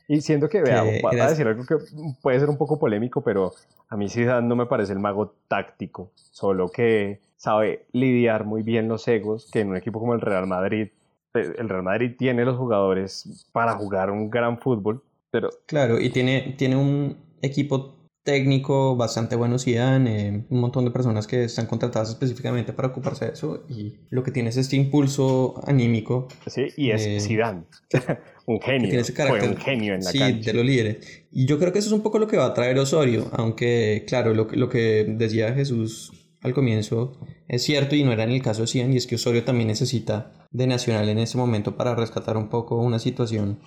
Y 0.09 0.21
siendo 0.21 0.49
que, 0.49 0.63
vea, 0.63 0.83
voy 0.83 1.19
a 1.19 1.29
decir 1.29 1.49
algo 1.49 1.65
que 1.67 1.77
puede 2.23 2.39
ser 2.39 2.49
un 2.49 2.57
poco 2.57 2.79
polémico, 2.79 3.23
pero 3.23 3.53
a 3.89 3.97
mí 3.97 4.09
Zidane 4.09 4.47
no 4.47 4.55
me 4.55 4.67
parece 4.67 4.93
el 4.93 5.01
mago 5.01 5.35
táctico, 5.49 6.13
solo 6.15 6.69
que 6.69 7.21
sabe 7.37 7.87
lidiar 7.91 8.45
muy 8.45 8.63
bien 8.63 8.87
los 8.87 9.09
egos, 9.09 9.51
que 9.53 9.61
en 9.61 9.71
un 9.71 9.77
equipo 9.77 9.99
como 9.99 10.15
el 10.15 10.21
Real 10.21 10.47
Madrid, 10.47 10.91
pues, 11.33 11.51
el 11.59 11.69
Real 11.69 11.83
Madrid 11.83 12.13
tiene 12.17 12.45
los 12.45 12.57
jugadores 12.57 13.49
para 13.51 13.73
jugar 13.75 14.13
un 14.13 14.31
gran 14.31 14.59
fútbol, 14.59 15.03
pero... 15.33 15.51
Claro, 15.67 16.01
y 16.01 16.11
tiene, 16.11 16.55
tiene 16.57 16.77
un 16.77 17.17
equipo 17.43 17.96
técnico 18.27 18.97
bastante 18.97 19.37
bueno 19.37 19.59
Zidane, 19.59 20.27
eh, 20.27 20.45
un 20.51 20.61
montón 20.61 20.85
de 20.85 20.91
personas 20.91 21.27
que 21.27 21.45
están 21.45 21.67
contratadas 21.67 22.11
específicamente 22.11 22.75
para 22.75 22.89
ocuparse 22.89 23.27
de 23.27 23.33
eso 23.33 23.65
y 23.71 23.95
lo 24.11 24.23
que 24.25 24.33
tiene 24.33 24.51
es 24.51 24.57
este 24.59 24.77
impulso 24.77 25.55
anímico. 25.65 26.29
Sí, 26.47 26.67
y 26.77 26.91
es 26.91 27.07
eh, 27.07 27.21
Zidane. 27.21 27.63
un 28.47 28.61
genio. 28.61 28.89
Tiene 28.89 29.01
ese 29.01 29.15
carácter, 29.15 29.43
Fue 29.43 29.51
un 29.51 29.57
genio 29.57 29.95
en 29.95 30.05
la 30.05 30.11
sí, 30.11 30.19
de 30.19 30.53
los 30.53 30.67
líderes. 30.67 31.25
Y 31.31 31.47
yo 31.47 31.59
creo 31.59 31.73
que 31.73 31.79
eso 31.79 31.89
es 31.89 31.93
un 31.93 32.03
poco 32.03 32.19
lo 32.19 32.27
que 32.27 32.37
va 32.37 32.47
a 32.47 32.55
traer 32.55 32.79
Osorio, 32.79 33.31
aunque 33.33 34.05
claro, 34.09 34.35
lo, 34.35 34.49
lo 34.51 34.69
que 34.69 35.07
decía 35.09 35.55
Jesús 35.55 36.13
al 36.43 36.53
comienzo 36.53 37.19
es 37.49 37.63
cierto 37.63 37.95
y 37.95 38.03
no 38.03 38.13
era 38.13 38.25
en 38.25 38.33
el 38.33 38.43
caso 38.43 38.63
de 38.63 38.67
Zidane 38.67 38.95
y 38.95 38.97
es 38.97 39.07
que 39.07 39.15
Osorio 39.15 39.45
también 39.45 39.69
necesita 39.69 40.33
de 40.51 40.67
Nacional 40.67 41.09
en 41.09 41.19
ese 41.19 41.39
momento 41.39 41.77
para 41.77 41.95
rescatar 41.95 42.37
un 42.37 42.49
poco 42.49 42.77
una 42.77 42.99
situación 42.99 43.61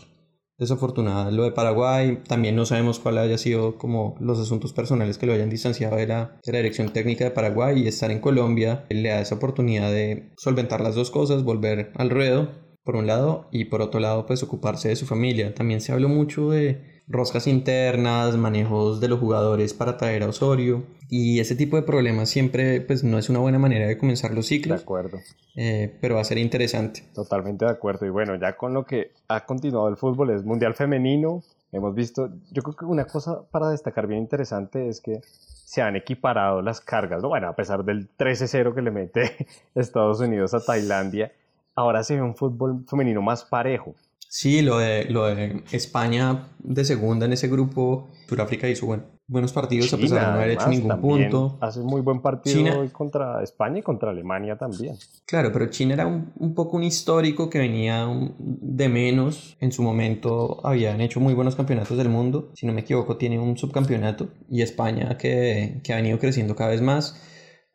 desafortunada. 0.60 1.32
Lo 1.32 1.43
de 1.43 1.51
Paraguay, 1.51 2.20
también 2.28 2.55
no 2.55 2.66
sabemos 2.66 2.99
cuál 2.99 3.18
haya 3.18 3.38
sido 3.38 3.78
como 3.78 4.16
los 4.20 4.39
asuntos 4.39 4.74
personales 4.74 5.18
que 5.18 5.26
lo 5.26 5.34
hayan 5.34 5.49
distanciado 5.49 5.95
de 5.95 6.07
la, 6.07 6.38
de 6.45 6.51
la 6.51 6.60
dirección 6.60 6.89
técnica 6.89 7.24
de 7.24 7.32
Paraguay 7.32 7.82
y 7.82 7.88
estar 7.88 8.12
en 8.12 8.20
Colombia 8.20 8.86
le 8.89 9.10
da 9.10 9.22
esa 9.22 9.36
oportunidad 9.36 9.91
de 9.91 10.32
solventar 10.38 10.82
las 10.82 10.95
dos 10.95 11.10
cosas, 11.10 11.43
volver 11.43 11.91
al 11.95 12.10
ruedo 12.10 12.49
por 12.84 12.95
un 12.95 13.07
lado 13.07 13.47
y 13.51 13.66
por 13.66 13.82
otro 13.82 13.99
lado 13.99 14.26
pues 14.26 14.43
ocuparse 14.43 14.89
de 14.89 14.95
su 14.95 15.05
familia. 15.05 15.53
También 15.53 15.82
se 15.82 15.91
habló 15.91 16.10
mucho 16.10 16.49
de 16.49 16.99
roscas 17.10 17.47
internas, 17.47 18.38
manejos 18.38 19.01
de 19.01 19.07
los 19.07 19.20
jugadores 19.20 19.74
para 19.74 19.97
traer 19.97 20.24
a 20.24 20.30
Osorio. 20.30 20.84
Y 21.10 21.39
ese 21.39 21.55
tipo 21.55 21.76
de 21.76 21.82
problemas 21.82 22.30
siempre 22.30 22.82
pues 22.82 23.03
no 23.03 23.18
es 23.18 23.30
una 23.30 23.39
buena 23.39 23.57
manera 23.57 23.88
de 23.88 23.97
comenzar 23.97 24.32
los 24.32 24.45
ciclos. 24.45 24.78
De 24.78 24.84
acuerdo. 24.84 25.18
Eh, 25.55 25.97
pero 25.99 26.16
va 26.16 26.22
a 26.22 26.24
ser 26.26 26.38
interesante. 26.38 27.03
Totalmente 27.16 27.66
de 27.66 27.72
acuerdo. 27.72 28.05
Y 28.05 28.10
bueno, 28.10 28.36
ya 28.36 28.55
con 28.55 28.74
lo 28.74 28.86
que 28.86 29.12
ha 29.28 29.43
continuado 29.45 29.89
el 29.89 29.97
fútbol 29.97 30.30
es 30.30 30.45
Mundial 30.45 30.76
Femenino. 30.76 31.41
Hemos 31.72 31.95
visto, 31.95 32.30
yo 32.51 32.62
creo 32.62 32.76
que 32.76 32.86
una 32.86 33.05
cosa 33.05 33.41
para 33.49 33.70
destacar 33.70 34.07
bien 34.07 34.22
interesante 34.22 34.88
es 34.88 35.01
que 35.01 35.22
se 35.70 35.82
han 35.82 35.95
equiparado 35.95 36.62
las 36.62 36.82
cargas, 36.82 37.22
¿no? 37.22 37.30
Bueno, 37.30 37.47
a 37.47 37.55
pesar 37.55 37.84
del 37.84 38.10
13-0 38.18 38.74
que 38.74 38.82
le 38.82 38.91
mete 38.91 39.47
Estados 39.76 40.20
Unidos 40.20 40.53
a 40.53 40.64
Tailandia, 40.64 41.32
ahora 41.76 42.03
se 42.03 42.16
ve 42.16 42.22
un 42.22 42.36
fútbol 42.36 42.86
femenino 42.88 43.22
más 43.22 43.45
parejo. 43.45 43.95
Sí, 44.32 44.62
lo 44.62 44.78
de, 44.78 45.06
lo 45.06 45.26
de 45.26 45.64
España 45.72 46.50
de 46.60 46.86
segunda 46.86 47.26
en 47.26 47.34
ese 47.34 47.48
grupo, 47.48 48.10
Sudáfrica 48.28 48.70
hizo 48.70 48.86
buenos 49.26 49.52
partidos 49.54 49.92
a 49.92 49.98
pesar 49.98 50.20
de 50.20 50.26
no 50.28 50.34
haber 50.34 50.52
hecho 50.52 50.68
ningún 50.68 51.02
punto. 51.02 51.58
Hace 51.60 51.80
muy 51.80 52.02
buen 52.02 52.22
partido 52.22 52.88
contra 52.92 53.42
España 53.42 53.80
y 53.80 53.82
contra 53.82 54.12
Alemania 54.12 54.56
también. 54.56 54.96
Claro, 55.26 55.52
pero 55.52 55.66
China 55.72 55.96
era 55.96 56.06
un, 56.06 56.32
un, 56.36 56.54
poco 56.54 56.78
un 56.78 56.84
histórico 56.84 57.50
que 57.50 57.58
venía 57.58 58.08
de 58.38 58.88
menos. 58.88 59.58
En 59.60 59.72
su 59.72 59.82
momento 59.82 60.60
habían 60.64 61.02
hecho 61.02 61.20
muy 61.20 61.34
buenos 61.34 61.56
campeonatos 61.56 61.98
del 61.98 62.10
mundo. 62.10 62.52
Si 62.54 62.68
no 62.68 62.74
me 62.74 62.82
equivoco, 62.82 63.18
tiene 63.18 63.40
un 63.40 63.58
subcampeonato. 63.58 64.28
Y 64.48 64.62
España 64.62 65.18
que, 65.18 65.82
que 65.84 65.92
ha 65.92 65.96
venido 65.96 66.20
creciendo 66.20 66.56
cada 66.56 66.70
vez 66.70 66.84
más. 66.84 67.20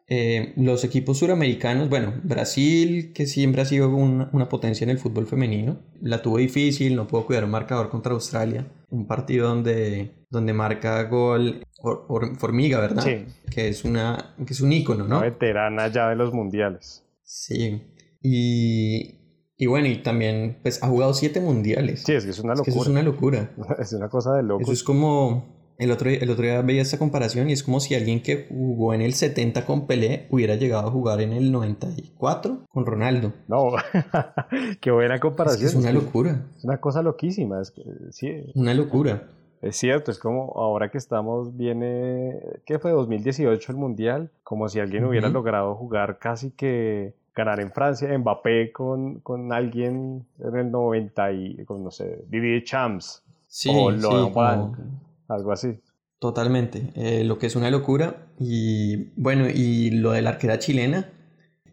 Eh, 0.06 0.52
los 0.56 0.84
equipos 0.84 1.18
suramericanos, 1.18 1.88
bueno, 1.88 2.12
Brasil, 2.22 3.12
que 3.14 3.26
siempre 3.26 3.62
ha 3.62 3.64
sido 3.64 3.88
una, 3.88 4.48
potencia 4.48 4.84
en 4.84 4.90
el 4.90 4.98
fútbol 4.98 5.26
femenino, 5.26 5.78
la 6.00 6.20
tuvo 6.20 6.38
difícil, 6.38 6.94
no 6.94 7.06
pudo 7.06 7.24
cuidar 7.24 7.44
un 7.44 7.50
marcador 7.50 7.88
contra 7.88 8.12
Australia, 8.12 8.66
un 8.90 9.06
partido 9.06 9.48
donde, 9.48 10.26
donde 10.28 10.52
marca 10.52 11.02
gol 11.04 11.62
Formiga, 12.38 12.80
¿verdad? 12.80 13.02
Sí. 13.02 13.26
Que 13.50 13.68
es, 13.68 13.84
una, 13.84 14.34
que 14.46 14.52
es 14.52 14.60
un 14.60 14.72
ícono, 14.72 15.06
¿no? 15.06 15.18
Una 15.18 15.26
veterana 15.26 15.88
ya 15.88 16.08
de 16.08 16.16
los 16.16 16.32
mundiales. 16.32 17.04
Sí. 17.22 17.82
Y, 18.22 19.20
y 19.56 19.66
bueno, 19.66 19.88
y 19.88 20.02
también 20.02 20.58
pues 20.62 20.82
ha 20.82 20.88
jugado 20.88 21.12
siete 21.12 21.40
mundiales. 21.40 22.02
Sí, 22.02 22.14
es 22.14 22.24
que 22.24 22.30
es 22.30 22.38
una 22.38 22.54
locura. 22.54 22.70
Es, 22.70 22.74
que 22.74 22.80
eso 22.80 22.82
es 22.82 22.88
una 22.88 23.02
locura. 23.02 23.54
es 23.78 23.92
una 23.92 24.08
cosa 24.08 24.34
de 24.34 24.42
loco. 24.42 24.62
Eso 24.62 24.72
es 24.72 24.82
como 24.82 25.53
el 25.78 25.90
otro, 25.90 26.08
el 26.10 26.30
otro 26.30 26.44
día 26.44 26.62
veía 26.62 26.82
esta 26.82 26.98
comparación 26.98 27.50
y 27.50 27.52
es 27.52 27.62
como 27.62 27.80
si 27.80 27.94
alguien 27.94 28.22
que 28.22 28.46
jugó 28.48 28.94
en 28.94 29.00
el 29.00 29.14
70 29.14 29.66
con 29.66 29.86
Pelé 29.86 30.26
hubiera 30.30 30.54
llegado 30.54 30.88
a 30.88 30.90
jugar 30.90 31.20
en 31.20 31.32
el 31.32 31.50
94 31.50 32.66
con 32.68 32.86
Ronaldo. 32.86 33.32
No, 33.48 33.72
qué 34.80 34.90
buena 34.90 35.18
comparación. 35.18 35.68
Es, 35.68 35.74
una 35.74 35.92
locura. 35.92 36.46
Es 36.56 36.64
una 36.64 36.78
cosa 36.78 37.02
loquísima. 37.02 37.60
Es 37.60 37.70
que, 37.70 37.82
sí. 38.10 38.52
Una 38.54 38.74
locura. 38.74 39.24
Es 39.62 39.76
cierto, 39.76 40.10
es 40.10 40.18
como 40.18 40.52
ahora 40.56 40.90
que 40.90 40.98
estamos, 40.98 41.56
viene, 41.56 42.38
¿qué 42.66 42.78
fue? 42.78 42.90
2018 42.90 43.72
el 43.72 43.78
Mundial, 43.78 44.30
como 44.42 44.68
si 44.68 44.78
alguien 44.78 45.04
hubiera 45.06 45.30
logrado 45.30 45.74
jugar 45.74 46.18
casi 46.18 46.50
que 46.50 47.14
ganar 47.34 47.60
en 47.60 47.72
Francia, 47.72 48.16
Mbappé 48.16 48.72
con, 48.72 49.20
con 49.20 49.52
alguien 49.52 50.26
en 50.38 50.56
el 50.56 50.70
90 50.70 51.32
y, 51.32 51.64
con, 51.64 51.82
no 51.82 51.90
sé, 51.90 52.24
Didier 52.28 52.62
Champs. 52.62 53.22
Sí, 53.46 53.70
o 53.72 53.90
sí, 53.90 54.06
algo 55.28 55.52
así. 55.52 55.80
Totalmente, 56.18 56.92
eh, 56.94 57.24
lo 57.24 57.38
que 57.38 57.46
es 57.46 57.56
una 57.56 57.70
locura. 57.70 58.28
Y 58.38 59.12
bueno, 59.20 59.48
y 59.48 59.90
lo 59.90 60.12
de 60.12 60.22
la 60.22 60.30
arquera 60.30 60.58
chilena, 60.58 61.12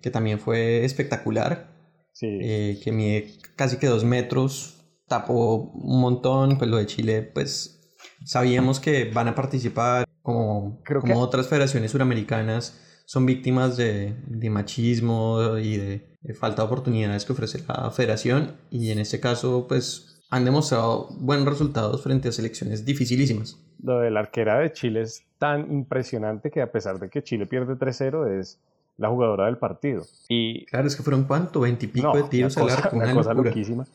que 0.02 0.12
también 0.12 0.40
fue 0.40 0.84
espectacular, 0.84 1.72
sí. 2.14 2.28
Eh, 2.42 2.80
que 2.84 2.92
mide 2.92 3.34
casi 3.56 3.78
que 3.78 3.88
dos 3.88 4.04
metros, 4.04 4.82
tapó 5.08 5.72
un 5.74 6.02
montón, 6.02 6.58
pues 6.58 6.70
lo 6.70 6.78
de 6.78 6.86
Chile, 6.86 7.22
pues 7.22 7.82
sabíamos 8.26 8.80
que 8.80 9.12
van 9.12 9.28
a 9.28 9.36
participar 9.36 10.06
como, 10.22 10.82
Creo 10.84 11.02
como 11.02 11.20
otras 11.20 11.48
federaciones 11.48 11.92
suramericanas 11.92 12.80
son 13.06 13.26
víctimas 13.26 13.78
de, 13.78 14.16
de 14.28 14.50
machismo 14.50 15.58
y 15.58 15.78
de, 15.78 16.18
de, 16.22 16.34
falta 16.34 16.62
de 16.62 16.68
oportunidades 16.68 17.26
que 17.26 17.34
ofrece 17.34 17.64
la 17.68 17.92
federación 17.92 18.56
y 18.70 18.92
en 18.92 19.00
este 19.00 19.20
caso 19.20 19.66
pues 19.68 20.11
han 20.32 20.46
demostrado 20.46 21.10
buenos 21.20 21.46
resultados 21.46 22.02
frente 22.02 22.30
a 22.30 22.32
selecciones 22.32 22.86
dificilísimas. 22.86 23.60
Lo 23.84 24.00
de 24.00 24.10
la 24.10 24.22
arquera 24.22 24.60
de 24.60 24.72
Chile 24.72 25.02
es 25.02 25.24
tan 25.38 25.72
impresionante 25.72 26.50
que 26.50 26.62
a 26.62 26.72
pesar 26.72 27.00
de 27.00 27.10
que 27.10 27.22
Chile 27.22 27.46
pierde 27.46 27.76
3-0 27.76 28.40
es 28.40 28.60
la 28.98 29.10
jugadora 29.10 29.48
del 29.48 29.58
partido. 29.58 30.04
Y 30.30 30.66
claro, 30.68 30.88
es 30.88 30.96
que 30.96 31.04
fueron 31.04 31.26
cuánto, 31.26 31.60
veintipico 31.60 32.16
de 32.16 32.24
tiros 32.24 32.58
al 32.58 32.70
arco, 32.70 32.96
una, 32.96 33.14
cosa 33.14 33.34
loquísima. 33.34 33.86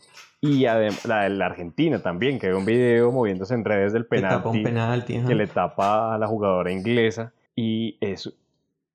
Y 0.41 0.67
además, 0.67 1.07
la 1.07 1.23
de 1.23 1.31
la 1.31 1.47
Argentina 1.47 2.03
también, 2.03 2.39
que 2.39 2.49
hay 2.49 2.53
un 2.53 2.67
video 2.67 3.11
moviéndose 3.13 3.55
en 3.55 3.65
redes 3.65 3.95
del 3.95 4.05
penalti, 4.05 5.23
que 5.27 5.35
le 5.35 5.47
tapa 5.47 6.15
a 6.15 6.19
la 6.19 6.27
jugadora 6.27 6.71
inglesa. 6.71 7.33
Y 7.55 7.97
eso, 8.01 8.33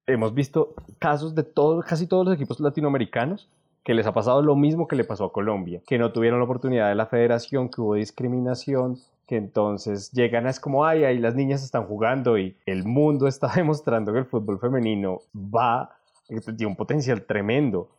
hemos 0.06 0.36
visto 0.36 0.76
casos 1.00 1.34
de 1.34 1.44
todos, 1.44 1.84
casi 1.86 2.06
todos 2.06 2.26
los 2.26 2.36
equipos 2.36 2.60
latinoamericanos 2.60 3.50
que 3.84 3.94
les 3.94 4.06
ha 4.06 4.14
pasado 4.14 4.42
lo 4.42 4.56
mismo 4.56 4.88
que 4.88 4.96
le 4.96 5.04
pasó 5.04 5.26
a 5.26 5.34
Colombia, 5.34 5.82
que 5.88 5.98
no 5.98 6.12
tuvieron 6.12 6.40
la 6.40 6.46
oportunidad 6.46 6.90
de 6.90 6.96
la 6.96 7.08
federación, 7.08 7.70
que 7.70 7.82
hubo 7.82 7.96
discriminación, 7.96 8.98
que 9.28 9.38
entonces 9.38 10.12
llegan 10.12 10.46
a 10.46 10.50
es 10.50 10.60
como, 10.60 10.86
ay, 10.86 11.04
ahí 11.04 11.18
las 11.18 11.36
niñas 11.36 11.64
están 11.64 11.86
jugando 11.86 12.38
y 12.38 12.58
el 12.66 12.84
mundo 12.84 13.28
está 13.30 13.52
demostrando 13.56 14.14
que 14.14 14.20
el 14.20 14.26
fútbol 14.26 14.60
femenino 14.60 15.20
va, 15.36 15.96
tiene 16.28 16.68
un 16.68 16.76
potencial 16.76 17.24
tremendo. 17.24 17.90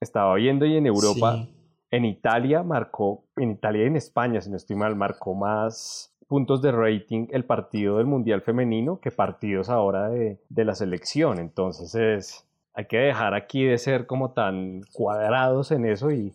Estaba 0.00 0.34
viendo 0.34 0.66
y 0.66 0.76
en 0.76 0.86
Europa, 0.86 1.46
en 1.90 2.04
Italia 2.04 2.62
marcó, 2.62 3.24
en 3.36 3.52
Italia 3.52 3.84
y 3.84 3.86
en 3.86 3.96
España, 3.96 4.40
si 4.40 4.50
no 4.50 4.56
estoy 4.56 4.76
mal, 4.76 4.96
marcó 4.96 5.34
más 5.34 6.12
puntos 6.26 6.62
de 6.62 6.72
rating 6.72 7.26
el 7.30 7.44
partido 7.44 7.98
del 7.98 8.06
Mundial 8.06 8.40
Femenino 8.40 9.00
que 9.00 9.10
partidos 9.10 9.68
ahora 9.68 10.08
de, 10.08 10.40
de 10.48 10.64
la 10.64 10.74
selección. 10.74 11.38
Entonces 11.38 11.94
es, 11.94 12.46
hay 12.74 12.86
que 12.86 12.98
dejar 12.98 13.34
aquí 13.34 13.64
de 13.64 13.78
ser 13.78 14.06
como 14.06 14.32
tan 14.32 14.82
cuadrados 14.92 15.70
en 15.70 15.84
eso 15.84 16.10
y 16.10 16.32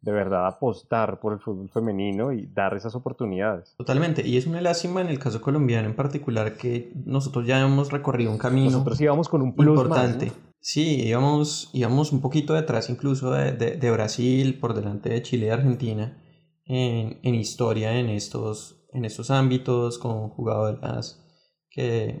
de 0.00 0.12
verdad 0.12 0.46
apostar 0.46 1.18
por 1.18 1.32
el 1.32 1.40
fútbol 1.40 1.70
femenino 1.70 2.32
y 2.32 2.46
dar 2.46 2.74
esas 2.74 2.94
oportunidades. 2.94 3.74
Totalmente, 3.76 4.26
y 4.26 4.36
es 4.36 4.46
una 4.46 4.60
lástima 4.60 5.00
en 5.00 5.08
el 5.08 5.18
caso 5.18 5.40
colombiano 5.40 5.88
en 5.88 5.96
particular 5.96 6.56
que 6.56 6.92
nosotros 7.04 7.46
ya 7.46 7.60
hemos 7.60 7.90
recorrido 7.90 8.30
un 8.30 8.38
camino. 8.38 8.70
Nosotros 8.70 9.00
íbamos 9.00 9.28
con 9.28 9.42
un 9.42 9.54
plus 9.54 9.68
importante. 9.68 10.32
Sí, 10.60 11.02
íbamos, 11.06 11.70
íbamos 11.72 12.12
un 12.12 12.20
poquito 12.20 12.54
detrás 12.54 12.90
incluso 12.90 13.32
de, 13.32 13.52
de, 13.52 13.90
Brasil, 13.90 14.58
por 14.58 14.74
delante 14.74 15.08
de 15.08 15.22
Chile 15.22 15.46
y 15.46 15.50
Argentina, 15.50 16.16
en, 16.64 17.20
en 17.22 17.34
historia 17.34 17.98
en 17.98 18.08
estos, 18.08 18.86
en 18.92 19.04
estos 19.04 19.30
ámbitos, 19.30 19.98
con 19.98 20.28
jugadoras 20.28 21.24
que 21.70 22.20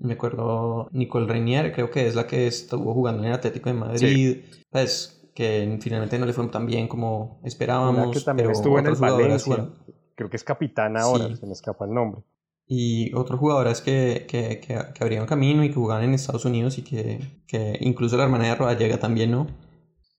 me 0.00 0.14
acuerdo 0.14 0.88
Nicole 0.92 1.26
Reinier, 1.26 1.72
creo 1.72 1.90
que 1.90 2.06
es 2.06 2.14
la 2.14 2.26
que 2.26 2.46
estuvo 2.46 2.94
jugando 2.94 3.22
en 3.22 3.28
el 3.28 3.34
Atlético 3.34 3.70
de 3.70 3.74
Madrid, 3.74 4.38
pues 4.70 5.30
que 5.34 5.78
finalmente 5.80 6.18
no 6.18 6.26
le 6.26 6.32
fue 6.32 6.46
tan 6.48 6.66
bien 6.66 6.88
como 6.88 7.40
esperábamos. 7.44 8.16
que 8.16 8.20
también 8.20 8.50
estuvo 8.50 8.78
en 8.78 8.86
el 8.86 8.94
Valencia. 8.94 9.68
Creo 10.14 10.28
que 10.28 10.36
es 10.36 10.44
capitán 10.44 10.96
ahora, 10.96 11.34
se 11.34 11.46
me 11.46 11.52
escapa 11.52 11.84
el 11.84 11.94
nombre. 11.94 12.22
Y 12.66 13.12
otros 13.14 13.40
jugadores 13.40 13.80
que, 13.80 14.24
que, 14.28 14.60
que, 14.60 14.78
que, 14.94 15.04
abrían 15.04 15.26
camino 15.26 15.64
y 15.64 15.68
que 15.68 15.74
jugaban 15.74 16.04
en 16.04 16.14
Estados 16.14 16.44
Unidos 16.44 16.78
y 16.78 16.82
que, 16.82 17.42
que 17.46 17.76
incluso 17.80 18.16
la 18.16 18.24
hermana 18.24 18.44
de 18.44 18.54
Rodallega 18.54 18.98
también, 18.98 19.30
¿no? 19.30 19.46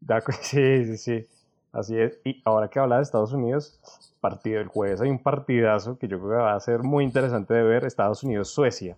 Sí, 0.41 0.86
sí, 0.86 0.97
sí. 0.97 1.28
Así 1.71 1.97
es. 1.97 2.19
Y 2.26 2.41
ahora 2.45 2.69
que 2.69 2.80
habla 2.80 2.97
de 2.97 3.03
Estados 3.03 3.34
Unidos, 3.34 3.80
partido 4.19 4.59
del 4.59 4.67
jueves 4.67 5.01
hay 5.01 5.09
un 5.09 5.19
partidazo 5.19 5.97
que 5.97 6.07
yo 6.07 6.19
creo 6.19 6.30
que 6.32 6.36
va 6.38 6.55
a 6.55 6.59
ser 6.59 6.84
muy 6.84 7.03
interesante 7.03 7.53
de 7.53 7.63
ver, 7.63 7.86
Estados 7.86 8.24
Unidos-Suecia 8.24 8.97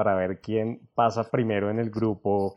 para 0.00 0.14
ver 0.14 0.40
quién 0.40 0.80
pasa 0.94 1.24
primero 1.24 1.68
en 1.68 1.78
el 1.78 1.90
grupo 1.90 2.54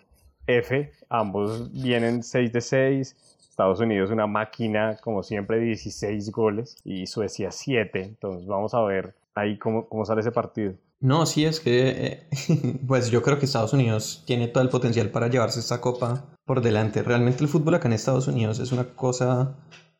F. 0.47 0.93
Ambos 1.09 1.73
vienen 1.73 2.23
6 2.23 2.53
de 2.53 2.61
6. 2.61 3.15
Estados 3.49 3.81
Unidos 3.81 4.11
una 4.11 4.27
máquina, 4.27 4.95
como 5.01 5.23
siempre, 5.23 5.59
16 5.59 6.31
goles 6.31 6.77
y 6.85 7.05
Suecia 7.05 7.51
7. 7.51 8.01
Entonces 8.01 8.47
vamos 8.47 8.73
a 8.73 8.81
ver 8.83 9.13
ahí 9.35 9.57
cómo, 9.57 9.89
cómo 9.89 10.05
sale 10.05 10.21
ese 10.21 10.31
partido. 10.31 10.75
No, 11.01 11.25
sí, 11.25 11.43
es 11.43 11.59
que 11.59 11.89
eh, 11.89 12.79
pues 12.87 13.11
yo 13.11 13.21
creo 13.21 13.39
que 13.39 13.45
Estados 13.45 13.73
Unidos 13.73 14.23
tiene 14.25 14.47
todo 14.47 14.63
el 14.63 14.69
potencial 14.69 15.09
para 15.09 15.27
llevarse 15.27 15.59
esta 15.59 15.81
copa 15.81 16.23
por 16.45 16.61
delante. 16.61 17.03
Realmente 17.03 17.43
el 17.43 17.49
fútbol 17.49 17.75
acá 17.75 17.89
en 17.89 17.93
Estados 17.95 18.29
Unidos 18.29 18.59
es 18.59 18.71
una 18.71 18.85
cosa, 18.95 19.57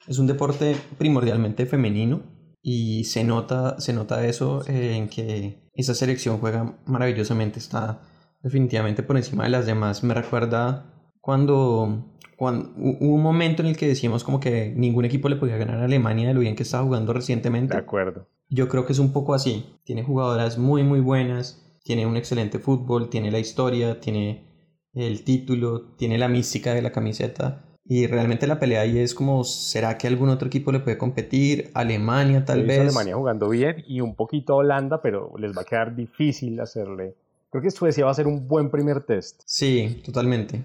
es 0.07 0.17
un 0.17 0.27
deporte 0.27 0.77
primordialmente 0.97 1.65
femenino 1.65 2.21
y 2.65 3.03
se 3.03 3.25
nota, 3.25 3.79
se 3.79 3.91
nota 3.91 4.25
eso 4.25 4.63
eh, 4.67 4.95
en 4.95 5.09
que 5.09 5.69
esa 5.75 5.93
selección 5.93 6.39
juega 6.39 6.79
maravillosamente, 6.85 7.59
está 7.59 8.01
definitivamente 8.41 9.03
por 9.03 9.17
encima 9.17 9.43
de 9.43 9.49
las 9.49 9.65
demás. 9.65 10.01
Me 10.03 10.13
recuerda 10.13 11.11
cuando, 11.19 12.17
cuando 12.37 12.71
hubo 12.77 13.15
un 13.15 13.21
momento 13.21 13.61
en 13.61 13.67
el 13.67 13.77
que 13.77 13.87
decíamos 13.87 14.23
como 14.23 14.39
que 14.39 14.73
ningún 14.75 15.03
equipo 15.03 15.27
le 15.27 15.35
podía 15.35 15.57
ganar 15.57 15.79
a 15.79 15.85
Alemania 15.85 16.29
de 16.29 16.33
lo 16.33 16.39
bien 16.39 16.55
que 16.55 16.63
estaba 16.63 16.85
jugando 16.85 17.11
recientemente. 17.11 17.73
De 17.73 17.81
acuerdo. 17.81 18.29
Yo 18.47 18.69
creo 18.69 18.85
que 18.85 18.93
es 18.93 18.99
un 18.99 19.11
poco 19.11 19.33
así. 19.33 19.65
Tiene 19.83 20.03
jugadoras 20.03 20.57
muy, 20.57 20.83
muy 20.83 21.01
buenas, 21.01 21.79
tiene 21.83 22.05
un 22.05 22.15
excelente 22.15 22.59
fútbol, 22.59 23.09
tiene 23.09 23.29
la 23.29 23.39
historia, 23.39 23.99
tiene 23.99 24.47
el 24.93 25.25
título, 25.25 25.95
tiene 25.97 26.17
la 26.17 26.29
mística 26.29 26.73
de 26.73 26.81
la 26.81 26.93
camiseta. 26.93 27.65
Y 27.85 28.07
realmente 28.07 28.47
la 28.47 28.59
pelea 28.59 28.81
ahí 28.81 28.97
es 28.97 29.13
como, 29.13 29.43
¿será 29.43 29.97
que 29.97 30.07
algún 30.07 30.29
otro 30.29 30.47
equipo 30.47 30.71
le 30.71 30.79
puede 30.79 30.97
competir? 30.97 31.69
Alemania 31.73 32.45
tal 32.45 32.65
vez. 32.65 32.79
Alemania 32.79 33.15
jugando 33.15 33.49
bien 33.49 33.83
y 33.87 33.99
un 33.99 34.15
poquito 34.15 34.55
Holanda, 34.55 35.01
pero 35.01 35.33
les 35.37 35.55
va 35.55 35.63
a 35.63 35.65
quedar 35.65 35.95
difícil 35.95 36.59
hacerle. 36.61 37.15
Creo 37.49 37.61
que 37.61 37.71
Suecia 37.71 38.05
va 38.05 38.11
a 38.11 38.15
ser 38.15 38.27
un 38.27 38.47
buen 38.47 38.69
primer 38.69 39.01
test. 39.01 39.41
Sí, 39.45 40.01
totalmente. 40.05 40.63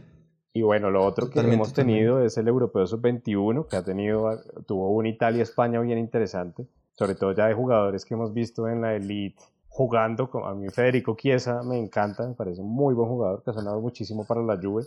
Y 0.52 0.62
bueno, 0.62 0.90
lo 0.90 1.04
otro 1.04 1.28
que 1.28 1.40
hemos 1.40 1.72
tenido 1.72 2.24
es 2.24 2.38
el 2.38 2.48
Europeo 2.48 2.86
Sub-21, 2.86 3.68
que 3.68 3.76
ha 3.76 3.84
tenido, 3.84 4.40
tuvo 4.66 4.90
un 4.92 5.06
Italia-España 5.06 5.80
bien 5.80 5.98
interesante 5.98 6.66
sobre 6.98 7.14
todo 7.14 7.32
ya 7.32 7.46
de 7.46 7.54
jugadores 7.54 8.04
que 8.04 8.14
hemos 8.14 8.34
visto 8.34 8.68
en 8.68 8.82
la 8.82 8.96
Elite 8.96 9.40
jugando, 9.68 10.28
a 10.44 10.54
mí 10.54 10.68
Federico 10.70 11.14
Chiesa 11.16 11.62
me 11.62 11.78
encanta, 11.78 12.26
me 12.26 12.34
parece 12.34 12.60
un 12.60 12.70
muy 12.70 12.92
buen 12.92 13.08
jugador 13.08 13.44
que 13.44 13.50
ha 13.50 13.54
sonado 13.54 13.80
muchísimo 13.80 14.26
para 14.26 14.42
la 14.42 14.58
Juve 14.60 14.82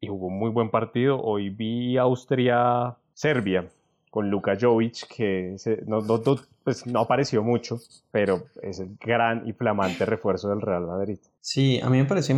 y 0.00 0.08
jugó 0.08 0.26
un 0.26 0.38
muy 0.38 0.50
buen 0.50 0.70
partido. 0.70 1.20
Hoy 1.20 1.50
vi 1.50 1.96
Austria-Serbia 1.96 3.68
con 4.10 4.30
Luka 4.30 4.56
Jovic, 4.58 5.06
que 5.08 5.56
no, 5.86 6.00
no, 6.00 6.20
pues 6.64 6.86
no 6.86 7.00
apareció 7.00 7.42
mucho, 7.42 7.78
pero 8.10 8.44
es 8.62 8.80
el 8.80 8.96
gran 8.98 9.46
y 9.46 9.52
flamante 9.52 10.06
refuerzo 10.06 10.48
del 10.48 10.62
Real 10.62 10.86
Madrid. 10.86 11.18
Sí, 11.40 11.80
a 11.82 11.90
mí 11.90 11.98
me 11.98 12.06
parece 12.06 12.32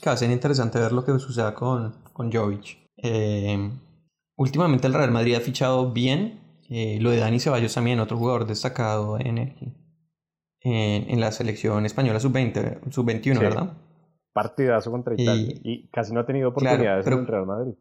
que 0.00 0.10
va 0.10 0.12
a 0.12 0.16
ser 0.16 0.30
interesante 0.30 0.78
ver 0.78 0.92
lo 0.92 1.04
que 1.04 1.18
suceda 1.18 1.52
con, 1.54 1.92
con 2.12 2.32
Jovic. 2.32 2.78
Eh, 2.96 3.70
últimamente 4.36 4.86
el 4.86 4.94
Real 4.94 5.10
Madrid 5.10 5.34
ha 5.34 5.40
fichado 5.40 5.92
bien, 5.92 6.40
eh, 6.70 6.98
lo 7.00 7.10
de 7.10 7.18
Dani 7.18 7.40
Ceballos 7.40 7.74
también, 7.74 7.98
otro 8.00 8.16
jugador 8.16 8.46
destacado 8.46 9.18
en, 9.18 9.54
en, 10.60 11.20
la 11.20 11.32
selección 11.32 11.84
española 11.84 12.20
sub-20, 12.20 12.90
sub-21, 12.90 13.38
¿verdad? 13.38 13.72
Partidazo 14.34 14.90
contra 14.90 15.14
Italia. 15.14 15.54
Y, 15.62 15.88
casi 15.88 16.12
no 16.12 16.20
ha 16.20 16.26
tenido 16.26 16.50
oportunidades 16.50 17.06
en 17.06 17.12
el 17.12 17.26
Real 17.26 17.46
Madrid. 17.46 17.74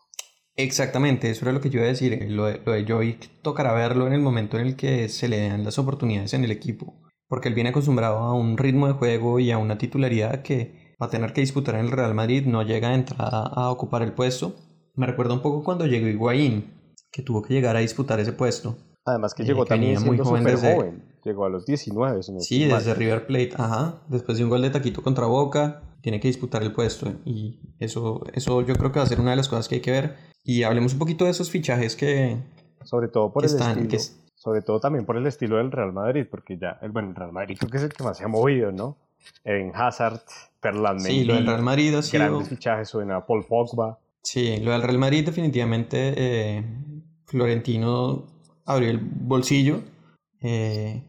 Exactamente, 0.55 1.29
eso 1.29 1.45
era 1.45 1.51
lo 1.51 1.59
que 1.59 1.69
yo 1.69 1.79
iba 1.79 1.87
a 1.87 1.89
decir. 1.89 2.25
Lo 2.29 2.45
de, 2.45 2.61
lo 2.63 2.71
de 2.71 2.85
Jovic 2.87 3.41
tocará 3.41 3.73
verlo 3.73 4.07
en 4.07 4.13
el 4.13 4.21
momento 4.21 4.57
en 4.57 4.67
el 4.67 4.75
que 4.75 5.09
se 5.09 5.27
le 5.27 5.49
dan 5.49 5.65
las 5.65 5.79
oportunidades 5.79 6.33
en 6.33 6.45
el 6.45 6.51
equipo. 6.51 7.01
Porque 7.27 7.49
él 7.49 7.55
viene 7.55 7.71
acostumbrado 7.71 8.19
a 8.19 8.33
un 8.33 8.57
ritmo 8.57 8.87
de 8.87 8.93
juego 8.93 9.39
y 9.39 9.51
a 9.51 9.57
una 9.57 9.77
titularidad 9.77 10.43
que 10.43 10.95
va 11.01 11.07
a 11.07 11.09
tener 11.09 11.33
que 11.33 11.41
disputar 11.41 11.75
en 11.75 11.85
el 11.85 11.91
Real 11.91 12.13
Madrid. 12.13 12.45
No 12.45 12.61
llega 12.61 12.89
a 12.89 12.93
entrar 12.93 13.27
a 13.29 13.71
ocupar 13.71 14.03
el 14.03 14.13
puesto. 14.13 14.55
Me 14.95 15.07
recuerda 15.07 15.33
un 15.33 15.41
poco 15.41 15.63
cuando 15.63 15.87
llegó 15.87 16.07
Higuaín 16.07 16.71
que 17.11 17.21
tuvo 17.21 17.41
que 17.41 17.53
llegar 17.53 17.75
a 17.75 17.79
disputar 17.79 18.19
ese 18.19 18.33
puesto. 18.33 18.75
Además 19.05 19.33
que 19.33 19.43
llegó 19.43 19.65
también 19.65 20.03
muy 20.03 20.17
joven, 20.17 20.57
joven. 20.57 21.03
Llegó 21.23 21.45
a 21.45 21.49
los 21.49 21.65
19. 21.65 22.21
sí, 22.39 22.65
desde 22.65 22.93
River 22.93 23.27
Plate, 23.27 23.51
ajá. 23.55 24.01
Después 24.09 24.37
de 24.37 24.43
un 24.43 24.49
gol 24.49 24.61
de 24.61 24.71
taquito 24.71 25.01
contra 25.01 25.25
Boca, 25.25 25.81
tiene 26.03 26.19
que 26.19 26.27
disputar 26.27 26.61
el 26.61 26.73
puesto. 26.73 27.13
Y 27.23 27.57
eso, 27.79 28.23
eso 28.33 28.61
yo 28.61 28.75
creo 28.75 28.91
que 28.91 28.99
va 28.99 29.05
a 29.05 29.07
ser 29.07 29.21
una 29.21 29.31
de 29.31 29.37
las 29.37 29.47
cosas 29.47 29.69
que 29.69 29.75
hay 29.75 29.81
que 29.81 29.91
ver. 29.91 30.17
Y 30.43 30.63
hablemos 30.63 30.91
un 30.91 30.99
poquito 30.99 31.23
de 31.23 31.31
esos 31.31 31.49
fichajes 31.49 31.95
que... 31.95 32.37
Sobre 32.83 33.07
todo 33.07 33.31
por 33.31 33.45
el 33.45 33.49
están, 33.49 33.79
estilo. 33.79 34.19
Sobre 34.35 34.61
todo 34.61 34.81
también 34.81 35.05
por 35.05 35.15
el 35.15 35.25
estilo 35.25 35.55
del 35.55 35.71
Real 35.71 35.93
Madrid, 35.93 36.25
porque 36.29 36.57
ya, 36.57 36.77
el, 36.81 36.91
bueno, 36.91 37.11
el 37.11 37.15
Real 37.15 37.31
Madrid 37.31 37.55
creo 37.57 37.71
que 37.71 37.77
es 37.77 37.83
el 37.83 37.93
que 37.93 38.03
más 38.03 38.17
se 38.17 38.25
ha 38.25 38.27
movido, 38.27 38.73
¿no? 38.73 38.97
En 39.45 39.71
Hazard, 39.73 40.19
Ferland 40.59 40.99
Sí, 40.99 41.23
lo 41.23 41.35
del 41.35 41.47
Real 41.47 41.63
Madrid 41.63 41.95
ha 41.95 42.01
sido... 42.01 42.25
Grandes 42.25 42.49
fichajes, 42.49 42.89
suena 42.89 43.25
Paul 43.25 43.45
Pogba. 43.45 43.97
Sí, 44.21 44.57
lo 44.57 44.71
del 44.73 44.81
Real 44.81 44.97
Madrid 44.97 45.25
definitivamente 45.25 46.13
eh, 46.17 46.63
Florentino 47.27 48.25
abrió 48.65 48.89
el 48.89 48.99
bolsillo 48.99 49.79
eh, 50.41 51.01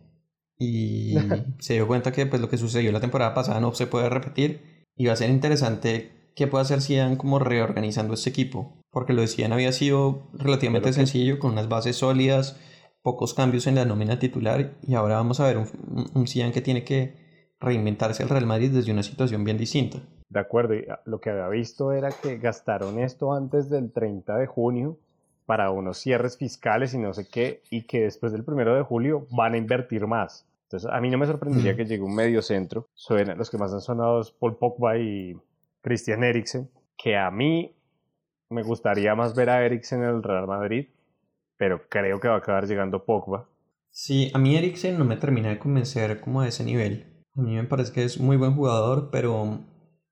y 0.56 1.16
se 1.58 1.74
dio 1.74 1.88
cuenta 1.88 2.12
que 2.12 2.26
pues, 2.26 2.40
lo 2.40 2.48
que 2.48 2.58
sucedió 2.58 2.92
la 2.92 3.00
temporada 3.00 3.34
pasada 3.34 3.58
no 3.58 3.74
se 3.74 3.88
puede 3.88 4.08
repetir 4.08 4.73
y 4.96 5.06
va 5.06 5.12
a 5.12 5.16
ser 5.16 5.30
interesante 5.30 6.12
qué 6.34 6.46
puede 6.46 6.62
hacer 6.62 6.80
Zidane 6.80 7.16
como 7.16 7.38
reorganizando 7.38 8.14
este 8.14 8.30
equipo 8.30 8.74
porque 8.90 9.12
lo 9.12 9.20
de 9.20 9.28
Zidane 9.28 9.54
había 9.54 9.72
sido 9.72 10.28
relativamente 10.32 10.92
sencillo 10.92 11.38
con 11.38 11.52
unas 11.52 11.68
bases 11.68 11.96
sólidas 11.96 12.58
pocos 13.02 13.34
cambios 13.34 13.66
en 13.66 13.74
la 13.74 13.84
nómina 13.84 14.18
titular 14.18 14.72
y 14.86 14.94
ahora 14.94 15.16
vamos 15.16 15.40
a 15.40 15.46
ver 15.46 15.58
un, 15.58 15.68
un 16.14 16.26
Zidane 16.26 16.52
que 16.52 16.62
tiene 16.62 16.84
que 16.84 17.24
reinventarse 17.60 18.22
el 18.22 18.28
Real 18.28 18.46
Madrid 18.46 18.70
desde 18.70 18.92
una 18.92 19.02
situación 19.02 19.44
bien 19.44 19.58
distinta. 19.58 19.98
De 20.28 20.40
acuerdo, 20.40 20.74
y 20.74 20.86
lo 21.04 21.20
que 21.20 21.30
había 21.30 21.48
visto 21.48 21.92
era 21.92 22.10
que 22.10 22.38
gastaron 22.38 22.98
esto 22.98 23.34
antes 23.34 23.68
del 23.68 23.92
30 23.92 24.36
de 24.36 24.46
junio 24.46 24.98
para 25.46 25.70
unos 25.70 25.98
cierres 25.98 26.38
fiscales 26.38 26.94
y 26.94 26.98
no 26.98 27.12
sé 27.12 27.28
qué, 27.28 27.62
y 27.70 27.82
que 27.82 28.02
después 28.02 28.32
del 28.32 28.44
primero 28.44 28.74
de 28.74 28.82
julio 28.82 29.26
van 29.30 29.54
a 29.54 29.58
invertir 29.58 30.06
más. 30.06 30.46
Entonces, 30.74 30.90
a 30.92 31.00
mí 31.00 31.08
no 31.08 31.18
me 31.18 31.26
sorprendería 31.26 31.76
que 31.76 31.84
llegue 31.84 32.02
un 32.02 32.16
medio 32.16 32.42
centro. 32.42 32.88
Suena, 32.94 33.36
los 33.36 33.48
que 33.48 33.58
más 33.58 33.72
han 33.72 33.80
sonado 33.80 34.20
es 34.20 34.32
Paul 34.32 34.56
Pogba 34.56 34.98
y 34.98 35.36
Christian 35.80 36.24
Eriksen, 36.24 36.68
que 36.98 37.16
a 37.16 37.30
mí 37.30 37.76
me 38.50 38.64
gustaría 38.64 39.14
más 39.14 39.36
ver 39.36 39.50
a 39.50 39.64
Eriksen 39.64 40.02
en 40.02 40.08
el 40.08 40.22
Real 40.24 40.48
Madrid, 40.48 40.88
pero 41.56 41.88
creo 41.88 42.18
que 42.18 42.26
va 42.26 42.34
a 42.34 42.38
acabar 42.38 42.66
llegando 42.66 43.04
Pogba. 43.04 43.48
Sí, 43.90 44.32
a 44.34 44.38
mí 44.38 44.56
Eriksen 44.56 44.98
no 44.98 45.04
me 45.04 45.16
termina 45.16 45.50
de 45.50 45.60
convencer 45.60 46.20
como 46.20 46.40
a 46.40 46.48
ese 46.48 46.64
nivel. 46.64 47.22
A 47.36 47.42
mí 47.42 47.54
me 47.54 47.62
parece 47.62 47.92
que 47.92 48.02
es 48.02 48.18
muy 48.18 48.36
buen 48.36 48.56
jugador, 48.56 49.10
pero 49.12 49.60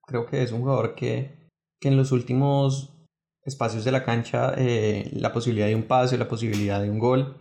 creo 0.07 0.25
que 0.27 0.43
es 0.43 0.53
un 0.53 0.61
jugador 0.61 0.95
que, 0.95 1.49
que 1.81 1.89
en 1.89 1.97
los 1.97 2.13
últimos 2.13 3.05
espacios 3.43 3.83
de 3.83 3.91
la 3.91 4.05
cancha, 4.05 4.53
eh, 4.55 5.09
la 5.11 5.33
posibilidad 5.33 5.67
de 5.67 5.75
un 5.75 5.83
pase, 5.83 6.17
la 6.17 6.29
posibilidad 6.29 6.81
de 6.81 6.89
un 6.89 6.99
gol, 6.99 7.35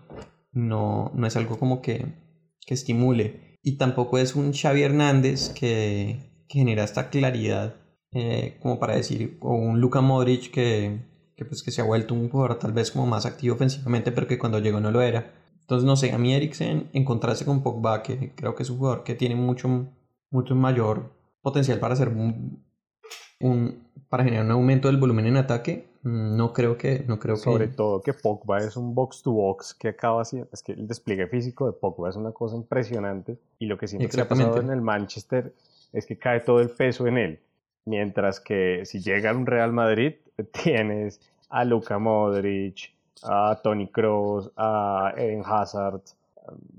no, 0.50 1.12
no 1.14 1.26
es 1.28 1.36
algo 1.36 1.56
como 1.56 1.80
que, 1.80 2.20
que 2.66 2.74
estimule. 2.74 3.58
Y 3.62 3.76
tampoco 3.76 4.18
es 4.18 4.34
un 4.34 4.52
Xavi 4.52 4.82
Hernández 4.82 5.50
que, 5.50 6.32
genera 6.48 6.84
esta 6.84 7.08
claridad, 7.08 7.76
eh, 8.12 8.58
como 8.60 8.78
para 8.78 8.94
decir, 8.94 9.38
o 9.40 9.54
un 9.54 9.80
Luka 9.80 10.02
Modric 10.02 10.50
que, 10.50 11.00
que, 11.34 11.44
pues, 11.46 11.62
que 11.62 11.70
se 11.70 11.80
ha 11.80 11.84
vuelto 11.84 12.12
un 12.14 12.28
jugador 12.28 12.58
tal 12.58 12.72
vez 12.72 12.90
como 12.90 13.06
más 13.06 13.24
activo 13.24 13.54
ofensivamente, 13.54 14.12
pero 14.12 14.26
que 14.26 14.38
cuando 14.38 14.58
llegó 14.58 14.80
no 14.80 14.90
lo 14.90 15.00
era. 15.00 15.32
Entonces, 15.60 15.86
no 15.86 15.96
sé, 15.96 16.12
a 16.12 16.18
mí 16.18 16.34
Eriksen 16.34 16.90
encontrarse 16.92 17.46
con 17.46 17.62
Pogba, 17.62 18.02
que 18.02 18.34
creo 18.34 18.54
que 18.54 18.64
es 18.64 18.70
un 18.70 18.78
jugador 18.78 19.04
que 19.04 19.14
tiene 19.14 19.34
mucho, 19.34 19.88
mucho 20.30 20.54
mayor 20.54 21.16
potencial 21.40 21.78
para 21.78 21.96
ser 21.96 22.08
un, 22.08 22.62
un, 23.40 23.88
para 24.08 24.24
generar 24.24 24.44
un 24.44 24.52
aumento 24.52 24.88
del 24.88 24.98
volumen 24.98 25.26
en 25.26 25.38
ataque, 25.38 25.88
no 26.02 26.52
creo 26.52 26.76
que... 26.76 27.04
No 27.06 27.18
creo 27.18 27.36
Sobre 27.36 27.68
todo 27.68 28.02
que 28.02 28.12
Pogba 28.12 28.58
es 28.58 28.76
un 28.76 28.94
box 28.94 29.22
to 29.22 29.32
box 29.32 29.74
que 29.74 29.88
acaba 29.88 30.22
así, 30.22 30.42
es 30.52 30.62
que 30.62 30.72
el 30.72 30.86
despliegue 30.86 31.26
físico 31.28 31.66
de 31.66 31.72
Pogba 31.72 32.10
es 32.10 32.16
una 32.16 32.32
cosa 32.32 32.56
impresionante 32.56 33.38
y 33.58 33.66
lo 33.66 33.78
que 33.78 33.86
siempre 33.86 34.10
se 34.10 34.20
ha 34.20 34.28
pasado 34.28 34.60
en 34.60 34.70
el 34.70 34.80
Manchester 34.80 35.52
es 35.92 36.06
que 36.06 36.18
cae 36.18 36.40
todo 36.40 36.60
el 36.60 36.70
peso 36.70 37.06
en 37.06 37.18
él, 37.18 37.40
mientras 37.84 38.40
que 38.40 38.82
si 38.84 39.00
llega 39.00 39.30
a 39.30 39.34
un 39.36 39.46
Real 39.46 39.72
Madrid 39.72 40.14
tienes 40.64 41.20
a 41.48 41.64
Luka 41.64 41.98
Modric, 41.98 42.92
a 43.22 43.60
Tony 43.62 43.86
Kroos, 43.86 44.50
a 44.56 45.12
Eden 45.16 45.42
Hazard, 45.44 46.00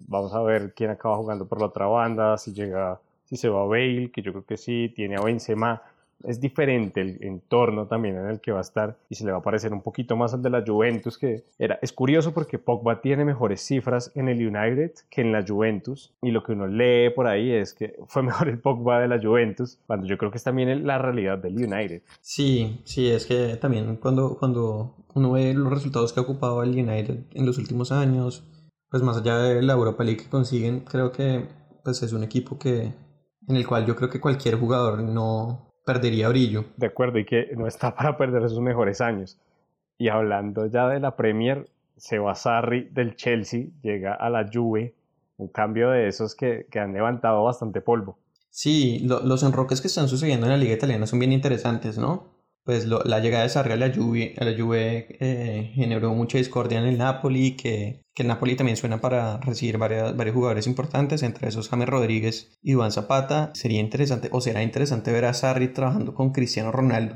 vamos 0.08 0.34
a 0.34 0.42
ver 0.42 0.74
quién 0.74 0.90
acaba 0.90 1.16
jugando 1.18 1.46
por 1.46 1.60
la 1.60 1.68
otra 1.68 1.86
banda, 1.86 2.38
si 2.38 2.54
llega, 2.54 3.00
si 3.26 3.38
se 3.38 3.50
va 3.50 3.62
a 3.62 3.66
Bale, 3.66 4.12
que 4.12 4.22
yo 4.22 4.32
creo 4.32 4.46
que 4.46 4.58
sí, 4.58 4.92
tiene 4.96 5.16
a 5.16 5.22
Benzema, 5.22 5.82
es 6.24 6.40
diferente 6.40 7.02
el 7.02 7.18
entorno 7.22 7.88
también 7.88 8.18
en 8.18 8.28
el 8.28 8.40
que 8.40 8.52
va 8.52 8.60
a 8.60 8.62
estar 8.62 8.98
y 9.10 9.16
se 9.16 9.26
le 9.26 9.32
va 9.32 9.40
a 9.40 9.44
parecer 9.44 9.74
un 9.74 9.82
poquito 9.82 10.16
más 10.16 10.34
al 10.34 10.42
de 10.42 10.50
la 10.50 10.64
Juventus 10.66 11.18
que 11.18 11.44
era 11.60 11.80
es 11.82 11.92
curioso 11.92 12.34
porque 12.34 12.60
Pogba 12.60 13.02
tiene 13.02 13.26
mejores 13.26 13.62
cifras 13.62 14.12
en 14.16 14.30
el 14.30 14.46
United 14.46 14.92
que 15.10 15.22
en 15.22 15.32
la 15.32 15.44
Juventus 15.46 16.14
y 16.22 16.32
lo 16.32 16.44
que 16.44 16.54
uno 16.54 16.68
lee 16.68 17.10
por 17.10 17.28
ahí 17.28 17.52
es 17.52 17.74
que 17.74 17.96
fue 18.08 18.24
mejor 18.24 18.48
el 18.50 18.60
Pogba 18.60 19.00
de 19.00 19.08
la 19.08 19.22
Juventus 19.22 19.80
cuando 19.86 20.08
yo 20.08 20.18
creo 20.18 20.32
que 20.32 20.38
es 20.38 20.44
también 20.44 20.86
la 20.86 20.98
realidad 20.98 21.38
del 21.38 21.56
United. 21.56 22.02
Sí 22.22 22.82
sí 22.86 23.10
es 23.10 23.26
que 23.26 23.58
también 23.58 23.98
cuando 23.98 24.38
cuando 24.38 24.96
uno 25.14 25.32
ve 25.32 25.54
los 25.54 25.72
resultados 25.72 26.14
que 26.14 26.20
ha 26.20 26.24
ocupado 26.24 26.64
el 26.64 26.72
United 26.72 27.26
en 27.34 27.46
los 27.46 27.58
últimos 27.58 27.92
años 27.92 28.48
pues 28.90 29.04
más 29.04 29.18
allá 29.18 29.38
de 29.38 29.62
la 29.62 29.74
Europa 29.74 30.04
League 30.04 30.24
que 30.24 30.30
consiguen 30.30 30.82
creo 30.82 31.12
que 31.12 31.48
pues 31.84 32.02
es 32.02 32.14
un 32.14 32.24
equipo 32.24 32.58
que 32.58 32.94
en 33.48 33.56
el 33.56 33.68
cual 33.68 33.86
yo 33.86 33.96
creo 33.96 34.10
que 34.10 34.22
cualquier 34.22 34.58
jugador 34.58 35.04
no 35.04 35.73
perdería 35.86 36.30
brillo. 36.30 36.66
De 36.78 36.88
acuerdo, 36.88 37.20
y 37.20 37.26
que 37.26 37.52
no 37.56 37.68
está 37.68 37.96
para 37.96 38.18
perder 38.18 38.50
sus 38.50 38.60
mejores 38.60 39.02
años. 39.02 39.38
Y 39.98 40.10
hablando 40.10 40.66
ya 40.66 40.88
de 40.88 41.00
la 41.00 41.16
Premier, 41.16 41.68
Seba 41.98 42.36
Sarri 42.36 42.90
del 42.92 43.16
Chelsea 43.16 43.68
llega 43.82 44.14
a 44.14 44.30
la 44.30 44.50
Juve, 44.52 44.94
un 45.38 45.48
cambio 45.48 45.90
de 45.90 46.08
esos 46.08 46.36
que, 46.36 46.68
que 46.70 46.80
han 46.80 46.94
levantado 46.94 47.44
bastante 47.44 47.82
polvo. 47.82 48.18
Sí, 48.50 49.00
los 49.00 49.42
enroques 49.42 49.82
que 49.82 49.88
están 49.88 50.08
sucediendo 50.08 50.46
en 50.46 50.52
la 50.52 50.58
liga 50.58 50.76
italiana 50.76 51.08
son 51.08 51.18
bien 51.18 51.32
interesantes, 51.32 51.98
¿no? 51.98 52.33
Pues 52.64 52.86
la 52.86 53.20
llegada 53.20 53.44
de 53.44 53.50
Sarri 53.50 53.74
a 53.74 53.76
la 53.76 53.94
Juve, 53.94 54.36
a 54.40 54.46
la 54.46 54.58
Juve 54.58 55.18
eh, 55.20 55.72
generó 55.74 56.14
mucha 56.14 56.38
discordia 56.38 56.80
en 56.80 56.86
el 56.86 56.98
Napoli, 56.98 57.58
que, 57.58 58.00
que 58.14 58.24
el 58.24 58.30
Napoli 58.30 58.56
también 58.56 58.78
suena 58.78 59.02
para 59.02 59.38
recibir 59.38 59.78
varios 59.78 60.34
jugadores 60.34 60.66
importantes, 60.66 61.24
entre 61.24 61.50
esos 61.50 61.68
James 61.68 61.90
Rodríguez 61.90 62.58
y 62.62 62.74
Juan 62.74 62.94
Zapata. 62.94 63.52
Sería 63.54 63.82
interesante, 63.82 64.30
o 64.32 64.40
será 64.40 64.64
interesante 64.64 65.12
ver 65.12 65.26
a 65.26 65.34
Sarri 65.34 65.68
trabajando 65.68 66.14
con 66.14 66.32
Cristiano 66.32 66.72
Ronaldo 66.72 67.16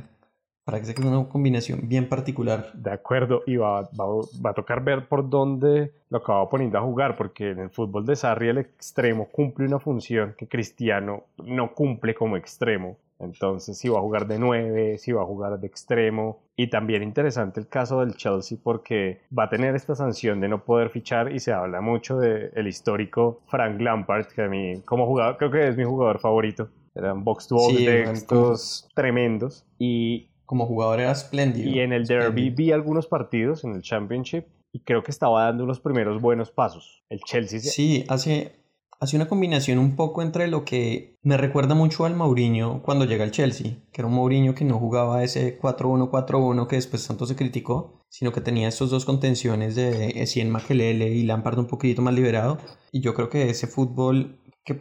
para 0.67 0.81
que 0.81 0.85
sea 0.85 0.95
una 0.99 1.29
combinación 1.29 1.87
bien 1.87 2.09
particular. 2.09 2.73
De 2.73 2.91
acuerdo, 2.91 3.41
y 3.47 3.55
va, 3.55 3.83
va, 3.83 4.49
a 4.49 4.53
tocar 4.53 4.83
ver 4.83 5.07
por 5.07 5.29
dónde 5.29 5.93
lo 6.09 6.17
acaba 6.17 6.49
poniendo 6.49 6.77
a 6.77 6.81
jugar, 6.81 7.15
porque 7.15 7.51
en 7.51 7.59
el 7.59 7.69
fútbol 7.69 8.05
de 8.05 8.17
Sarri 8.17 8.49
el 8.49 8.57
extremo 8.57 9.29
cumple 9.29 9.65
una 9.65 9.79
función 9.79 10.35
que 10.37 10.49
Cristiano 10.49 11.23
no 11.37 11.73
cumple 11.73 12.13
como 12.13 12.35
extremo. 12.35 12.97
Entonces, 13.19 13.77
si 13.77 13.89
va 13.89 13.99
a 13.99 14.01
jugar 14.01 14.27
de 14.27 14.39
9, 14.39 14.97
si 14.97 15.11
va 15.11 15.23
a 15.23 15.25
jugar 15.25 15.59
de 15.59 15.67
extremo. 15.67 16.39
Y 16.55 16.69
también 16.69 17.03
interesante 17.03 17.59
el 17.59 17.67
caso 17.67 17.99
del 17.99 18.15
Chelsea 18.15 18.57
porque 18.61 19.21
va 19.37 19.43
a 19.43 19.49
tener 19.49 19.75
esta 19.75 19.95
sanción 19.95 20.39
de 20.39 20.49
no 20.49 20.63
poder 20.63 20.89
fichar 20.89 21.31
y 21.31 21.39
se 21.39 21.53
habla 21.53 21.81
mucho 21.81 22.17
del 22.17 22.67
histórico 22.67 23.41
Frank 23.47 23.79
Lampard, 23.79 24.27
que 24.27 24.43
a 24.43 24.47
mí 24.47 24.81
como 24.85 25.05
jugador 25.05 25.37
creo 25.37 25.51
que 25.51 25.67
es 25.67 25.77
mi 25.77 25.83
jugador 25.83 26.19
favorito. 26.19 26.69
Eran 26.95 27.23
box 27.23 27.47
to 27.47 27.55
box 27.55 27.75
de 27.75 28.03
estos 28.03 28.89
tremendos. 28.95 29.65
Y 29.77 30.29
como 30.45 30.65
jugador 30.65 30.99
era 30.99 31.11
espléndido. 31.11 31.69
Y 31.69 31.79
en 31.79 31.93
el 31.93 32.07
Derby 32.07 32.49
vi 32.49 32.71
algunos 32.71 33.05
partidos 33.05 33.63
en 33.63 33.75
el 33.75 33.81
Championship 33.81 34.45
y 34.71 34.79
creo 34.79 35.03
que 35.03 35.11
estaba 35.11 35.43
dando 35.43 35.63
unos 35.63 35.79
primeros 35.79 36.21
buenos 36.21 36.51
pasos. 36.51 37.03
El 37.09 37.19
Chelsea. 37.19 37.59
Sí, 37.59 38.05
hace, 38.07 38.55
hace 38.99 39.15
una 39.15 39.27
combinación 39.27 39.79
un 39.79 39.95
poco 39.95 40.21
entre 40.21 40.47
lo 40.47 40.65
que 40.65 41.15
me 41.21 41.37
recuerda 41.37 41.75
mucho 41.75 42.05
al 42.05 42.15
Mourinho 42.15 42.81
cuando 42.81 43.05
llega 43.05 43.23
al 43.23 43.31
Chelsea, 43.31 43.77
que 43.91 44.01
era 44.01 44.07
un 44.07 44.15
Mourinho 44.15 44.55
que 44.55 44.65
no 44.65 44.79
jugaba 44.79 45.23
ese 45.23 45.59
4-1-4-1 45.59 46.67
que 46.67 46.77
después 46.77 47.07
tanto 47.07 47.25
se 47.25 47.35
criticó, 47.35 48.03
sino 48.09 48.31
que 48.31 48.41
tenía 48.41 48.67
estos 48.67 48.89
dos 48.89 49.05
contenciones 49.05 49.75
de 49.75 50.21
Essien 50.21 50.49
Makelele 50.49 51.09
y 51.09 51.23
Lampard 51.23 51.59
un 51.59 51.67
poquito 51.67 52.01
más 52.01 52.13
liberado. 52.13 52.57
Y 52.91 53.01
yo 53.01 53.13
creo 53.13 53.29
que 53.29 53.49
ese 53.49 53.67
fútbol 53.67 54.39
que, 54.63 54.77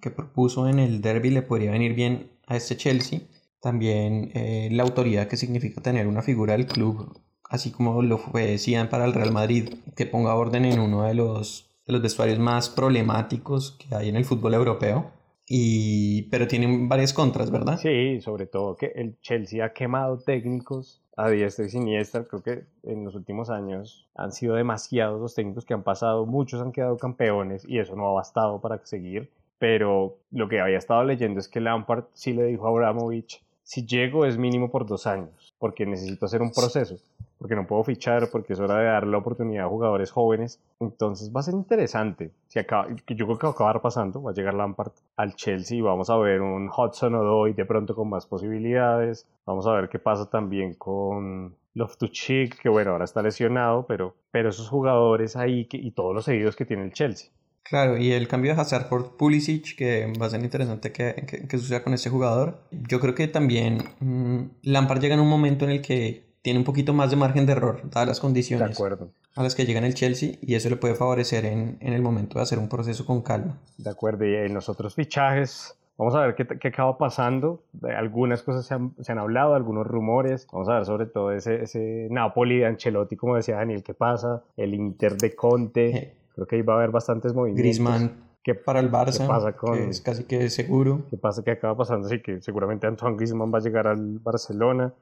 que 0.00 0.10
propuso 0.10 0.68
en 0.68 0.78
el 0.78 1.00
Derby 1.00 1.30
le 1.30 1.42
podría 1.42 1.72
venir 1.72 1.94
bien 1.94 2.30
a 2.46 2.56
este 2.56 2.76
Chelsea 2.76 3.20
también 3.66 4.30
eh, 4.34 4.68
la 4.70 4.84
autoridad 4.84 5.26
que 5.26 5.36
significa 5.36 5.80
tener 5.80 6.06
una 6.06 6.22
figura 6.22 6.52
del 6.52 6.66
club, 6.66 7.20
así 7.48 7.72
como 7.72 8.00
lo 8.02 8.22
decían 8.34 8.88
para 8.88 9.04
el 9.04 9.12
Real 9.12 9.32
Madrid, 9.32 9.74
que 9.96 10.06
ponga 10.06 10.36
orden 10.36 10.64
en 10.64 10.78
uno 10.78 11.02
de 11.02 11.14
los, 11.14 11.65
de 11.86 11.92
los 11.92 12.02
vestuarios 12.02 12.38
más 12.38 12.68
problemáticos 12.68 13.72
que 13.72 13.94
hay 13.94 14.08
en 14.08 14.16
el 14.16 14.24
fútbol 14.24 14.54
europeo. 14.54 15.10
Y, 15.48 16.22
pero 16.24 16.48
tienen 16.48 16.88
varias 16.88 17.12
contras, 17.12 17.52
¿verdad? 17.52 17.78
Sí, 17.78 18.20
sobre 18.20 18.46
todo 18.46 18.76
que 18.76 18.92
el 18.96 19.20
Chelsea 19.20 19.64
ha 19.64 19.72
quemado 19.72 20.18
técnicos 20.18 21.02
a 21.16 21.30
diestra 21.30 21.66
y 21.66 21.70
siniestra. 21.70 22.24
Creo 22.24 22.42
que 22.42 22.64
en 22.82 23.04
los 23.04 23.14
últimos 23.14 23.48
años 23.48 24.08
han 24.16 24.32
sido 24.32 24.56
demasiados 24.56 25.20
los 25.20 25.34
técnicos 25.34 25.64
que 25.64 25.74
han 25.74 25.84
pasado, 25.84 26.26
muchos 26.26 26.60
han 26.60 26.72
quedado 26.72 26.96
campeones 26.96 27.64
y 27.68 27.78
eso 27.78 27.94
no 27.94 28.08
ha 28.08 28.12
bastado 28.12 28.60
para 28.60 28.84
seguir. 28.84 29.30
Pero 29.58 30.18
lo 30.32 30.48
que 30.48 30.60
había 30.60 30.78
estado 30.78 31.04
leyendo 31.04 31.38
es 31.38 31.48
que 31.48 31.60
Lampard 31.60 32.04
sí 32.12 32.32
le 32.32 32.44
dijo 32.44 32.66
a 32.66 32.70
Abramovich 32.70 33.40
si 33.62 33.86
llego 33.86 34.26
es 34.26 34.36
mínimo 34.36 34.70
por 34.70 34.86
dos 34.86 35.06
años, 35.06 35.54
porque 35.58 35.86
necesito 35.86 36.26
hacer 36.26 36.40
un 36.40 36.52
proceso, 36.52 36.98
porque 37.38 37.54
no 37.54 37.66
puedo 37.66 37.84
fichar, 37.84 38.28
porque 38.30 38.54
es 38.54 38.60
hora 38.60 38.78
de 38.78 38.86
darle 38.86 39.12
la 39.12 39.18
oportunidad 39.18 39.66
a 39.66 39.68
jugadores 39.68 40.10
jóvenes. 40.10 40.60
Entonces 40.80 41.30
va 41.34 41.40
a 41.40 41.42
ser 41.42 41.54
interesante. 41.54 42.30
Si 42.48 42.58
acaba, 42.58 42.88
yo 42.88 43.26
creo 43.26 43.38
que 43.38 43.46
va 43.46 43.50
a 43.50 43.54
acabar 43.54 43.80
pasando, 43.80 44.22
va 44.22 44.30
a 44.30 44.34
llegar 44.34 44.54
Lampard 44.54 44.92
al 45.16 45.34
Chelsea 45.34 45.78
y 45.78 45.80
vamos 45.80 46.10
a 46.10 46.16
ver 46.16 46.40
un 46.40 46.68
Hudson 46.68 47.14
Odoi 47.14 47.52
de 47.52 47.64
pronto 47.64 47.94
con 47.94 48.08
más 48.08 48.26
posibilidades. 48.26 49.26
Vamos 49.44 49.66
a 49.66 49.72
ver 49.72 49.88
qué 49.88 49.98
pasa 49.98 50.28
también 50.30 50.74
con 50.74 51.54
Loftus-Cheek, 51.74 52.58
que 52.60 52.68
bueno, 52.68 52.92
ahora 52.92 53.04
está 53.04 53.22
lesionado, 53.22 53.86
pero, 53.86 54.14
pero 54.30 54.48
esos 54.48 54.68
jugadores 54.68 55.36
ahí 55.36 55.68
y 55.70 55.90
todos 55.90 56.14
los 56.14 56.24
seguidos 56.24 56.56
que 56.56 56.64
tiene 56.64 56.84
el 56.84 56.92
Chelsea. 56.92 57.30
Claro, 57.68 57.98
y 57.98 58.12
el 58.12 58.28
cambio 58.28 58.54
de 58.54 58.60
Hazard 58.60 58.88
por 58.88 59.16
Pulisic, 59.16 59.76
que 59.76 60.12
va 60.20 60.26
a 60.26 60.30
ser 60.30 60.40
interesante 60.40 60.92
que, 60.92 61.46
que, 61.48 61.58
suceda 61.58 61.82
con 61.82 61.94
ese 61.94 62.10
jugador. 62.10 62.60
Yo 62.70 63.00
creo 63.00 63.14
que 63.14 63.26
también 63.26 63.82
mm, 63.98 64.42
Lampard 64.62 65.00
llega 65.00 65.14
en 65.14 65.20
un 65.20 65.28
momento 65.28 65.64
en 65.64 65.72
el 65.72 65.82
que 65.82 66.25
tiene 66.46 66.60
un 66.60 66.64
poquito 66.64 66.92
más 66.92 67.10
de 67.10 67.16
margen 67.16 67.44
de 67.44 67.54
error, 67.54 67.80
dadas 67.90 68.06
las 68.06 68.20
condiciones 68.20 68.68
de 68.68 68.72
acuerdo. 68.72 69.08
a 69.34 69.42
las 69.42 69.56
que 69.56 69.66
llega 69.66 69.80
en 69.80 69.84
el 69.84 69.94
Chelsea, 69.94 70.34
y 70.40 70.54
eso 70.54 70.70
le 70.70 70.76
puede 70.76 70.94
favorecer 70.94 71.44
en, 71.44 71.76
en, 71.80 71.92
el 71.92 72.02
momento 72.02 72.38
de 72.38 72.44
hacer 72.44 72.60
un 72.60 72.68
proceso 72.68 73.04
con 73.04 73.20
calma. 73.20 73.58
De 73.78 73.90
acuerdo, 73.90 74.24
y 74.24 74.32
en 74.32 74.54
los 74.54 74.68
otros 74.68 74.94
fichajes, 74.94 75.76
vamos 75.98 76.14
a 76.14 76.20
ver 76.20 76.36
qué, 76.36 76.46
qué 76.46 76.68
acaba 76.68 76.98
pasando. 76.98 77.64
Algunas 77.82 78.44
cosas 78.44 78.64
se 78.64 78.74
han, 78.74 78.94
se 79.00 79.10
han, 79.10 79.18
hablado, 79.18 79.56
algunos 79.56 79.88
rumores. 79.88 80.46
Vamos 80.52 80.68
a 80.68 80.74
ver 80.74 80.86
sobre 80.86 81.06
todo 81.06 81.32
ese, 81.32 81.64
ese 81.64 82.06
Napoli 82.12 82.58
de 82.58 82.66
Ancelotti, 82.66 83.16
como 83.16 83.34
decía 83.34 83.56
Daniel, 83.56 83.82
qué 83.82 83.94
pasa, 83.94 84.44
el 84.56 84.72
Inter 84.72 85.16
de 85.16 85.34
Conte. 85.34 86.14
Creo 86.32 86.46
que 86.46 86.54
ahí 86.54 86.62
va 86.62 86.74
a 86.74 86.76
haber 86.76 86.90
bastantes 86.90 87.34
movimientos. 87.34 87.60
Griezmann 87.60 88.24
que 88.44 88.54
para 88.54 88.78
el 88.78 88.92
Barça, 88.92 89.26
pasa 89.26 89.54
con, 89.54 89.74
que 89.74 89.88
es 89.88 90.00
casi 90.00 90.22
que 90.22 90.48
seguro. 90.50 91.02
¿Qué 91.10 91.16
pasa? 91.16 91.42
que 91.42 91.50
acaba 91.50 91.76
pasando? 91.76 92.08
Sí, 92.08 92.20
que 92.20 92.40
seguramente 92.40 92.86
Antoine 92.86 93.16
Griezmann 93.16 93.52
va 93.52 93.58
a 93.58 93.60
llegar 93.60 93.88
al 93.88 94.20
Barcelona. 94.20 94.94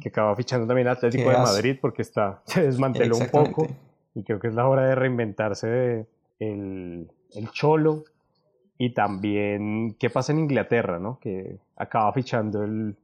Que 0.00 0.08
acaba 0.10 0.36
fichando 0.36 0.66
también 0.66 0.88
al 0.88 0.96
Atlético 0.96 1.30
de 1.30 1.38
Madrid 1.38 1.76
porque 1.80 2.02
está, 2.02 2.42
se 2.46 2.62
desmanteló 2.62 3.16
un 3.16 3.28
poco 3.28 3.66
y 4.14 4.22
creo 4.22 4.38
que 4.38 4.48
es 4.48 4.54
la 4.54 4.68
hora 4.68 4.86
de 4.86 4.94
reinventarse 4.94 6.06
el, 6.38 7.10
el 7.34 7.50
Cholo 7.52 8.04
y 8.78 8.94
también 8.94 9.96
qué 9.98 10.10
pasa 10.10 10.32
en 10.32 10.40
Inglaterra, 10.40 10.98
¿no? 10.98 11.18
Que 11.20 11.58
acaba 11.76 12.12
fichando 12.12 12.64
el 12.64 12.96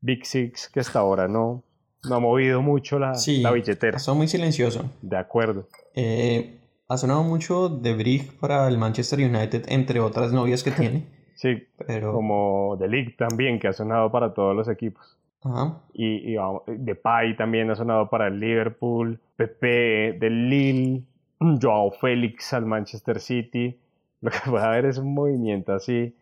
Big 0.00 0.26
Six 0.26 0.68
que 0.68 0.80
hasta 0.80 0.98
ahora 0.98 1.28
no, 1.28 1.62
no 2.04 2.14
ha 2.14 2.20
movido 2.20 2.60
mucho 2.62 2.98
la, 2.98 3.12
la 3.26 3.50
billetera. 3.50 3.98
Son 3.98 4.16
muy 4.16 4.28
silencioso. 4.28 4.90
De 5.00 5.16
acuerdo. 5.16 5.68
Eh, 5.94 6.58
ha 6.88 6.98
sonado 6.98 7.22
mucho 7.22 7.68
de 7.68 7.94
Brig 7.94 8.38
para 8.38 8.68
el 8.68 8.76
Manchester 8.76 9.20
United, 9.20 9.64
entre 9.68 10.00
otras 10.00 10.32
novias 10.32 10.62
que 10.62 10.70
tiene. 10.72 11.06
sí, 11.34 11.66
pero... 11.86 12.12
como 12.12 12.76
The 12.78 12.88
League 12.88 13.14
también, 13.16 13.58
que 13.58 13.68
ha 13.68 13.72
sonado 13.72 14.10
para 14.10 14.34
todos 14.34 14.54
los 14.54 14.68
equipos. 14.68 15.16
Ajá. 15.42 15.80
Y, 15.92 16.34
y 16.34 16.36
Depay 16.66 17.36
también 17.36 17.70
ha 17.70 17.74
sonado 17.74 18.08
para 18.08 18.28
el 18.28 18.38
Liverpool, 18.38 19.18
Pepe 19.36 20.16
del 20.18 20.48
Lille, 20.48 21.02
Joao 21.60 21.90
Félix 21.90 22.52
al 22.52 22.66
Manchester 22.66 23.20
City. 23.20 23.78
Lo 24.20 24.30
que 24.30 24.38
puede 24.48 24.64
haber 24.64 24.86
es 24.86 24.98
un 24.98 25.14
movimiento 25.14 25.72
así. 25.72 26.14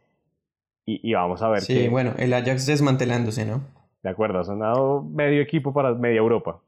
Y, 0.87 1.12
vamos 1.12 1.41
a 1.43 1.49
ver. 1.49 1.61
Sí, 1.61 1.87
bueno, 1.87 2.14
el 2.18 2.33
Ajax 2.33 2.66
desmantelándose, 2.66 3.45
¿no? 3.45 3.62
De 4.03 4.11
acuerdo, 4.11 4.41
ha 4.41 4.45
sonado 4.45 5.03
medio 5.03 5.41
equipo 5.41 5.73
para 5.73 5.95
media 5.95 6.18
Europa. 6.18 6.61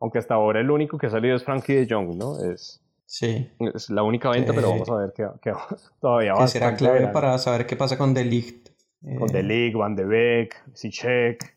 Aunque 0.00 0.18
hasta 0.18 0.34
ahora 0.34 0.60
el 0.60 0.70
único 0.70 0.96
que 0.96 1.08
ha 1.08 1.10
salido 1.10 1.36
es 1.36 1.44
Frankie 1.44 1.74
de 1.74 1.86
Jong, 1.90 2.16
¿no? 2.16 2.42
Es, 2.42 2.84
Sí. 3.06 3.48
Es 3.74 3.90
la 3.90 4.02
única 4.02 4.30
venta, 4.30 4.52
pero 4.52 4.70
vamos 4.70 4.88
a 4.88 4.96
ver 4.96 5.12
qué, 5.14 5.52
todavía 6.00 6.34
va. 6.34 6.46
será 6.48 6.74
clave 6.74 7.08
para 7.08 7.36
saber 7.38 7.66
qué 7.66 7.76
pasa 7.76 7.98
con 7.98 8.14
The 8.14 8.24
Ligt. 8.24 8.70
Con 9.18 9.28
The 9.30 9.42
Ligt, 9.42 9.76
Van 9.76 9.94
de 9.94 10.04
Beek, 10.04 10.62
Sichek, 10.72 11.54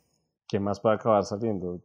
¿qué 0.47 0.59
más 0.59 0.79
puede 0.79 0.95
acabar 0.95 1.23
saliendo? 1.23 1.79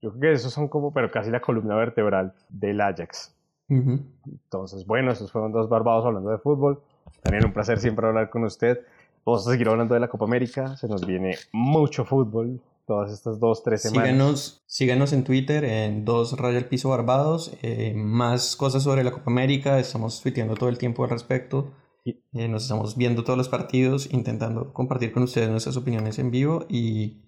Yo 0.00 0.10
creo 0.10 0.20
que 0.20 0.32
esos 0.32 0.52
son 0.52 0.68
como, 0.68 0.92
pero 0.92 1.10
casi 1.10 1.30
la 1.30 1.40
columna 1.40 1.74
vertebral 1.74 2.34
del 2.48 2.80
Ajax. 2.80 3.34
Entonces, 3.68 4.86
bueno, 4.86 5.12
esos 5.12 5.30
fueron 5.30 5.52
dos 5.52 5.68
barbados 5.68 6.06
hablando 6.06 6.30
de 6.30 6.38
fútbol. 6.38 6.80
También 7.22 7.44
un 7.44 7.52
placer 7.52 7.78
siempre 7.78 8.06
hablar 8.06 8.30
con 8.30 8.44
usted. 8.44 8.80
Vamos 9.24 9.46
a 9.46 9.50
seguir 9.50 9.68
hablando 9.68 9.94
de 9.94 10.00
la 10.00 10.08
Copa 10.08 10.24
América. 10.24 10.76
Se 10.76 10.88
nos 10.88 11.06
viene 11.06 11.36
mucho 11.52 12.04
fútbol 12.04 12.60
todas 12.86 13.12
estas 13.12 13.38
dos, 13.38 13.62
tres 13.62 13.82
semanas. 13.82 14.08
Síganos, 14.08 14.62
síganos 14.66 15.12
en 15.12 15.24
Twitter 15.24 15.64
en 15.64 16.06
dos 16.06 16.38
raya 16.38 16.56
el 16.56 16.64
piso 16.64 16.88
barbados. 16.88 17.52
Eh, 17.62 17.92
más 17.94 18.56
cosas 18.56 18.82
sobre 18.82 19.04
la 19.04 19.10
Copa 19.10 19.30
América. 19.30 19.78
Estamos 19.78 20.22
tuiteando 20.22 20.54
todo 20.54 20.70
el 20.70 20.78
tiempo 20.78 21.04
al 21.04 21.10
respecto. 21.10 21.72
Eh, 22.06 22.48
nos 22.48 22.62
estamos 22.62 22.96
viendo 22.96 23.22
todos 23.22 23.36
los 23.36 23.50
partidos, 23.50 24.10
intentando 24.14 24.72
compartir 24.72 25.12
con 25.12 25.24
ustedes 25.24 25.50
nuestras 25.50 25.76
opiniones 25.76 26.18
en 26.18 26.30
vivo. 26.30 26.64
Y 26.70 27.18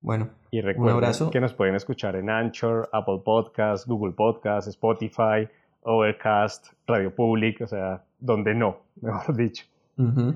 bueno, 0.00 0.30
y 0.50 0.60
un 0.60 0.88
abrazo. 0.88 1.30
que 1.30 1.40
nos 1.40 1.54
pueden 1.54 1.74
escuchar 1.74 2.16
en 2.16 2.30
Anchor, 2.30 2.88
Apple 2.92 3.22
Podcasts, 3.24 3.86
Google 3.86 4.12
Podcasts, 4.12 4.68
Spotify, 4.68 5.48
Overcast, 5.82 6.72
Radio 6.86 7.14
Public, 7.14 7.60
o 7.62 7.66
sea, 7.66 8.02
donde 8.18 8.54
no, 8.54 8.78
mejor 9.00 9.36
dicho. 9.36 9.64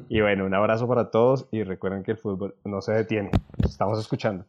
Y 0.08 0.22
bueno, 0.22 0.46
un 0.46 0.54
abrazo 0.54 0.88
para 0.88 1.10
todos 1.10 1.46
y 1.50 1.62
recuerden 1.64 2.02
que 2.02 2.12
el 2.12 2.16
fútbol 2.16 2.54
no 2.64 2.80
se 2.80 2.92
detiene. 2.92 3.30
Nos 3.58 3.72
estamos 3.72 3.98
escuchando. 3.98 4.46